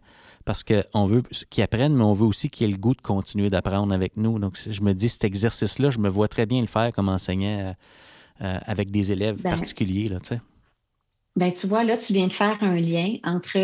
parce 0.50 0.64
qu'on 0.64 1.06
veut 1.06 1.22
qu'il 1.52 1.64
apprenne, 1.64 1.95
mais 1.95 2.04
on 2.04 2.14
veut 2.14 2.26
aussi 2.26 2.50
qu'il 2.50 2.68
ait 2.68 2.72
le 2.72 2.78
goût 2.78 2.95
de 2.95 3.02
continuer 3.02 3.52
d'apprendre 3.52 3.93
avec 3.93 4.18
nous. 4.18 4.39
Donc, 4.39 4.58
je 4.68 4.82
me 4.82 4.93
dis, 4.93 5.08
cet 5.08 5.24
exercice-là, 5.24 5.91
je 5.91 6.00
me 6.00 6.10
vois 6.10 6.28
très 6.28 6.47
bien 6.47 6.60
le 6.60 6.66
faire 6.66 6.91
comme 6.91 7.08
enseignant 7.08 7.60
euh, 7.60 7.74
euh, 8.41 8.58
avec 8.66 8.89
des 8.89 9.12
élèves 9.12 9.39
ben, 9.43 9.52
particuliers. 9.52 10.10
Là, 10.10 10.18
ben, 11.36 11.52
tu 11.52 11.68
vois, 11.68 11.84
là, 11.84 11.97
tu 11.97 12.14
viens 12.14 12.26
de 12.26 12.34
faire 12.34 12.58
un 12.62 12.78
lien 12.78 13.18
entre 13.24 13.60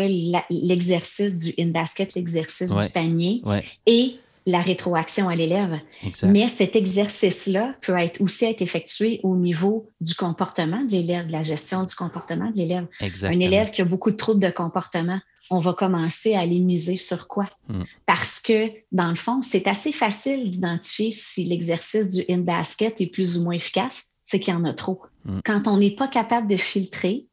l'exercice 0.48 1.36
du 1.36 1.54
in-basket, 1.58 2.14
l'exercice 2.14 2.72
du 2.72 2.88
panier 2.90 3.42
et 3.86 4.14
la 4.46 4.62
rétroaction 4.62 5.28
à 5.28 5.34
l'élève. 5.34 5.80
Mais 6.22 6.46
cet 6.46 6.76
exercice-là 6.76 7.74
peut 7.82 7.98
être 7.98 8.20
aussi 8.20 8.44
être 8.44 8.62
effectué 8.62 9.18
au 9.24 9.34
niveau 9.34 9.90
du 10.00 10.14
comportement 10.14 10.84
de 10.84 10.92
l'élève, 10.92 11.26
de 11.26 11.32
la 11.32 11.42
gestion 11.42 11.82
du 11.82 11.96
comportement 11.96 12.48
de 12.52 12.58
l'élève. 12.58 12.86
Un 13.00 13.40
élève 13.40 13.72
qui 13.72 13.82
a 13.82 13.84
beaucoup 13.84 14.12
de 14.12 14.16
troubles 14.16 14.44
de 14.44 14.50
comportement, 14.50 15.18
on 15.50 15.58
va 15.58 15.72
commencer 15.72 16.34
à 16.34 16.44
les 16.46 16.58
miser 16.58 16.96
sur 16.96 17.28
quoi? 17.28 17.48
Hmm. 17.68 17.82
Parce 18.04 18.40
que, 18.40 18.70
dans 18.92 19.08
le 19.08 19.14
fond, 19.14 19.42
c'est 19.42 19.66
assez 19.68 19.92
facile 19.92 20.50
d'identifier 20.50 21.10
si 21.12 21.44
l'exercice 21.44 22.10
du 22.10 22.24
in-basket 22.28 23.00
est 23.00 23.12
plus 23.12 23.38
ou 23.38 23.44
moins 23.44 23.54
efficace, 23.54 24.18
c'est 24.22 24.40
qu'il 24.40 24.54
y 24.54 24.56
en 24.56 24.64
a 24.64 24.74
trop. 24.74 25.02
Hmm. 25.24 25.40
Quand 25.44 25.68
on 25.68 25.78
n'est 25.78 25.94
pas 25.94 26.08
capable 26.08 26.46
de 26.46 26.56
filtrer, 26.56 27.26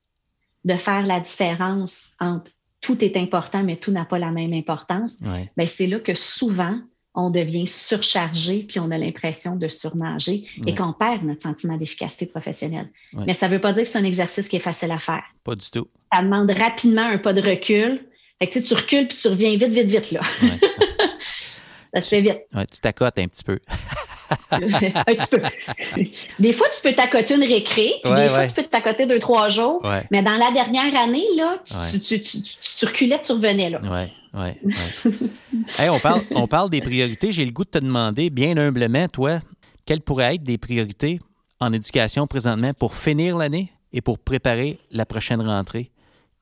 de 0.66 0.76
faire 0.76 1.05
la 1.05 1.20
différence 1.20 2.11
entre 2.20 2.51
tout 2.82 3.03
est 3.03 3.18
important, 3.18 3.64
mais 3.64 3.78
tout 3.78 3.91
n'a 3.91 4.05
pas 4.05 4.20
la 4.20 4.32
même 4.32 4.53
importance, 4.53 5.22
ben, 5.22 5.66
c'est 5.66 5.88
là 5.88 5.99
que 5.99 6.14
souvent, 6.14 6.80
on 7.16 7.30
devient 7.30 7.68
surchargé, 7.68 8.66
puis 8.68 8.80
on 8.80 8.89
a 8.91 8.97
l'impression 8.97 9.55
de 9.55 9.68
surnager 9.68 10.45
et 10.66 10.74
qu'on 10.74 10.93
perd 10.93 11.24
notre 11.24 11.43
sentiment 11.43 11.78
d'efficacité 11.78 12.26
professionnelle. 12.26 12.88
Mais 13.14 13.34
ça 13.34 13.47
ne 13.47 13.53
veut 13.53 13.61
pas 13.61 13.74
dire 13.74 13.84
que 13.84 13.89
c'est 13.89 13.99
un 13.99 14.03
exercice 14.03 14.47
qui 14.47 14.55
est 14.55 14.59
facile 14.59 14.91
à 14.91 14.99
faire. 14.99 15.24
Pas 15.43 15.55
du 15.55 15.70
tout. 15.70 15.88
Ça 16.11 16.24
demande 16.24 16.51
rapidement 16.51 17.05
un 17.05 17.18
pas 17.18 17.34
de 17.34 17.41
recul. 17.41 18.05
Fait 18.39 18.47
que, 18.47 18.59
tu 18.59 18.74
recules 18.74 19.07
puis 19.07 19.18
tu 19.18 19.28
reviens 19.28 19.51
vite, 19.51 19.70
vite, 19.70 19.88
vite. 19.88 20.11
Là. 20.11 20.22
ça 21.93 22.01
se 22.01 22.09
fait 22.09 22.22
vite. 22.22 22.39
tu 22.72 22.80
t'accotes 22.82 23.20
un 23.20 23.28
petit 23.28 23.43
peu. 23.43 23.59
peu. 25.31 25.41
Des 26.39 26.53
fois, 26.53 26.67
tu 26.75 26.81
peux 26.81 26.93
t'accoter 26.93 27.36
une 27.36 27.43
récré, 27.43 27.93
des 28.03 28.29
fois, 28.29 28.47
tu 28.47 28.53
peux 28.53 28.63
t'accoter 28.63 29.05
deux, 29.05 29.19
trois 29.19 29.47
jours. 29.47 29.86
Mais 30.11 30.21
dans 30.21 30.36
la 30.36 30.51
dernière 30.51 30.95
année, 31.01 31.25
là, 31.36 31.57
tu, 31.91 31.99
tu, 31.99 32.21
tu, 32.21 32.41
tu, 32.41 32.86
reculais, 32.86 33.19
tu 33.21 33.31
revenais. 33.31 33.69
Là. 33.69 33.79
Ouais, 33.81 34.11
ouais. 34.34 35.89
on, 35.89 35.99
parle, 35.99 36.21
on 36.31 36.47
parle 36.47 36.69
des 36.69 36.81
priorités. 36.81 37.31
J'ai 37.31 37.45
le 37.45 37.51
goût 37.51 37.65
de 37.65 37.69
te 37.69 37.79
demander, 37.79 38.29
bien 38.29 38.57
humblement, 38.57 39.07
toi, 39.07 39.39
quelles 39.86 40.01
pourraient 40.01 40.36
être 40.36 40.43
des 40.43 40.57
priorités 40.57 41.19
en 41.59 41.73
éducation 41.73 42.27
présentement 42.27 42.73
pour 42.73 42.95
finir 42.95 43.38
l'année 43.38 43.71
et 43.93 44.01
pour 44.01 44.19
préparer 44.19 44.79
la 44.91 45.05
prochaine 45.05 45.41
rentrée 45.41 45.91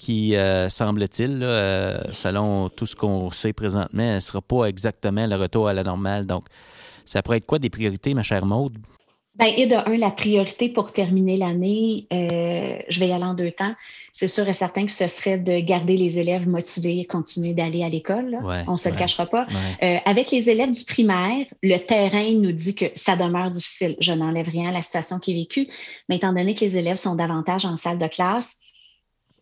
qui, 0.01 0.35
euh, 0.35 0.67
semble-t-il, 0.67 1.43
euh, 1.43 2.01
selon 2.11 2.69
tout 2.69 2.87
ce 2.87 2.95
qu'on 2.95 3.29
sait 3.29 3.53
présentement, 3.53 4.15
ne 4.15 4.19
sera 4.19 4.41
pas 4.41 4.65
exactement 4.65 5.27
le 5.27 5.35
retour 5.35 5.67
à 5.67 5.73
la 5.73 5.83
normale. 5.83 6.25
Donc, 6.25 6.45
ça 7.05 7.21
pourrait 7.21 7.37
être 7.37 7.45
quoi 7.45 7.59
des 7.59 7.69
priorités, 7.69 8.13
ma 8.13 8.23
chère 8.23 8.45
Maude? 8.45 8.77
Bien, 9.39 9.47
et 9.55 9.65
de 9.65 9.75
un, 9.75 9.95
la 9.95 10.11
priorité 10.11 10.67
pour 10.67 10.91
terminer 10.91 11.37
l'année, 11.37 12.05
euh, 12.11 12.79
je 12.89 12.99
vais 12.99 13.07
y 13.07 13.13
aller 13.13 13.23
en 13.23 13.33
deux 13.33 13.51
temps. 13.51 13.73
C'est 14.11 14.27
sûr 14.27 14.47
et 14.49 14.53
certain 14.53 14.85
que 14.85 14.91
ce 14.91 15.07
serait 15.07 15.37
de 15.37 15.57
garder 15.59 15.95
les 15.95 16.19
élèves 16.19 16.49
motivés 16.49 16.99
et 16.99 17.05
continuer 17.05 17.53
d'aller 17.53 17.81
à 17.81 17.87
l'école. 17.87 18.39
On 18.67 18.73
ne 18.73 18.77
se 18.77 18.89
le 18.89 18.95
cachera 18.95 19.25
pas. 19.25 19.47
Euh, 19.83 19.97
avec 20.03 20.31
les 20.31 20.49
élèves 20.49 20.71
du 20.71 20.83
primaire, 20.83 21.45
le 21.63 21.77
terrain 21.77 22.29
nous 22.31 22.51
dit 22.51 22.75
que 22.75 22.85
ça 22.97 23.15
demeure 23.15 23.51
difficile. 23.51 23.95
Je 24.01 24.11
n'enlève 24.11 24.49
rien 24.49 24.69
à 24.69 24.73
la 24.73 24.81
situation 24.81 25.17
qui 25.17 25.31
est 25.31 25.35
vécue, 25.35 25.67
mais 26.09 26.17
étant 26.17 26.33
donné 26.33 26.53
que 26.53 26.65
les 26.65 26.75
élèves 26.75 26.97
sont 26.97 27.15
davantage 27.15 27.65
en 27.65 27.77
salle 27.77 27.99
de 27.99 28.07
classe, 28.07 28.59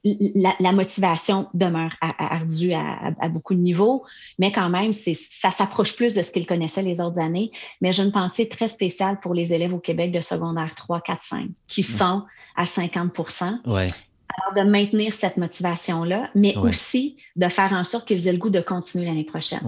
la, 0.04 0.72
motivation 0.72 1.48
demeure 1.54 1.96
ardue 2.02 2.74
à, 2.74 3.28
beaucoup 3.30 3.54
de 3.54 3.60
niveaux, 3.60 4.04
mais 4.38 4.52
quand 4.52 4.70
même, 4.70 4.94
ça 4.94 5.52
s'approche 5.52 5.96
plus 5.96 6.14
de 6.14 6.22
ce 6.22 6.32
qu'ils 6.32 6.48
connaissaient 6.48 6.82
les 6.82 7.02
autres 7.02 7.20
années. 7.20 7.52
Mais 7.82 7.92
j'ai 7.92 8.04
une 8.04 8.12
pensée 8.12 8.48
très 8.48 8.68
spéciale 8.68 9.20
pour 9.20 9.34
les 9.34 9.54
élèves 9.54 9.74
au 9.74 9.80
Québec 9.80 10.12
de 10.12 10.22
secondaire 10.22 10.74
3, 10.76 11.02
4, 11.02 11.22
5, 11.22 11.50
qui 11.68 11.84
sont 11.84 12.24
à 12.56 12.64
50% 12.64 13.60
Alors, 13.66 14.54
de 14.56 14.70
maintenir 14.70 15.14
cette 15.14 15.38
motivation-là, 15.38 16.30
mais 16.34 16.56
aussi 16.58 17.18
de 17.36 17.48
faire 17.48 17.74
en 17.74 17.84
sorte 17.84 18.08
qu'ils 18.08 18.28
aient 18.28 18.34
le 18.34 18.38
goût 18.38 18.50
de 18.50 18.62
continuer 18.62 19.06
l'année 19.06 19.26
prochaine. 19.26 19.60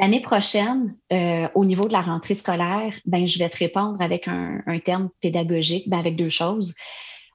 L'année 0.00 0.20
prochaine, 0.20 0.94
euh, 1.12 1.48
au 1.54 1.64
niveau 1.64 1.88
de 1.88 1.92
la 1.92 2.02
rentrée 2.02 2.34
scolaire, 2.34 2.94
ben, 3.06 3.26
je 3.26 3.38
vais 3.38 3.48
te 3.48 3.56
répondre 3.56 4.00
avec 4.00 4.28
un, 4.28 4.60
terme 4.84 5.08
pédagogique, 5.20 5.88
ben, 5.88 5.98
avec 5.98 6.16
deux 6.16 6.28
choses 6.28 6.74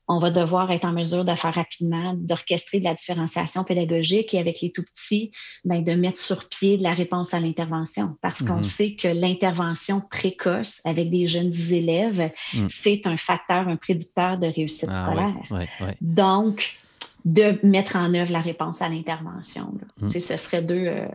on 0.08 0.18
va 0.18 0.32
devoir 0.32 0.72
être 0.72 0.86
en 0.86 0.92
mesure 0.92 1.24
de 1.24 1.34
faire 1.34 1.54
rapidement, 1.54 2.14
d'orchestrer 2.16 2.80
de 2.80 2.86
la 2.86 2.94
différenciation 2.94 3.64
pédagogique 3.64 4.34
et 4.34 4.40
avec 4.40 4.62
les 4.62 4.72
tout 4.72 4.84
petits, 4.84 5.32
ben, 5.64 5.84
de 5.84 5.94
mettre 5.94 6.20
sur 6.20 6.50
pied 6.50 6.78
de 6.78 6.84
la 6.84 6.94
réponse 6.94 7.34
à 7.34 7.40
l'intervention 7.40 8.18
parce 8.22 8.44
qu'on 8.44 8.58
mhm. 8.58 8.64
sait 8.64 8.96
que 8.96 9.08
l'intervention 9.08 10.02
précoce 10.02 10.82
avec 10.84 11.10
des 11.10 11.28
jeunes 11.28 11.54
élèves, 11.72 12.32
mm. 12.54 12.68
c'est 12.70 13.08
un 13.08 13.18
facteur, 13.18 13.68
un 13.68 13.76
prédicteur 13.76 14.38
de 14.38 14.48
réussite 14.48 14.90
ah 14.90 14.96
scolaire. 14.96 15.68
Donc, 16.02 16.76
de 17.26 17.58
mettre 17.64 17.96
en 17.96 18.14
œuvre 18.14 18.32
la 18.32 18.42
réponse 18.42 18.82
à 18.82 18.90
l'intervention. 18.90 19.74
Mm. 20.02 20.10
Ce 20.10 20.38
serait 20.38 20.62
deux, 20.62 20.86
euh, 20.88 21.08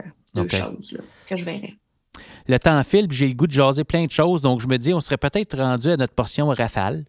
choses 0.48 0.98
que 1.26 1.36
je 1.36 1.44
verrais. 1.44 1.74
Le 2.46 2.58
temps 2.58 2.82
file, 2.82 3.06
j'ai 3.10 3.28
le 3.28 3.34
goût 3.34 3.46
de 3.46 3.52
jaser 3.52 3.84
plein 3.84 4.06
de 4.06 4.10
choses, 4.10 4.42
donc 4.42 4.60
je 4.60 4.66
me 4.66 4.78
dis, 4.78 4.94
on 4.94 5.00
serait 5.00 5.18
peut-être 5.18 5.58
rendu 5.58 5.90
à 5.90 5.96
notre 5.96 6.14
portion 6.14 6.48
rafale. 6.48 7.04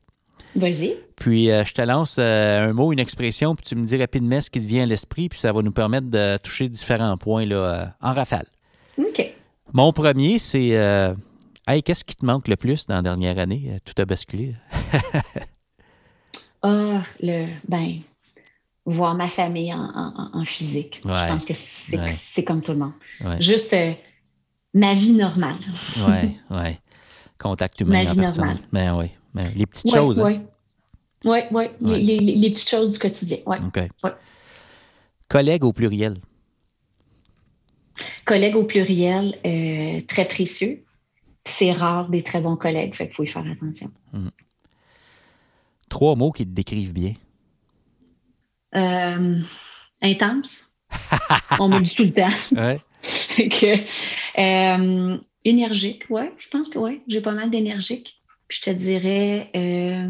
Vas-y. 0.56 0.96
Puis 1.16 1.52
euh, 1.52 1.64
je 1.64 1.74
te 1.74 1.82
lance 1.82 2.18
euh, 2.18 2.70
un 2.70 2.74
mot, 2.74 2.92
une 2.92 3.00
expression, 3.00 3.56
puis 3.56 3.66
tu 3.66 3.76
me 3.76 3.86
dis 3.86 3.98
rapidement 3.98 4.42
ce 4.42 4.50
qui 4.50 4.60
te 4.60 4.66
vient 4.66 4.84
à 4.84 4.86
l'esprit, 4.86 5.30
puis 5.30 5.40
ça 5.40 5.52
va 5.52 5.62
nous 5.62 5.72
permettre 5.72 6.08
de 6.08 6.38
toucher 6.38 6.70
différents 6.70 7.18
points 7.18 7.46
là, 7.46 7.56
euh, 7.56 7.86
en 8.02 8.14
rafale. 8.14 8.48
OK. 8.98 9.26
Mon 9.74 9.94
premier, 9.94 10.40
c'est 10.40 10.76
Hey, 11.68 11.84
qu'est-ce 11.84 12.04
qui 12.04 12.16
te 12.16 12.26
manque 12.26 12.48
le 12.48 12.56
plus 12.56 12.88
dans 12.88 12.96
la 12.96 13.02
dernière 13.04 13.38
année? 13.38 13.80
Tout 13.86 13.94
a 14.02 14.06
basculé. 14.06 14.56
ah, 16.64 17.02
le 17.22 17.46
ben, 17.68 18.00
voir 18.86 19.14
ma 19.14 19.28
famille 19.28 19.72
en, 19.72 20.44
physique. 20.46 21.00
Je 21.06 21.28
pense 21.28 21.46
que 21.46 21.54
c'est 21.54 22.44
comme 22.44 22.62
tout 22.62 22.72
le 22.72 22.80
monde. 22.80 22.94
Juste 23.40 23.76
ma 24.74 24.96
vie 24.96 25.12
normale. 25.12 25.60
oui, 25.98 26.40
oui. 26.50 26.78
Contact 27.38 27.80
humain 27.82 28.04
ma 28.04 28.12
vie 28.14 28.20
normale. 28.20 28.60
Ben 28.74 28.98
oui. 28.98 29.12
Les 29.36 29.66
petites 29.66 29.94
choses. 29.94 30.20
Oui, 30.20 30.40
oui, 31.52 31.66
oui. 31.82 32.04
Les, 32.04 32.50
petites 32.50 32.70
choses 32.70 32.92
du 32.92 33.00
quotidien. 33.00 33.38
Ouais. 33.46 33.58
OK. 33.66 34.12
Collègues 35.28 35.64
au 35.64 35.74
pluriel. 35.74 36.16
Collègues 38.26 38.56
au 38.56 38.64
pluriel, 38.64 39.38
euh, 39.46 40.02
très 40.08 40.26
précieux. 40.26 40.84
C'est 41.46 41.72
rare 41.72 42.10
des 42.10 42.24
très 42.24 42.42
bons 42.42 42.56
collègues, 42.56 42.96
fait 42.96 43.08
qu'il 43.08 43.16
faut 43.16 43.24
y 43.24 43.28
faire 43.28 43.46
attention. 43.46 43.90
Hmm. 44.14 44.30
Trois 45.90 46.16
mots 46.16 46.32
qui 46.32 46.46
te 46.46 46.52
décrivent 46.52 46.94
bien. 46.94 47.14
Euh, 48.76 49.40
intense. 50.02 50.80
On 51.60 51.70
me 51.70 51.82
dit 51.82 51.96
tout 51.96 52.04
le 52.04 52.14
temps. 52.14 52.30
Ouais. 52.52 52.80
que, 53.50 53.78
euh, 54.40 55.18
énergique, 55.46 56.04
oui. 56.10 56.24
Je 56.38 56.48
pense 56.50 56.70
que 56.70 56.78
oui. 56.78 57.02
J'ai 57.08 57.22
pas 57.22 57.32
mal 57.32 57.50
d'énergique 57.50 58.19
je 58.50 58.62
te 58.62 58.70
dirais, 58.72 59.50
euh, 59.56 60.10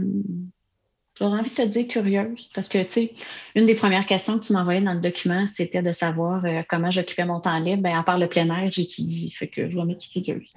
j'aurais 1.17 1.39
envie 1.39 1.49
de 1.49 1.55
te 1.55 1.61
dire 1.61 1.87
curieuse, 1.87 2.49
parce 2.55 2.69
que, 2.69 2.81
tu 2.83 2.91
sais, 2.91 3.13
une 3.55 3.65
des 3.65 3.75
premières 3.75 4.05
questions 4.05 4.39
que 4.39 4.45
tu 4.45 4.53
m'envoyais 4.53 4.81
dans 4.81 4.93
le 4.93 5.01
document, 5.01 5.45
c'était 5.47 5.81
de 5.81 5.91
savoir 5.91 6.43
euh, 6.45 6.63
comment 6.67 6.89
j'occupais 6.89 7.25
mon 7.25 7.41
temps 7.41 7.59
libre. 7.59 7.83
Bien, 7.83 7.99
à 7.99 8.03
part 8.03 8.17
le 8.17 8.27
plein 8.27 8.49
air, 8.49 8.71
j'étudie. 8.71 9.31
Fait 9.31 9.47
que 9.47 9.69
je 9.69 9.75
vais 9.75 9.83
mettre 9.83 10.05
curieuse. 10.09 10.53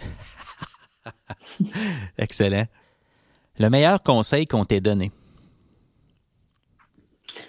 Excellent. 2.18 2.66
Le 3.58 3.68
meilleur 3.68 4.02
conseil 4.02 4.46
qu'on 4.46 4.64
t'ait 4.64 4.80
donné? 4.80 5.10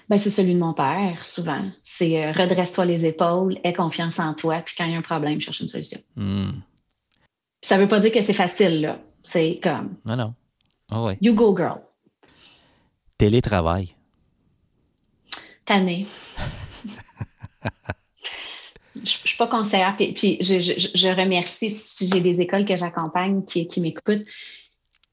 Ben, 0.09 0.17
c'est 0.17 0.29
celui 0.29 0.53
de 0.53 0.59
mon 0.59 0.73
père, 0.73 1.23
souvent. 1.23 1.69
C'est 1.83 2.23
euh, 2.23 2.31
redresse-toi 2.31 2.85
les 2.85 3.05
épaules, 3.05 3.57
aie 3.63 3.73
confiance 3.73 4.19
en 4.19 4.33
toi, 4.33 4.61
puis 4.65 4.75
quand 4.77 4.85
il 4.85 4.91
y 4.91 4.95
a 4.95 4.97
un 4.97 5.03
problème, 5.03 5.39
cherche 5.39 5.61
une 5.61 5.67
solution. 5.67 5.99
Hmm. 6.15 6.51
Ça 7.61 7.77
ne 7.77 7.83
veut 7.83 7.87
pas 7.87 7.99
dire 7.99 8.11
que 8.11 8.21
c'est 8.21 8.33
facile, 8.33 8.81
là. 8.81 8.99
C'est 9.23 9.59
comme. 9.61 9.95
Non, 10.05 10.15
non. 10.15 10.33
Oh, 10.91 11.11
You 11.21 11.33
go, 11.33 11.55
girl. 11.55 11.81
Télétravail. 13.17 13.95
Tanné. 15.65 16.07
je 18.95 18.99
ne 18.99 19.05
suis 19.05 19.37
pas 19.37 19.47
conseillère, 19.47 19.95
puis, 19.95 20.37
je, 20.41 21.15
remercie 21.15 21.69
si 21.69 22.09
j'ai 22.11 22.21
des 22.21 22.41
écoles 22.41 22.65
que 22.65 22.75
j'accompagne 22.75 23.43
qui, 23.45 23.67
qui 23.67 23.81
m'écoutent. 23.81 24.25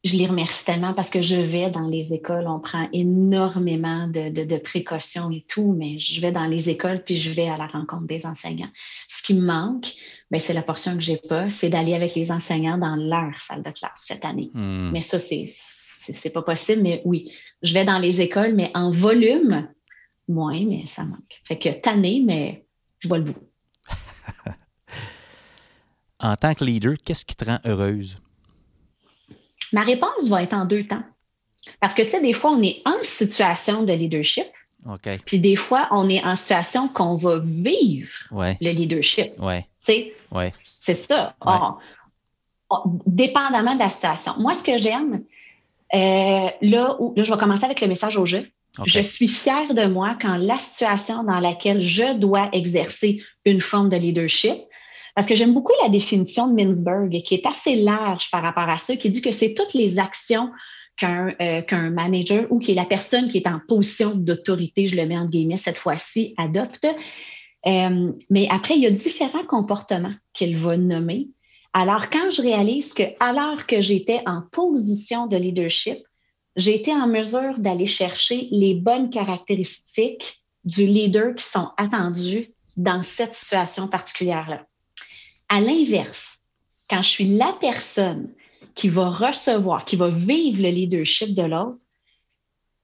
Je 0.03 0.17
les 0.17 0.27
remercie 0.27 0.65
tellement 0.65 0.95
parce 0.95 1.11
que 1.11 1.21
je 1.21 1.37
vais 1.37 1.69
dans 1.69 1.87
les 1.87 2.15
écoles, 2.15 2.47
on 2.47 2.59
prend 2.59 2.89
énormément 2.93 4.07
de, 4.07 4.31
de, 4.31 4.57
précautions 4.57 5.31
et 5.31 5.45
tout, 5.47 5.75
mais 5.77 5.99
je 5.99 6.23
vais 6.23 6.33
dans 6.33 6.47
les 6.47 6.71
écoles 6.71 7.05
puis 7.05 7.17
je 7.17 7.31
vais 7.31 7.49
à 7.49 7.59
la 7.59 7.67
rencontre 7.67 8.07
des 8.07 8.25
enseignants. 8.25 8.71
Ce 9.09 9.23
qui 9.23 9.35
me 9.35 9.45
manque, 9.45 9.93
ben, 10.31 10.41
c'est 10.41 10.55
la 10.55 10.63
portion 10.63 10.95
que 10.95 11.03
j'ai 11.03 11.19
pas, 11.19 11.51
c'est 11.51 11.69
d'aller 11.69 11.95
avec 11.95 12.15
les 12.15 12.33
enseignants 12.33 12.79
dans 12.79 12.97
leur 12.97 13.39
salle 13.43 13.63
de 13.63 13.71
classe 13.71 14.05
cette 14.07 14.25
année. 14.25 14.51
Hmm. 14.55 14.91
Mais 14.91 15.03
ça, 15.03 15.19
c'est, 15.19 15.45
c'est 15.47 16.31
pas 16.31 16.43
possible. 16.43 16.81
Mais 16.81 17.03
oui, 17.05 17.31
je 17.63 17.75
vais 17.75 17.85
dans 17.85 17.99
les 17.99 18.23
écoles, 18.23 18.55
mais 18.55 18.71
en 18.75 18.91
volume, 18.91 19.69
moins, 20.29 20.65
mais 20.65 20.87
ça 20.87 21.05
manque. 21.05 21.41
Fait 21.45 21.59
que 21.59 21.69
tanné, 21.69 22.23
mais 22.25 22.65
je 23.01 23.09
vois 23.09 23.19
le 23.19 23.25
bout. 23.25 23.37
en 26.21 26.37
tant 26.37 26.55
que 26.55 26.65
leader, 26.65 26.95
qu'est-ce 27.05 27.27
qui 27.27 27.37
te 27.37 27.45
rend 27.45 27.59
heureuse? 27.67 28.19
Ma 29.73 29.83
réponse 29.83 30.29
va 30.29 30.43
être 30.43 30.55
en 30.55 30.65
deux 30.65 30.85
temps. 30.85 31.03
Parce 31.81 31.95
que, 31.95 32.03
tu 32.03 32.11
sais, 32.11 32.21
des 32.21 32.33
fois, 32.33 32.51
on 32.53 32.63
est 32.63 32.83
en 32.85 32.97
situation 33.03 33.83
de 33.83 33.93
leadership. 33.93 34.47
Puis 35.27 35.39
des 35.39 35.57
fois, 35.57 35.89
on 35.91 36.09
est 36.09 36.25
en 36.25 36.37
situation 36.37 36.89
qu'on 36.89 37.15
va 37.15 37.39
vivre 37.39 38.11
le 38.33 38.71
leadership. 38.71 39.29
Ouais. 39.39 39.67
Ouais. 40.33 40.53
C'est 40.79 40.95
ça. 40.95 41.37
dépendamment 43.07 43.75
de 43.75 43.81
la 43.81 43.91
situation. 43.91 44.35
Moi, 44.39 44.55
ce 44.55 44.63
que 44.63 44.79
j'aime, 44.79 45.23
euh, 45.93 46.49
là, 46.63 46.97
où, 46.99 47.13
je 47.17 47.31
vais 47.31 47.39
commencer 47.39 47.65
avec 47.65 47.81
le 47.81 47.89
message 47.89 48.17
au 48.17 48.25
jeu. 48.25 48.49
Je 48.87 49.01
suis 49.01 49.29
fière 49.29 49.75
de 49.75 49.85
moi 49.85 50.17
quand 50.21 50.37
la 50.37 50.57
situation 50.57 51.25
dans 51.25 51.41
laquelle 51.41 51.81
je 51.81 52.15
dois 52.15 52.49
exercer 52.53 53.23
une 53.45 53.61
forme 53.61 53.89
de 53.89 53.97
leadership, 53.97 54.57
parce 55.15 55.27
que 55.27 55.35
j'aime 55.35 55.55
beaucoup 55.55 55.73
la 55.83 55.89
définition 55.89 56.49
de 56.49 56.55
Mintzberg, 56.55 57.23
qui 57.23 57.35
est 57.35 57.47
assez 57.47 57.77
large 57.77 58.31
par 58.31 58.43
rapport 58.43 58.69
à 58.69 58.79
ça, 58.79 58.97
qui 58.97 59.11
dit 59.11 59.23
que 59.23 59.33
c'est 59.33 59.55
toutes 59.55 59.75
les 59.75 59.99
actions 59.99 60.51
euh, 61.03 61.63
qu'un 61.63 61.89
manager 61.89 62.47
ou 62.51 62.59
qui 62.59 62.73
est 62.73 62.75
la 62.75 62.85
personne 62.85 63.31
qui 63.31 63.39
est 63.39 63.49
en 63.49 63.59
position 63.67 64.15
d'autorité, 64.15 64.85
je 64.85 64.97
le 64.97 65.07
mets 65.07 65.17
en 65.17 65.25
guillemets 65.25 65.57
cette 65.57 65.79
fois-ci, 65.79 66.35
adopte. 66.37 66.87
Euh, 67.67 68.13
mais 68.29 68.49
après, 68.51 68.75
il 68.77 68.83
y 68.83 68.87
a 68.87 68.91
différents 68.91 69.47
comportements 69.47 70.13
qu'il 70.35 70.59
va 70.59 70.77
nommer 70.77 71.29
Alors, 71.73 72.11
quand 72.11 72.31
je 72.31 72.43
réalise 72.43 72.93
que, 72.93 73.03
alors 73.19 73.67
que 73.67 73.81
j'étais 73.81 74.21
en 74.27 74.43
position 74.53 75.27
de 75.27 75.37
leadership, 75.37 75.99
j'ai 76.57 76.75
été 76.75 76.93
en 76.93 77.07
mesure 77.07 77.59
d'aller 77.59 77.87
chercher 77.87 78.49
les 78.51 78.75
bonnes 78.75 79.09
caractéristiques 79.09 80.43
du 80.65 80.85
leader 80.85 81.35
qui 81.35 81.45
sont 81.45 81.71
attendues 81.79 82.49
dans 82.77 83.03
cette 83.03 83.35
situation 83.35 83.89
particulière-là. 83.89 84.67
À 85.51 85.61
l'inverse, 85.61 86.39
quand 86.89 87.03
je 87.03 87.09
suis 87.09 87.37
la 87.37 87.53
personne 87.61 88.33
qui 88.75 88.89
va 88.89 89.11
recevoir, 89.11 89.85
qui 89.85 89.97
va 89.97 90.09
vivre 90.09 90.63
le 90.63 90.71
leadership 90.71 91.35
de 91.35 91.43
l'autre, 91.43 91.83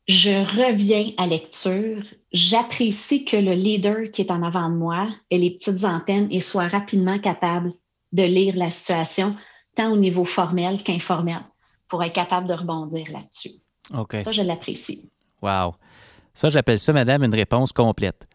je 0.07 0.31
reviens 0.31 1.13
à 1.17 1.27
lecture, 1.27 2.03
j'apprécie 2.33 3.25
que 3.25 3.37
le 3.37 3.55
leader 3.55 4.11
qui 4.13 4.23
est 4.23 4.31
en 4.31 4.43
avant 4.43 4.69
de 4.71 4.77
moi 4.77 5.09
ait 5.31 5.39
les 5.39 5.51
petites 5.51 5.85
antennes 5.85 6.29
et 6.31 6.41
soit 6.41 6.69
rapidement 6.69 7.19
capable 7.19 7.73
de 8.13 8.23
lire 8.23 8.55
la 8.57 8.71
situation, 8.71 9.37
tant 9.75 9.93
au 9.93 9.97
niveau 9.97 10.25
formel 10.25 10.83
qu'informel, 10.83 11.41
pour 11.89 12.03
être 12.05 12.13
capable 12.13 12.47
de 12.47 12.55
rebondir 12.55 13.07
là-dessus. 13.11 13.51
OK. 13.97 14.17
Ça, 14.23 14.33
je 14.33 14.43
l'apprécie. 14.43 15.09
Wow. 15.43 15.75
Ça, 16.35 16.51
j'appelle 16.51 16.79
ça, 16.79 16.93
madame, 16.93 17.25
une 17.25 17.35
réponse 17.35 17.73
complète. 17.73 18.27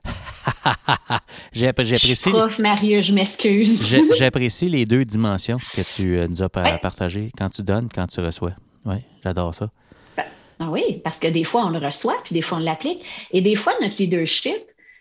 J'apprécie. 1.53 2.29
Prof 2.29 2.59
Mario, 2.59 3.01
je 3.01 3.13
m'excuse. 3.13 3.95
J'apprécie 4.17 4.69
les 4.69 4.85
deux 4.85 5.05
dimensions 5.05 5.57
que 5.57 5.81
tu 5.81 6.17
euh, 6.17 6.27
nous 6.27 6.41
as 6.41 6.49
partagées, 6.49 7.31
quand 7.37 7.49
tu 7.49 7.63
donnes, 7.63 7.89
quand 7.93 8.07
tu 8.07 8.19
reçois. 8.19 8.53
Oui, 8.85 8.97
j'adore 9.23 9.53
ça. 9.53 9.69
Ben, 10.17 10.23
ah 10.59 10.69
oui, 10.69 11.01
parce 11.03 11.19
que 11.19 11.27
des 11.27 11.43
fois, 11.43 11.65
on 11.65 11.69
le 11.69 11.79
reçoit, 11.79 12.17
puis 12.23 12.33
des 12.33 12.41
fois, 12.41 12.57
on 12.57 12.61
l'applique. 12.61 13.03
Et 13.31 13.41
des 13.41 13.55
fois, 13.55 13.73
notre 13.81 13.95
leadership 13.99 14.57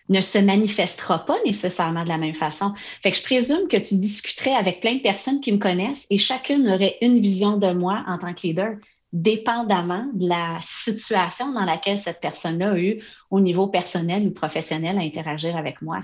ne 0.09 0.21
se 0.21 0.37
manifestera 0.37 1.25
pas 1.25 1.37
nécessairement 1.45 2.03
de 2.03 2.09
la 2.09 2.17
même 2.17 2.35
façon. 2.35 2.73
Fait 3.01 3.11
que 3.11 3.17
je 3.17 3.23
présume 3.23 3.67
que 3.69 3.77
tu 3.77 3.95
discuterais 3.95 4.53
avec 4.53 4.81
plein 4.81 4.95
de 4.95 5.01
personnes 5.01 5.39
qui 5.39 5.51
me 5.51 5.57
connaissent 5.57 6.05
et 6.09 6.17
chacune 6.17 6.67
aurait 6.67 6.97
une 7.01 7.19
vision 7.19 7.57
de 7.57 7.71
moi 7.71 8.03
en 8.07 8.17
tant 8.17 8.33
que 8.33 8.41
leader 8.43 8.75
dépendamment 9.13 10.07
de 10.13 10.29
la 10.29 10.57
situation 10.61 11.51
dans 11.51 11.65
laquelle 11.65 11.97
cette 11.97 12.21
personne-là 12.21 12.71
a 12.71 12.77
eu 12.77 13.01
au 13.29 13.39
niveau 13.39 13.67
personnel 13.67 14.25
ou 14.25 14.31
professionnel 14.31 14.97
à 14.97 15.01
interagir 15.01 15.57
avec 15.57 15.81
moi. 15.81 15.99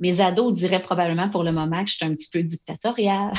Mes 0.00 0.20
ados 0.20 0.52
diraient 0.52 0.82
probablement 0.82 1.30
pour 1.30 1.42
le 1.42 1.52
moment 1.52 1.82
que 1.84 1.90
je 1.90 1.96
suis 1.96 2.04
un 2.04 2.14
petit 2.14 2.28
peu 2.30 2.42
dictatorial. 2.42 3.32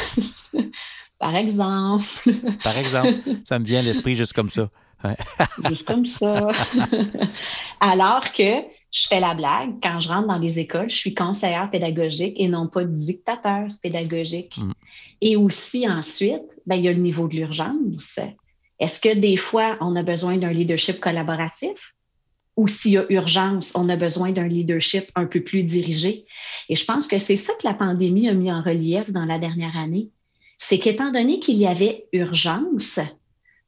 Par 1.19 1.35
exemple. 1.35 2.05
Par 2.63 2.77
exemple, 2.77 3.13
ça 3.45 3.57
me 3.59 3.65
vient 3.65 3.79
à 3.79 3.83
l'esprit 3.83 4.15
juste 4.15 4.33
comme 4.33 4.49
ça. 4.49 4.69
juste 5.67 5.85
comme 5.85 6.05
ça. 6.05 6.47
Alors 7.79 8.31
que 8.31 8.61
je 8.91 9.07
fais 9.07 9.19
la 9.19 9.33
blague, 9.33 9.75
quand 9.81 9.99
je 9.99 10.09
rentre 10.09 10.27
dans 10.27 10.37
les 10.37 10.59
écoles, 10.59 10.89
je 10.89 10.95
suis 10.95 11.13
conseillère 11.13 11.69
pédagogique 11.69 12.35
et 12.37 12.47
non 12.47 12.67
pas 12.67 12.83
dictateur 12.85 13.67
pédagogique. 13.81 14.57
Mm. 14.57 14.71
Et 15.21 15.35
aussi 15.35 15.87
ensuite, 15.87 16.59
ben, 16.65 16.75
il 16.75 16.83
y 16.83 16.87
a 16.87 16.93
le 16.93 16.99
niveau 16.99 17.27
de 17.27 17.35
l'urgence. 17.35 18.19
Est-ce 18.79 18.99
que 18.99 19.15
des 19.15 19.37
fois, 19.37 19.77
on 19.81 19.95
a 19.95 20.03
besoin 20.03 20.37
d'un 20.37 20.51
leadership 20.51 20.99
collaboratif? 20.99 21.95
Ou 22.57 22.67
s'il 22.67 22.93
y 22.93 22.97
a 22.97 23.05
urgence, 23.09 23.73
on 23.75 23.89
a 23.89 23.95
besoin 23.95 24.31
d'un 24.31 24.47
leadership 24.47 25.05
un 25.15 25.25
peu 25.25 25.41
plus 25.41 25.63
dirigé? 25.63 26.25
Et 26.69 26.75
je 26.75 26.85
pense 26.85 27.07
que 27.07 27.19
c'est 27.19 27.37
ça 27.37 27.53
que 27.53 27.67
la 27.67 27.73
pandémie 27.73 28.29
a 28.29 28.33
mis 28.33 28.51
en 28.51 28.61
relief 28.61 29.11
dans 29.11 29.25
la 29.25 29.39
dernière 29.39 29.77
année. 29.77 30.09
C'est 30.57 30.79
qu'étant 30.79 31.11
donné 31.11 31.39
qu'il 31.39 31.57
y 31.57 31.67
avait 31.67 32.07
urgence, 32.13 32.99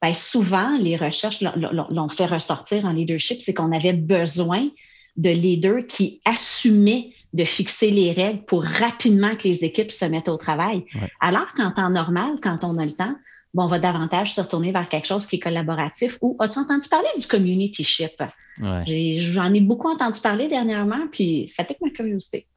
bien 0.01 0.13
souvent, 0.13 0.77
les 0.77 0.95
recherches 0.95 1.41
l'ont 1.41 2.09
fait 2.09 2.25
ressortir 2.25 2.85
en 2.85 2.91
leadership, 2.91 3.41
c'est 3.41 3.53
qu'on 3.53 3.73
avait 3.73 3.93
besoin 3.93 4.69
de 5.17 5.29
leaders 5.29 5.85
qui 5.85 6.21
assumaient 6.23 7.13
de 7.33 7.43
fixer 7.43 7.91
les 7.91 8.13
règles 8.13 8.45
pour 8.45 8.63
rapidement 8.63 9.35
que 9.35 9.47
les 9.47 9.65
équipes 9.65 9.91
se 9.91 10.05
mettent 10.05 10.29
au 10.29 10.37
travail. 10.37 10.85
Alors 11.19 11.51
qu'en 11.51 11.71
temps 11.71 11.89
normal, 11.89 12.37
quand 12.41 12.63
on 12.63 12.77
a 12.77 12.85
le 12.85 12.93
temps, 12.93 13.15
bon, 13.53 13.63
on 13.63 13.67
va 13.67 13.79
davantage 13.79 14.33
se 14.33 14.41
retourner 14.41 14.71
vers 14.71 14.89
quelque 14.89 15.07
chose 15.07 15.25
qui 15.25 15.37
est 15.37 15.39
collaboratif. 15.39 16.17
Ou 16.21 16.37
as-tu 16.39 16.59
entendu 16.59 16.87
parler 16.87 17.07
du 17.17 17.27
community 17.27 17.83
ship? 17.83 18.21
J'en 18.59 19.53
ai, 19.53 19.61
beaucoup 19.61 19.89
entendu 19.89 20.19
parler 20.19 20.47
dernièrement, 20.47 21.07
puis 21.11 21.47
ça 21.47 21.63
pique 21.63 21.81
ma 21.81 21.89
curiosité. 21.89 22.47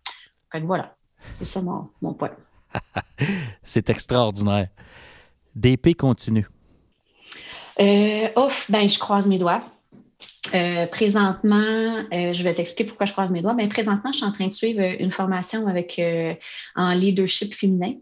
Voilà, 0.62 0.96
c'est 1.32 1.44
ça 1.44 1.62
mon, 1.62 1.88
mon 2.02 2.14
point. 2.14 2.32
c'est 3.62 3.88
extraordinaire. 3.90 4.68
DP 5.54 5.96
continue. 5.96 6.46
Euh, 7.80 8.28
ouf, 8.36 8.70
ben 8.70 8.88
je 8.88 8.98
croise 8.98 9.26
mes 9.26 9.38
doigts. 9.38 9.64
Euh, 10.54 10.86
présentement, 10.86 12.04
euh, 12.12 12.32
je 12.32 12.42
vais 12.42 12.54
t'expliquer 12.54 12.88
pourquoi 12.88 13.06
je 13.06 13.12
croise 13.12 13.30
mes 13.30 13.42
doigts. 13.42 13.54
Mais 13.54 13.64
ben, 13.64 13.72
présentement, 13.72 14.12
je 14.12 14.18
suis 14.18 14.26
en 14.26 14.32
train 14.32 14.48
de 14.48 14.52
suivre 14.52 14.80
une 14.80 15.10
formation 15.10 15.66
avec 15.66 16.00
en 16.76 16.92
leadership 16.92 17.54
féminin. 17.54 17.94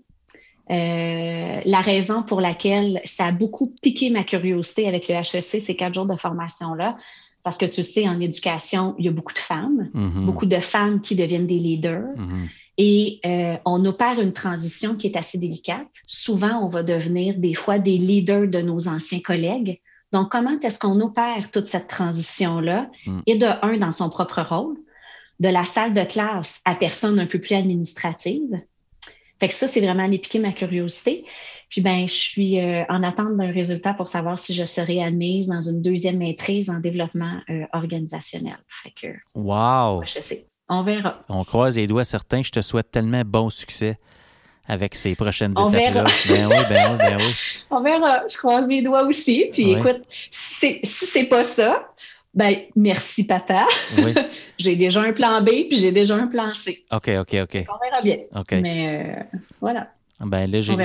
Euh, 0.70 1.60
la 1.64 1.80
raison 1.80 2.22
pour 2.22 2.40
laquelle 2.40 3.00
ça 3.04 3.26
a 3.26 3.32
beaucoup 3.32 3.74
piqué 3.82 4.10
ma 4.10 4.22
curiosité 4.22 4.86
avec 4.86 5.08
le 5.08 5.14
HEC, 5.14 5.60
ces 5.60 5.76
quatre 5.76 5.94
jours 5.94 6.06
de 6.06 6.16
formation-là, 6.16 6.96
parce 7.42 7.56
que 7.56 7.66
tu 7.66 7.82
sais, 7.82 8.08
en 8.08 8.20
éducation, 8.20 8.94
il 8.98 9.06
y 9.06 9.08
a 9.08 9.12
beaucoup 9.12 9.32
de 9.32 9.38
femmes, 9.38 9.88
mm-hmm. 9.94 10.24
beaucoup 10.26 10.46
de 10.46 10.58
femmes 10.60 11.00
qui 11.00 11.14
deviennent 11.14 11.46
des 11.46 11.58
leaders. 11.58 12.14
Mm-hmm. 12.16 12.48
Et 12.78 13.20
euh, 13.26 13.56
on 13.64 13.84
opère 13.84 14.20
une 14.20 14.32
transition 14.32 14.94
qui 14.94 15.08
est 15.08 15.16
assez 15.16 15.38
délicate. 15.38 15.88
Souvent, 16.06 16.62
on 16.62 16.68
va 16.68 16.82
devenir 16.82 17.36
des 17.36 17.54
fois 17.54 17.78
des 17.78 17.98
leaders 17.98 18.48
de 18.48 18.60
nos 18.60 18.86
anciens 18.86 19.20
collègues. 19.20 19.80
Donc, 20.12 20.30
comment 20.30 20.58
est-ce 20.60 20.78
qu'on 20.78 21.00
opère 21.00 21.50
toute 21.50 21.66
cette 21.66 21.88
transition-là? 21.88 22.88
Mm. 23.06 23.20
Et 23.26 23.36
de 23.36 23.46
un, 23.62 23.78
dans 23.78 23.92
son 23.92 24.08
propre 24.10 24.42
rôle, 24.42 24.76
de 25.40 25.48
la 25.48 25.64
salle 25.64 25.92
de 25.92 26.02
classe 26.02 26.60
à 26.64 26.74
personne 26.74 27.18
un 27.18 27.26
peu 27.26 27.40
plus 27.40 27.54
administrative, 27.54 28.60
fait 29.40 29.48
que 29.48 29.54
ça, 29.54 29.68
c'est 29.68 29.80
vraiment 29.80 30.04
aller 30.04 30.18
piquer 30.18 30.40
ma 30.40 30.52
curiosité. 30.52 31.24
Puis 31.68 31.80
ben, 31.80 32.08
je 32.08 32.12
suis 32.12 32.58
euh, 32.58 32.82
en 32.88 33.02
attente 33.02 33.36
d'un 33.36 33.52
résultat 33.52 33.94
pour 33.94 34.08
savoir 34.08 34.38
si 34.38 34.54
je 34.54 34.64
serai 34.64 35.02
admise 35.02 35.46
dans 35.46 35.60
une 35.60 35.82
deuxième 35.82 36.18
maîtrise 36.18 36.70
en 36.70 36.80
développement 36.80 37.40
euh, 37.50 37.64
organisationnel. 37.72 38.58
Fait 38.68 38.90
que. 38.90 39.08
Wow! 39.34 40.02
Je 40.04 40.20
sais. 40.20 40.46
On 40.68 40.82
verra. 40.82 41.22
On 41.28 41.44
croise 41.44 41.76
les 41.76 41.86
doigts 41.86 42.04
certains. 42.04 42.42
Je 42.42 42.50
te 42.50 42.60
souhaite 42.60 42.90
tellement 42.90 43.22
bon 43.24 43.48
succès 43.48 43.98
avec 44.66 44.94
ces 44.94 45.14
prochaines 45.14 45.52
étapes-là. 45.52 46.04
Ben 46.28 46.46
oui, 46.46 46.56
ben 46.68 46.90
oui, 46.90 46.98
ben 46.98 47.16
oui. 47.18 47.32
On 47.70 47.82
verra. 47.82 48.22
Je 48.30 48.36
croise 48.36 48.66
mes 48.66 48.82
doigts 48.82 49.04
aussi. 49.04 49.48
Puis 49.50 49.70
écoute, 49.72 50.02
si 50.30 50.80
c'est 50.84 51.24
pas 51.24 51.42
ça, 51.42 51.88
ben, 52.34 52.56
merci, 52.76 53.26
papa. 53.26 53.66
j'ai 54.58 54.76
déjà 54.76 55.02
un 55.02 55.12
plan 55.12 55.42
B, 55.42 55.46
puis 55.68 55.76
j'ai 55.76 55.92
déjà 55.92 56.14
un 56.14 56.26
plan 56.26 56.54
C. 56.54 56.84
OK, 56.92 57.10
OK, 57.20 57.36
OK. 57.42 57.66
On 57.68 57.84
verra 57.84 58.02
bien. 58.02 58.18
OK. 58.34 58.52
Mais 58.52 59.26
euh, 59.32 59.38
voilà. 59.60 59.88
Ben 60.26 60.50
là, 60.50 60.60
j'ai, 60.60 60.76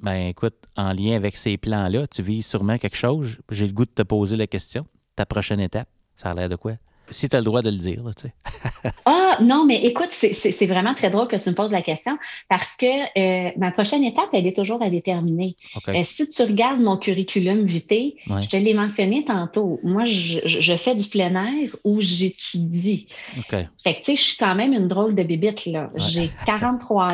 ben 0.00 0.28
écoute, 0.28 0.56
en 0.76 0.92
lien 0.92 1.14
avec 1.14 1.36
ces 1.36 1.58
plans-là, 1.58 2.06
tu 2.06 2.22
vises 2.22 2.46
sûrement 2.46 2.78
quelque 2.78 2.96
chose. 2.96 3.38
J'ai 3.50 3.66
le 3.66 3.72
goût 3.72 3.84
de 3.84 3.90
te 3.90 4.02
poser 4.02 4.36
la 4.36 4.46
question. 4.46 4.86
Ta 5.14 5.26
prochaine 5.26 5.60
étape, 5.60 5.88
ça 6.16 6.30
a 6.30 6.34
l'air 6.34 6.48
de 6.48 6.56
quoi? 6.56 6.72
Si 7.10 7.28
tu 7.28 7.36
as 7.36 7.40
le 7.40 7.44
droit 7.44 7.62
de 7.62 7.70
le 7.70 7.76
dire. 7.76 8.02
tu 8.16 8.28
sais. 8.28 8.90
ah, 9.04 9.36
non, 9.40 9.64
mais 9.64 9.76
écoute, 9.84 10.10
c'est 10.10 10.66
vraiment 10.66 10.94
très 10.94 11.10
drôle 11.10 11.28
que 11.28 11.36
tu 11.36 11.48
me 11.48 11.54
poses 11.54 11.72
la 11.72 11.82
question 11.82 12.18
parce 12.48 12.76
que 12.76 12.86
euh, 12.86 13.50
ma 13.56 13.70
prochaine 13.70 14.04
étape, 14.04 14.28
elle 14.32 14.46
est 14.46 14.56
toujours 14.56 14.82
à 14.82 14.90
déterminer. 14.90 15.56
Euh, 15.88 16.00
si 16.04 16.28
tu 16.28 16.42
regardes 16.42 16.80
mon 16.80 16.96
curriculum 16.96 17.64
vitae, 17.64 18.14
je 18.26 18.48
te 18.48 18.56
l'ai 18.56 18.74
mentionné 18.74 19.24
tantôt. 19.24 19.80
Moi, 19.82 20.04
je, 20.04 20.76
fais 20.76 20.94
du 20.94 21.08
plein 21.08 21.34
air 21.34 21.74
ou 21.84 22.00
j'étudie. 22.00 23.08
Fait 23.48 23.94
que, 23.94 23.98
tu 23.98 24.04
sais, 24.04 24.16
je 24.16 24.22
suis 24.22 24.36
quand 24.36 24.54
même 24.54 24.72
une 24.72 24.88
drôle 24.88 25.14
de 25.14 25.22
bébite, 25.22 25.66
là. 25.66 25.90
J'ai 25.96 26.30
43 26.46 27.08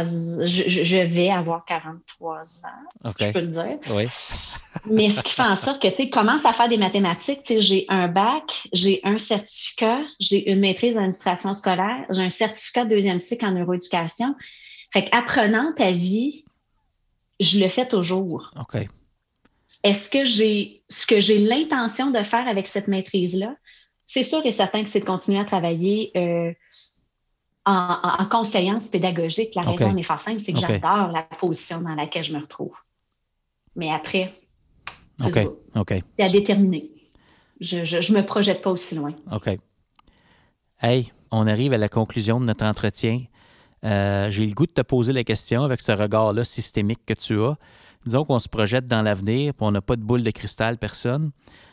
je, 0.44 0.68
je, 0.68 0.96
vais 0.98 1.30
avoir 1.30 1.64
43 1.64 2.36
ans, 2.36 3.12
je 3.18 3.30
peux 3.30 3.40
le 3.40 3.46
dire. 3.46 3.78
Oui. 3.90 4.06
mais 4.90 5.08
ce 5.10 5.22
qui 5.22 5.32
fait 5.32 5.42
en 5.42 5.56
sorte 5.56 5.80
que, 5.80 5.88
tu 5.88 5.94
sais, 5.94 6.10
commence 6.10 6.44
à 6.44 6.52
faire 6.52 6.68
des 6.68 6.78
mathématiques. 6.78 7.42
Tu 7.44 7.54
sais, 7.54 7.60
j'ai 7.60 7.86
un 7.88 8.08
bac, 8.08 8.68
j'ai 8.72 9.00
un 9.04 9.18
certificat 9.18 9.83
j'ai 10.20 10.50
une 10.50 10.60
maîtrise 10.60 10.96
en 10.96 11.00
administration 11.00 11.54
scolaire, 11.54 12.06
j'ai 12.10 12.22
un 12.22 12.28
certificat 12.28 12.84
de 12.84 12.90
deuxième 12.90 13.20
cycle 13.20 13.44
en 13.44 13.52
neuroéducation. 13.52 14.34
Fait 14.92 15.06
qu'apprenant 15.06 15.72
ta 15.76 15.90
vie, 15.90 16.44
je 17.40 17.58
le 17.58 17.68
fais 17.68 17.86
toujours. 17.86 18.50
OK. 18.58 18.88
Est-ce 19.82 20.08
que 20.08 20.24
j'ai 20.24 20.82
ce 20.88 21.06
que 21.06 21.20
j'ai 21.20 21.38
l'intention 21.38 22.10
de 22.10 22.22
faire 22.22 22.46
avec 22.48 22.66
cette 22.66 22.88
maîtrise-là? 22.88 23.56
C'est 24.06 24.22
sûr 24.22 24.44
et 24.44 24.52
certain 24.52 24.82
que 24.82 24.88
c'est 24.88 25.00
de 25.00 25.04
continuer 25.04 25.40
à 25.40 25.44
travailler 25.44 26.10
euh, 26.16 26.52
en, 27.66 27.98
en, 28.18 28.26
conseillance 28.26 28.88
pédagogique. 28.88 29.54
La 29.54 29.62
raison 29.62 29.96
est 29.96 30.02
fort 30.02 30.20
simple, 30.20 30.40
c'est 30.40 30.52
que 30.52 30.60
j'adore 30.60 31.08
la 31.08 31.22
position 31.22 31.80
dans 31.80 31.94
laquelle 31.94 32.22
je 32.22 32.32
me 32.32 32.40
retrouve. 32.40 32.76
Mais 33.76 33.90
après, 33.90 34.34
c'est 35.20 35.48
à 36.18 36.28
déterminer. 36.28 36.90
Je 37.60 37.78
ne 37.78 38.18
me 38.18 38.24
projette 38.26 38.62
pas 38.62 38.70
aussi 38.70 38.94
loin. 38.94 39.14
OK. 39.32 39.58
Hey, 40.86 41.14
on 41.30 41.46
arrive 41.46 41.72
à 41.72 41.78
la 41.78 41.88
conclusion 41.88 42.38
de 42.38 42.44
notre 42.44 42.66
entretien. 42.66 43.24
Euh, 43.86 44.28
j'ai 44.28 44.44
le 44.44 44.52
goût 44.52 44.66
de 44.66 44.72
te 44.72 44.82
poser 44.82 45.14
la 45.14 45.24
question 45.24 45.64
avec 45.64 45.80
ce 45.80 45.92
regard-là 45.92 46.44
systémique 46.44 47.00
que 47.06 47.14
tu 47.14 47.40
as. 47.40 47.56
Disons 48.04 48.26
qu'on 48.26 48.38
se 48.38 48.50
projette 48.50 48.86
dans 48.86 49.00
l'avenir, 49.00 49.54
puis 49.54 49.66
on 49.66 49.70
n'a 49.70 49.80
pas 49.80 49.96
de 49.96 50.02
boule 50.02 50.22
de 50.22 50.30
cristal, 50.30 50.76
personne. 50.76 51.30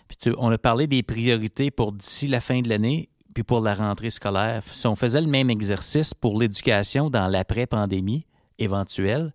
Puis 0.07 0.31
on 0.37 0.49
a 0.49 0.57
parlé 0.57 0.87
des 0.87 1.03
priorités 1.03 1.71
pour 1.71 1.91
d'ici 1.91 2.29
la 2.29 2.39
fin 2.39 2.61
de 2.61 2.69
l'année, 2.69 3.09
puis 3.33 3.43
pour 3.43 3.59
la 3.59 3.73
rentrée 3.73 4.11
scolaire. 4.11 4.63
Si 4.71 4.87
on 4.87 4.95
faisait 4.95 5.19
le 5.19 5.27
même 5.27 5.49
exercice 5.49 6.13
pour 6.13 6.39
l'éducation 6.39 7.09
dans 7.09 7.27
l'après-pandémie 7.27 8.25
éventuelle, 8.59 9.33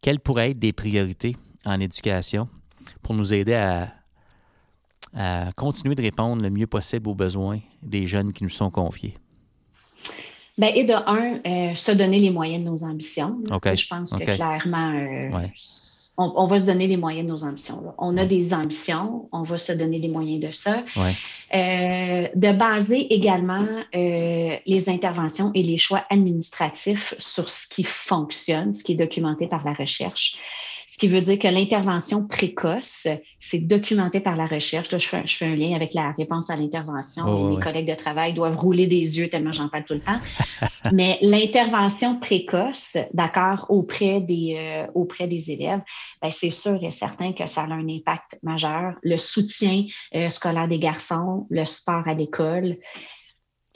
quelles 0.00 0.20
pourraient 0.20 0.50
être 0.50 0.60
des 0.60 0.72
priorités 0.72 1.36
en 1.64 1.80
éducation 1.80 2.48
pour 3.02 3.16
nous 3.16 3.34
aider 3.34 3.54
à, 3.54 3.88
à 5.16 5.50
continuer 5.56 5.94
de 5.94 6.02
répondre 6.02 6.42
le 6.42 6.50
mieux 6.50 6.66
possible 6.66 7.08
aux 7.08 7.14
besoins 7.14 7.60
des 7.82 8.06
jeunes 8.06 8.32
qui 8.32 8.44
nous 8.44 8.50
sont 8.50 8.70
confiés? 8.70 9.14
Bien, 10.58 10.68
et 10.74 10.84
de 10.84 10.92
un, 10.92 11.40
euh, 11.46 11.74
se 11.74 11.92
donner 11.92 12.18
les 12.18 12.30
moyens 12.30 12.64
de 12.64 12.70
nos 12.70 12.84
ambitions. 12.84 13.38
Je 13.50 13.88
pense 13.88 14.12
que 14.12 14.24
clairement, 14.24 14.92
euh, 14.92 15.48
on, 16.16 16.46
va 16.46 16.58
se 16.58 16.64
donner 16.64 16.86
les 16.86 16.96
moyens 16.96 17.26
de 17.26 17.32
nos 17.32 17.44
ambitions. 17.44 17.94
On 17.98 18.16
a 18.16 18.24
des 18.24 18.54
ambitions, 18.54 19.28
on 19.32 19.42
va 19.42 19.58
se 19.58 19.72
donner 19.72 19.98
les 19.98 20.08
moyens 20.08 20.46
de 20.46 20.50
ça. 20.50 20.82
Euh, 20.96 22.28
de 22.34 22.52
baser 22.56 23.12
également 23.12 23.66
les 23.92 24.84
interventions 24.88 25.50
et 25.54 25.62
les 25.62 25.76
choix 25.76 26.04
administratifs 26.08 27.14
sur 27.18 27.50
ce 27.50 27.68
qui 27.68 27.84
fonctionne, 27.84 28.72
ce 28.72 28.82
qui 28.82 28.92
est 28.92 28.96
documenté 28.96 29.46
par 29.46 29.62
la 29.64 29.74
recherche 29.74 30.36
ce 30.96 30.98
qui 30.98 31.08
veut 31.08 31.20
dire 31.20 31.38
que 31.38 31.48
l'intervention 31.48 32.26
précoce, 32.26 33.06
c'est 33.38 33.58
documenté 33.58 34.18
par 34.20 34.34
la 34.34 34.46
recherche. 34.46 34.90
Là, 34.90 34.96
je, 34.96 35.06
fais, 35.06 35.44
un 35.44 35.54
lien 35.54 35.76
avec 35.76 35.92
la 35.92 36.12
réponse 36.12 36.48
à 36.48 36.56
l'intervention. 36.56 37.24
Oh, 37.28 37.50
Mes 37.50 37.62
collègues 37.62 37.90
de 37.90 37.94
travail 37.94 38.32
doivent 38.32 38.56
rouler 38.56 38.86
des 38.86 39.18
yeux 39.18 39.28
tellement 39.28 39.52
j'en 39.52 39.68
parle 39.68 39.84
tout 39.84 39.92
le 39.92 40.00
temps. 40.00 40.18
Mais 40.94 41.18
l'intervention 41.20 42.18
précoce, 42.18 42.96
d'accord, 43.12 43.66
auprès 43.68 44.22
des, 44.22 44.54
euh, 44.56 44.86
auprès 44.94 45.28
des 45.28 45.50
élèves, 45.50 45.82
ben, 46.22 46.30
c'est 46.30 46.48
sûr 46.48 46.82
et 46.82 46.90
certain 46.90 47.34
que 47.34 47.46
ça 47.46 47.64
a 47.64 47.66
un 47.66 47.88
impact 47.90 48.38
majeur. 48.42 48.94
Le 49.02 49.18
soutien 49.18 49.84
euh, 50.14 50.30
scolaire 50.30 50.66
des 50.66 50.78
garçons, 50.78 51.46
le 51.50 51.66
sport 51.66 52.08
à 52.08 52.14
l'école, 52.14 52.78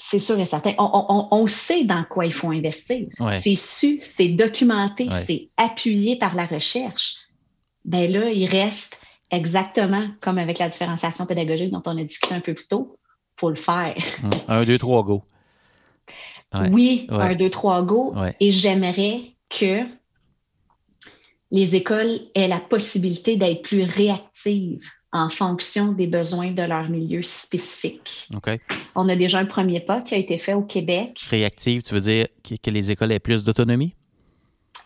c'est 0.02 0.18
sûr 0.18 0.40
et 0.40 0.46
certain. 0.46 0.74
On, 0.78 1.46
sait 1.46 1.84
dans 1.84 2.04
quoi 2.04 2.24
il 2.24 2.32
faut 2.32 2.50
investir. 2.50 3.06
C'est 3.42 3.56
su, 3.56 4.00
c'est 4.00 4.28
documenté, 4.28 5.08
c'est 5.24 5.50
appuyé 5.56 6.16
par 6.16 6.34
la 6.34 6.46
recherche. 6.46 7.16
Ben 7.84 8.10
là, 8.10 8.30
il 8.30 8.46
reste 8.46 8.98
exactement 9.30 10.08
comme 10.20 10.38
avec 10.38 10.58
la 10.58 10.68
différenciation 10.68 11.26
pédagogique 11.26 11.70
dont 11.70 11.82
on 11.86 11.96
a 11.96 12.02
discuté 12.02 12.34
un 12.34 12.40
peu 12.40 12.54
plus 12.54 12.66
tôt. 12.66 12.98
Il 13.36 13.40
faut 13.40 13.50
le 13.50 13.56
faire. 13.56 13.96
Hum. 14.22 14.30
Un, 14.48 14.64
deux, 14.64 14.78
trois, 14.78 15.02
go. 15.02 15.22
Oui, 16.70 17.06
un, 17.10 17.34
deux, 17.34 17.50
trois, 17.50 17.82
go. 17.82 18.14
Et 18.40 18.50
j'aimerais 18.50 19.20
que 19.50 19.84
les 21.50 21.76
écoles 21.76 22.20
aient 22.34 22.48
la 22.48 22.60
possibilité 22.60 23.36
d'être 23.36 23.62
plus 23.62 23.82
réactives 23.82 24.88
en 25.12 25.28
fonction 25.28 25.92
des 25.92 26.06
besoins 26.06 26.52
de 26.52 26.62
leur 26.62 26.88
milieu 26.88 27.22
spécifique. 27.22 28.28
On 28.94 29.08
a 29.08 29.16
déjà 29.16 29.38
un 29.38 29.44
premier 29.44 29.80
pas 29.80 30.00
qui 30.02 30.14
a 30.14 30.18
été 30.18 30.38
fait 30.38 30.54
au 30.54 30.62
Québec. 30.62 31.20
Réactive, 31.28 31.82
tu 31.82 31.94
veux 31.94 32.00
dire 32.00 32.28
que 32.44 32.70
les 32.70 32.90
écoles 32.90 33.12
aient 33.12 33.18
plus 33.18 33.44
d'autonomie? 33.44 33.94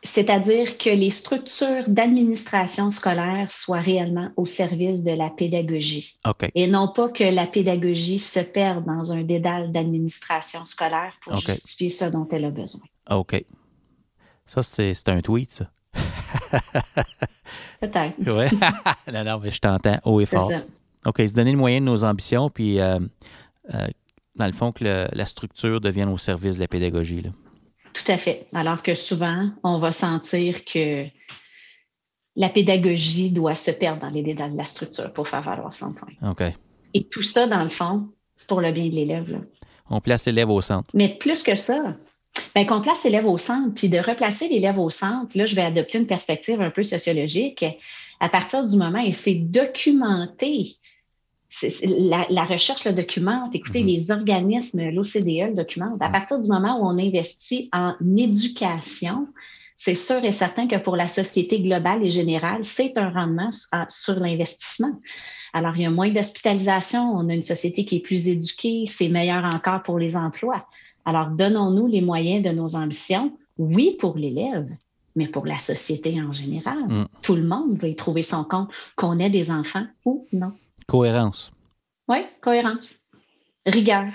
C'est-à-dire 0.03 0.77
que 0.77 0.91
les 0.91 1.11
structures 1.11 1.89
d'administration 1.89 2.91
scolaire 2.91 3.51
soient 3.51 3.81
réellement 3.81 4.31
au 4.37 4.45
service 4.45 5.03
de 5.03 5.13
la 5.13 5.31
pédagogie. 5.31 6.19
Et 6.55 6.67
non 6.67 6.89
pas 6.89 7.09
que 7.09 7.25
la 7.25 7.47
pédagogie 7.47 8.19
se 8.19 8.41
perde 8.41 8.85
dans 8.85 9.13
un 9.13 9.23
dédale 9.23 9.73
d'administration 9.73 10.67
scolaire 10.67 11.15
pour 11.23 11.37
justifier 11.37 11.89
ce 11.89 12.05
dont 12.05 12.29
elle 12.31 12.45
a 12.45 12.51
besoin. 12.51 12.83
OK. 13.11 13.45
Ça, 14.47 14.63
c'est 14.63 15.09
un 15.09 15.23
tweet, 15.23 15.53
ça. 15.55 15.71
Peut-être. 17.87 18.15
Oui. 18.19 18.59
non, 19.13 19.25
non, 19.25 19.41
mais 19.43 19.51
je 19.51 19.61
t'entends 19.61 19.99
haut 20.05 20.21
et 20.21 20.27
fort. 20.27 20.51
Ça. 20.51 20.63
OK, 21.07 21.19
se 21.19 21.35
donner 21.35 21.53
le 21.53 21.59
moyen 21.59 21.81
de 21.81 21.87
nos 21.87 22.05
ambitions, 22.05 22.51
puis 22.51 22.81
euh, 22.81 22.99
euh, 23.75 23.87
dans 24.37 24.47
le 24.47 24.53
fond, 24.53 24.73
que 24.73 24.85
la 24.85 25.27
structure 25.27 25.81
devienne 25.81 26.09
au 26.09 26.19
service 26.19 26.57
de 26.57 26.63
la 26.63 26.69
pédagogie. 26.69 27.21
Là. 27.23 27.31
Tout 27.93 28.11
à 28.11 28.17
fait. 28.17 28.47
Alors 28.55 28.83
que 28.83 28.95
souvent, 28.95 29.51
on 29.63 29.77
va 29.77 29.93
sentir 29.93 30.65
que 30.65 31.07
la 32.37 32.49
pédagogie 32.49 33.31
doit 33.31 33.55
se 33.55 33.71
perdre 33.71 34.01
dans 34.01 34.11
les 34.11 34.23
détails 34.23 34.51
de 34.51 34.57
la 34.57 34.65
structure 34.65 35.13
pour 35.13 35.29
faire 35.29 35.43
valoir 35.43 35.73
son 35.73 35.93
point. 35.93 36.13
OK. 36.29 36.43
Et 36.95 37.05
tout 37.05 37.23
ça, 37.23 37.47
dans 37.47 37.63
le 37.63 37.69
fond, 37.69 38.09
c'est 38.35 38.49
pour 38.49 38.61
le 38.61 38.73
bien 38.73 38.87
de 38.87 38.95
l'élève. 38.95 39.41
On 39.91 40.01
place 40.01 40.27
l'élève 40.27 40.51
au 40.51 40.61
centre. 40.61 40.91
Mais 40.95 41.09
plus 41.09 41.43
que 41.43 41.55
ça, 41.55 41.97
ben, 42.55 42.67
qu'on 42.67 42.81
place 42.81 43.05
l'élève 43.05 43.27
au 43.27 43.39
centre, 43.39 43.75
puis 43.75 43.89
de 43.89 43.99
replacer 43.99 44.49
l'élève 44.49 44.79
au 44.79 44.91
centre, 44.91 45.37
là, 45.37 45.45
je 45.45 45.55
vais 45.55 45.63
adopter 45.63 45.99
une 45.99 46.07
perspective 46.07 46.61
un 46.61 46.71
peu 46.71 46.83
sociologique. 46.83 47.65
À 48.21 48.29
partir 48.29 48.65
du 48.65 48.77
moment 48.77 49.05
où 49.05 49.13
c'est 49.13 49.35
documenté, 49.35 50.77
la, 51.83 52.45
recherche 52.45 52.85
le 52.85 52.93
documente, 52.93 53.55
écoutez, 53.55 53.81
mhm. 53.81 53.87
les 53.87 54.11
organismes, 54.11 54.91
l'OCDE 54.91 55.51
le 55.51 55.55
documente. 55.55 56.01
À 56.01 56.09
partir 56.09 56.41
du 56.41 56.49
moment 56.49 56.81
où 56.81 56.87
on 56.87 56.99
investit 56.99 57.69
en 57.73 57.95
éducation, 58.17 59.29
c'est 59.77 59.95
sûr 59.95 60.25
et 60.25 60.33
certain 60.33 60.67
que 60.67 60.77
pour 60.77 60.97
la 60.97 61.09
société 61.09 61.61
globale 61.61 62.05
et 62.05 62.11
générale, 62.11 62.65
c'est 62.65 62.97
un 62.97 63.11
rendement 63.11 63.51
sur 63.89 64.15
l'investissement. 64.21 65.01
Alors, 65.53 65.77
il 65.77 65.83
y 65.83 65.87
a 65.87 65.91
moins 65.91 66.11
d'hospitalisation, 66.11 67.13
on 67.15 67.29
a 67.29 67.35
une 67.35 67.43
société 67.43 67.85
qui 67.85 67.97
est 67.97 68.01
plus 68.01 68.29
éduquée, 68.29 68.85
c'est 68.87 69.09
meilleur 69.09 69.45
encore 69.45 69.83
pour 69.83 69.99
les 69.99 70.17
emplois. 70.17 70.67
Alors, 71.05 71.29
donnons-nous 71.29 71.87
les 71.87 72.01
moyens 72.01 72.43
de 72.43 72.51
nos 72.51 72.77
ambitions, 72.77 73.37
oui, 73.59 73.97
pour 73.99 74.17
l'élève, 74.17 74.69
mais 75.17 75.29
pour 75.29 75.47
la 75.47 75.59
société 75.59 76.21
en 76.21 76.33
général. 76.33 76.79
Mm. 76.89 77.07
Tout 77.23 77.37
le 77.37 77.45
monde 77.45 77.79
va 77.79 77.89
y 77.89 77.97
trouver 77.97 78.23
son 78.23 78.45
compte, 78.45 78.71
qu'on 78.97 79.19
ait 79.19 79.31
des 79.31 79.51
enfants 79.51 79.87
ou 80.05 80.27
non. 80.33 80.53
Cohérence. 80.87 81.53
Oui, 82.09 82.19
cohérence. 82.41 82.99
Rigueur. 83.67 84.13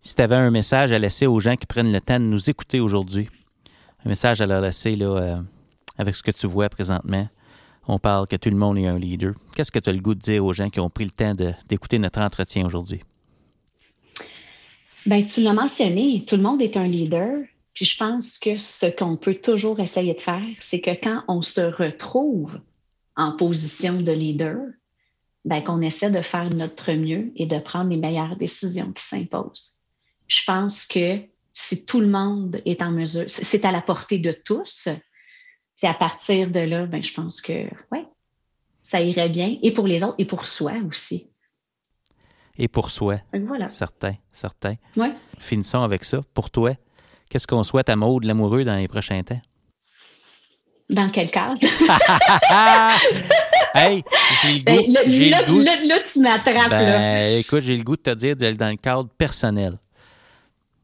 Si 0.00 0.14
tu 0.14 0.22
avais 0.22 0.36
un 0.36 0.50
message 0.50 0.92
à 0.92 0.98
laisser 0.98 1.26
aux 1.26 1.40
gens 1.40 1.56
qui 1.56 1.66
prennent 1.66 1.92
le 1.92 2.00
temps 2.00 2.20
de 2.20 2.24
nous 2.24 2.48
écouter 2.48 2.80
aujourd'hui, 2.80 3.28
un 4.04 4.08
message 4.08 4.40
à 4.40 4.46
leur 4.46 4.60
laisser 4.60 4.94
là, 4.94 5.06
euh, 5.06 5.36
avec 5.98 6.14
ce 6.14 6.22
que 6.22 6.30
tu 6.30 6.46
vois 6.46 6.68
présentement, 6.68 7.28
on 7.88 7.98
parle 7.98 8.26
que 8.26 8.36
tout 8.36 8.50
le 8.50 8.56
monde 8.56 8.78
est 8.78 8.86
un 8.86 8.98
leader. 8.98 9.34
Qu'est-ce 9.54 9.72
que 9.72 9.78
tu 9.78 9.90
as 9.90 9.92
le 9.92 10.00
goût 10.00 10.14
de 10.14 10.20
dire 10.20 10.44
aux 10.44 10.52
gens 10.52 10.68
qui 10.68 10.80
ont 10.80 10.90
pris 10.90 11.04
le 11.04 11.10
temps 11.10 11.34
d'écouter 11.68 11.98
notre 11.98 12.20
entretien 12.20 12.64
aujourd'hui? 12.64 13.02
Bien, 15.06 15.22
tu 15.22 15.40
l'as 15.40 15.52
mentionné, 15.52 16.24
tout 16.26 16.34
le 16.34 16.42
monde 16.42 16.60
est 16.60 16.76
un 16.76 16.88
leader. 16.88 17.38
Puis 17.74 17.84
je 17.84 17.96
pense 17.96 18.40
que 18.40 18.58
ce 18.58 18.86
qu'on 18.86 19.16
peut 19.16 19.36
toujours 19.36 19.78
essayer 19.78 20.14
de 20.14 20.20
faire, 20.20 20.42
c'est 20.58 20.80
que 20.80 20.90
quand 20.90 21.22
on 21.28 21.42
se 21.42 21.60
retrouve 21.60 22.60
en 23.14 23.36
position 23.36 24.00
de 24.00 24.10
leader, 24.10 24.58
ben, 25.44 25.62
qu'on 25.62 25.80
essaie 25.80 26.10
de 26.10 26.22
faire 26.22 26.50
notre 26.50 26.90
mieux 26.92 27.30
et 27.36 27.46
de 27.46 27.60
prendre 27.60 27.90
les 27.90 27.96
meilleures 27.98 28.34
décisions 28.34 28.90
qui 28.90 29.04
s'imposent. 29.04 29.74
Je 30.26 30.42
pense 30.44 30.84
que 30.84 31.20
si 31.52 31.86
tout 31.86 32.00
le 32.00 32.08
monde 32.08 32.60
est 32.64 32.82
en 32.82 32.90
mesure, 32.90 33.26
c'est 33.28 33.64
à 33.64 33.70
la 33.70 33.82
portée 33.82 34.18
de 34.18 34.32
tous, 34.32 34.88
c'est 35.76 35.86
à 35.86 35.94
partir 35.94 36.50
de 36.50 36.60
là, 36.60 36.86
ben, 36.86 37.00
je 37.00 37.12
pense 37.12 37.40
que 37.40 37.68
ouais, 37.92 38.06
ça 38.82 39.00
irait 39.00 39.28
bien, 39.28 39.56
et 39.62 39.70
pour 39.70 39.86
les 39.86 40.02
autres, 40.02 40.16
et 40.18 40.24
pour 40.24 40.48
soi 40.48 40.72
aussi 40.88 41.30
et 42.58 42.68
pour 42.68 42.90
soi. 42.90 43.16
Voilà. 43.32 43.68
Certain, 43.68 44.14
certain. 44.32 44.74
Ouais. 44.96 45.12
Finissons 45.38 45.82
avec 45.82 46.04
ça. 46.04 46.20
Pour 46.34 46.50
toi, 46.50 46.72
qu'est-ce 47.30 47.46
qu'on 47.46 47.62
souhaite 47.62 47.88
à 47.88 47.96
Maude 47.96 48.24
l'amoureux 48.24 48.64
dans 48.64 48.76
les 48.76 48.88
prochains 48.88 49.22
temps? 49.22 49.40
Dans 50.88 51.08
quelle 51.08 51.30
case? 51.30 51.62
hey, 53.74 54.04
j'ai 54.42 54.58
le 54.58 54.62
ben, 54.62 54.76
goût. 54.76 54.92
là, 54.92 55.00
le 55.04 55.46
goût, 55.46 55.60
là, 55.60 55.96
tu 56.12 56.20
m'attrapes. 56.20 56.70
Ben, 56.70 57.40
écoute, 57.40 57.62
j'ai 57.62 57.76
le 57.76 57.82
goût 57.82 57.96
de 57.96 58.02
te 58.02 58.14
dire 58.14 58.36
dans 58.36 58.70
le 58.70 58.76
cadre 58.76 59.08
personnel. 59.18 59.78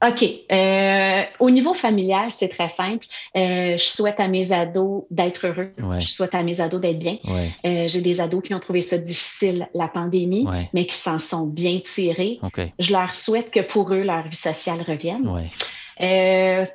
OK. 0.07 0.25
Euh, 0.51 1.23
au 1.39 1.51
niveau 1.51 1.75
familial, 1.75 2.31
c'est 2.31 2.49
très 2.49 2.69
simple. 2.69 3.07
Euh, 3.37 3.77
je 3.77 3.85
souhaite 3.85 4.19
à 4.19 4.29
mes 4.29 4.53
ados 4.53 5.05
d'être 5.11 5.47
heureux. 5.47 5.73
Je 6.01 6.07
souhaite 6.07 6.35
à 6.35 6.43
mes 6.43 6.61
ados 6.61 6.81
d'être 6.81 6.99
bien. 6.99 7.19
Euh, 7.65 7.87
j'ai 7.87 8.01
des 8.01 8.21
ados 8.21 8.43
qui 8.43 8.55
ont 8.55 8.61
trouvé 8.61 8.81
ça 8.81 8.99
difficile, 8.99 9.69
la 9.75 9.89
pandémie, 9.89 10.47
mais 10.73 10.87
qui 10.87 10.97
s'en 10.97 11.19
sont 11.19 11.47
bien 11.47 11.81
tirés. 11.81 12.41
Je 12.79 12.93
leur 12.93 13.15
souhaite 13.15 13.51
que 13.51 13.61
pour 13.61 13.93
eux, 13.93 14.03
leur 14.03 14.27
vie 14.27 14.37
sociale 14.37 14.83
revienne. 14.83 15.23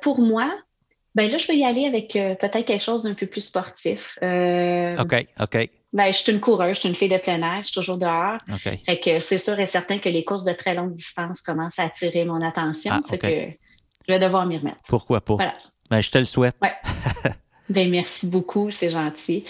pour 0.00 0.20
moi, 0.20 0.50
ben 1.14 1.30
là, 1.30 1.36
je 1.36 1.48
vais 1.48 1.56
y 1.56 1.64
aller 1.64 1.84
avec 1.84 2.12
peut-être 2.12 2.64
quelque 2.64 2.84
chose 2.84 3.02
d'un 3.02 3.14
peu 3.14 3.26
plus 3.26 3.42
sportif. 3.42 4.18
OK, 4.22 5.26
OK. 5.40 5.70
Ben, 5.92 6.12
je 6.12 6.18
suis 6.18 6.32
une 6.32 6.40
coureuse, 6.40 6.74
je 6.74 6.80
suis 6.80 6.88
une 6.88 6.94
fille 6.94 7.08
de 7.08 7.16
plein 7.16 7.40
air, 7.40 7.60
je 7.62 7.68
suis 7.68 7.74
toujours 7.74 7.96
dehors. 7.96 8.36
Fait 8.84 9.00
que 9.00 9.20
c'est 9.20 9.38
sûr 9.38 9.58
et 9.58 9.66
certain 9.66 9.98
que 9.98 10.08
les 10.08 10.24
courses 10.24 10.44
de 10.44 10.52
très 10.52 10.74
longue 10.74 10.94
distance 10.94 11.40
commencent 11.40 11.78
à 11.78 11.84
attirer 11.84 12.24
mon 12.24 12.42
attention. 12.42 12.92
Ah, 12.94 13.00
fait 13.08 13.18
que 13.18 13.28
je 14.06 14.12
vais 14.12 14.20
devoir 14.20 14.44
m'y 14.46 14.58
remettre. 14.58 14.78
Pourquoi 14.86 15.20
pas? 15.20 15.36
Ben, 15.90 16.00
je 16.00 16.10
te 16.10 16.18
le 16.18 16.26
souhaite. 16.26 16.56
Ouais. 16.60 16.74
ben, 17.70 17.90
merci 17.90 18.26
beaucoup, 18.26 18.70
c'est 18.70 18.90
gentil. 18.90 19.44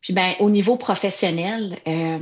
Puis 0.00 0.12
ben, 0.12 0.34
au 0.40 0.50
niveau 0.50 0.76
professionnel, 0.76 1.78
euh, 1.86 2.18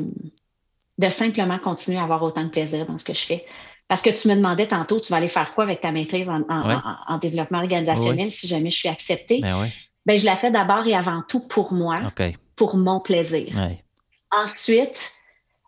de 0.99 1.09
simplement 1.09 1.59
continuer 1.59 1.99
à 1.99 2.03
avoir 2.03 2.23
autant 2.23 2.45
de 2.45 2.51
plaisir 2.51 2.87
dans 2.87 2.99
ce 2.99 3.05
que 3.05 3.15
je 3.15 3.25
fais. 3.25 3.47
Parce 3.89 4.03
que 4.03 4.11
tu 4.11 4.29
me 4.29 4.35
demandais 4.35 4.67
tantôt, 4.67 5.01
tu 5.01 5.11
vas 5.11 5.17
aller 5.17 5.29
faire 5.29 5.53
quoi 5.55 5.65
avec 5.65 5.81
ta 5.81 5.93
maîtrise 5.93 6.29
en, 6.31 7.19
développement 7.19 7.59
organisationnel 7.59 8.31
si 8.31 8.47
jamais 8.47 8.71
je 8.71 8.77
suis 8.77 8.89
acceptée? 8.89 9.41
Ben, 9.41 9.71
ben, 10.07 10.19
je 10.19 10.25
la 10.25 10.37
fais 10.37 10.51
d'abord 10.51 10.87
et 10.87 10.95
avant 10.95 11.23
tout 11.27 11.41
pour 11.41 11.73
moi. 11.73 12.01
Pour 12.63 12.77
mon 12.77 13.01
plaisir. 13.01 13.49
Ensuite, 14.31 15.11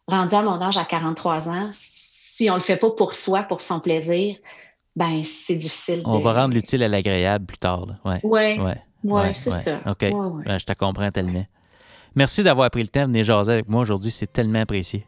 rendu 0.07 0.33
à 0.33 0.43
mon 0.43 0.63
âge 0.63 0.77
à 0.77 0.85
43 0.85 1.49
ans, 1.49 1.71
si 1.73 2.49
on 2.51 2.55
le 2.55 2.61
fait 2.61 2.77
pas 2.77 2.93
pour 2.93 3.17
soi, 3.17 3.43
pour 3.43 3.63
son 3.63 3.81
plaisir, 3.81 4.37
ben 4.95 5.25
c'est 5.25 5.57
difficile. 5.57 6.03
On 6.05 6.19
va 6.19 6.35
rendre 6.35 6.55
l'utile 6.55 6.85
à 6.85 6.89
l'agréable 6.89 7.47
plus 7.47 7.59
tard. 7.59 7.87
Oui. 8.05 8.15
Ouais. 8.23 8.77
Oui, 9.03 9.23
c'est 9.35 9.51
ça. 9.51 9.81
OK. 9.87 10.09
Ben, 10.45 10.57
je 10.57 10.65
te 10.65 10.73
comprends 10.73 11.11
tellement. 11.11 11.45
Merci 12.15 12.45
d'avoir 12.45 12.71
pris 12.71 12.83
le 12.83 12.89
temps 12.89 13.03
de 13.03 13.07
venir 13.07 13.25
jaser 13.25 13.55
avec 13.55 13.69
moi 13.69 13.81
aujourd'hui. 13.81 14.13
C'est 14.13 14.33
tellement 14.33 14.61
apprécié. 14.61 15.05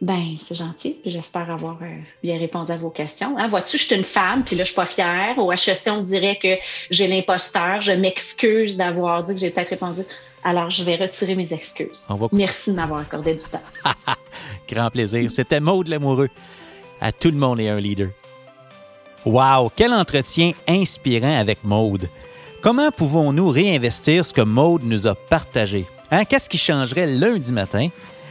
Ben, 0.00 0.36
c'est 0.38 0.54
gentil. 0.54 0.98
J'espère 1.06 1.50
avoir 1.50 1.78
euh, 1.82 1.96
bien 2.22 2.38
répondu 2.38 2.70
à 2.70 2.76
vos 2.76 2.90
questions. 2.90 3.36
Hein, 3.38 3.48
vois-tu, 3.48 3.78
je 3.78 3.84
suis 3.86 3.96
une 3.96 4.04
femme, 4.04 4.44
puis 4.44 4.54
là, 4.54 4.62
je 4.62 4.68
suis 4.68 4.76
pas 4.76 4.86
fière. 4.86 5.38
Au 5.38 5.50
HEC, 5.50 5.88
on 5.88 6.02
dirait 6.02 6.38
que 6.40 6.56
j'ai 6.90 7.06
l'imposteur. 7.06 7.80
Je 7.80 7.92
m'excuse 7.92 8.76
d'avoir 8.76 9.24
dit 9.24 9.34
que 9.34 9.40
j'ai 9.40 9.50
peut-être 9.50 9.70
répondu. 9.70 10.02
Alors, 10.46 10.70
je 10.70 10.84
vais 10.84 10.94
retirer 10.94 11.34
mes 11.34 11.52
excuses. 11.52 12.06
Merci 12.30 12.70
de 12.70 12.76
m'avoir 12.76 13.00
accordé 13.00 13.34
du 13.34 13.42
temps. 13.42 13.60
Grand 14.68 14.90
plaisir. 14.92 15.28
C'était 15.28 15.58
Maude 15.58 15.88
l'amoureux. 15.88 16.28
À 17.00 17.10
tout 17.10 17.32
le 17.32 17.36
monde 17.36 17.58
et 17.58 17.68
un 17.68 17.80
leader. 17.80 18.10
Wow, 19.24 19.72
quel 19.74 19.92
entretien 19.92 20.52
inspirant 20.68 21.36
avec 21.36 21.64
Maude. 21.64 22.08
Comment 22.60 22.92
pouvons-nous 22.92 23.48
réinvestir 23.48 24.24
ce 24.24 24.32
que 24.32 24.40
Maude 24.40 24.84
nous 24.84 25.08
a 25.08 25.16
partagé? 25.16 25.84
Hein? 26.12 26.24
Qu'est-ce 26.24 26.48
qui 26.48 26.58
changerait 26.58 27.06
lundi 27.06 27.52
matin 27.52 27.88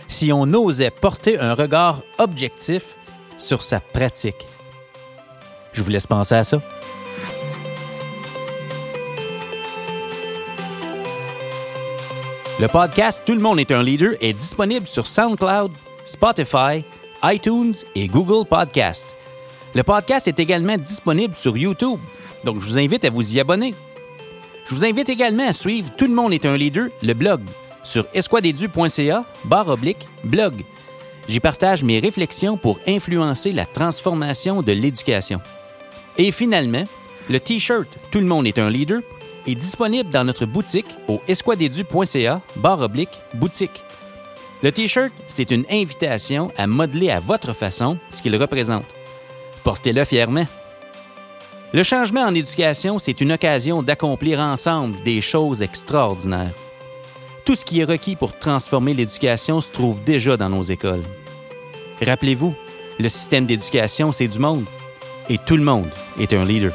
si 0.07 0.31
on 0.31 0.43
osait 0.53 0.91
porter 0.91 1.37
un 1.37 1.53
regard 1.53 2.01
objectif 2.17 2.95
sur 3.37 3.61
sa 3.61 3.81
pratique? 3.81 4.47
Je 5.73 5.81
vous 5.81 5.89
laisse 5.89 6.07
penser 6.07 6.35
à 6.35 6.45
ça. 6.45 6.61
Le 12.57 12.69
podcast 12.69 13.21
Tout 13.25 13.33
le 13.33 13.41
monde 13.41 13.59
est 13.59 13.71
un 13.71 13.83
leader 13.83 14.13
est 14.21 14.31
disponible 14.31 14.87
sur 14.87 15.07
SoundCloud, 15.07 15.71
Spotify, 16.05 16.85
iTunes 17.21 17.73
et 17.95 18.07
Google 18.07 18.47
Podcast. 18.47 19.13
Le 19.73 19.83
podcast 19.83 20.29
est 20.29 20.39
également 20.39 20.77
disponible 20.77 21.35
sur 21.35 21.57
YouTube, 21.57 21.99
donc 22.45 22.61
je 22.61 22.65
vous 22.65 22.77
invite 22.77 23.03
à 23.03 23.09
vous 23.09 23.35
y 23.35 23.41
abonner. 23.41 23.75
Je 24.69 24.73
vous 24.73 24.85
invite 24.85 25.09
également 25.09 25.45
à 25.45 25.51
suivre 25.51 25.89
Tout 25.97 26.07
le 26.07 26.13
monde 26.13 26.31
est 26.31 26.45
un 26.45 26.55
leader, 26.55 26.87
le 27.03 27.13
blog, 27.13 27.41
sur 27.83 28.07
esquadedu.ca, 28.13 29.25
barre 29.43 29.67
oblique, 29.67 30.07
blog. 30.23 30.63
J'y 31.27 31.41
partage 31.41 31.83
mes 31.83 31.99
réflexions 31.99 32.55
pour 32.55 32.79
influencer 32.87 33.51
la 33.51 33.65
transformation 33.65 34.61
de 34.61 34.71
l'éducation. 34.71 35.41
Et 36.17 36.31
finalement, 36.31 36.85
le 37.29 37.39
T-shirt 37.39 37.89
Tout 38.11 38.19
le 38.19 38.27
monde 38.27 38.47
est 38.47 38.59
un 38.59 38.69
leader 38.69 39.01
est 39.47 39.55
disponible 39.55 40.09
dans 40.09 40.23
notre 40.23 40.45
boutique 40.45 40.87
au 41.07 41.21
esquadedu.ca, 41.27 42.41
barre 42.55 42.81
oblique, 42.81 43.21
boutique. 43.33 43.83
Le 44.63 44.71
T-shirt, 44.71 45.11
c'est 45.27 45.51
une 45.51 45.65
invitation 45.69 46.51
à 46.57 46.67
modeler 46.67 47.11
à 47.11 47.19
votre 47.19 47.53
façon 47.53 47.97
ce 48.11 48.21
qu'il 48.21 48.35
représente. 48.35 48.85
Portez-le 49.63 50.03
fièrement. 50.05 50.45
Le 51.73 51.83
changement 51.83 52.21
en 52.21 52.33
éducation, 52.33 52.99
c'est 52.99 53.21
une 53.21 53.33
occasion 53.33 53.83
d'accomplir 53.83 54.39
ensemble 54.39 55.01
des 55.03 55.21
choses 55.21 55.61
extraordinaires. 55.61 56.53
Tout 57.43 57.55
ce 57.55 57.65
qui 57.65 57.81
est 57.81 57.85
requis 57.85 58.15
pour 58.15 58.37
transformer 58.39 58.93
l'éducation 58.93 59.61
se 59.61 59.71
trouve 59.71 60.03
déjà 60.03 60.37
dans 60.37 60.49
nos 60.49 60.63
écoles. 60.63 61.03
Rappelez-vous, 62.01 62.55
le 62.97 63.09
système 63.09 63.45
d'éducation, 63.45 64.11
c'est 64.11 64.27
du 64.27 64.39
monde. 64.39 64.65
Et 65.29 65.37
tout 65.37 65.57
le 65.57 65.63
monde 65.63 65.89
est 66.19 66.33
un 66.33 66.45
leader. 66.45 66.73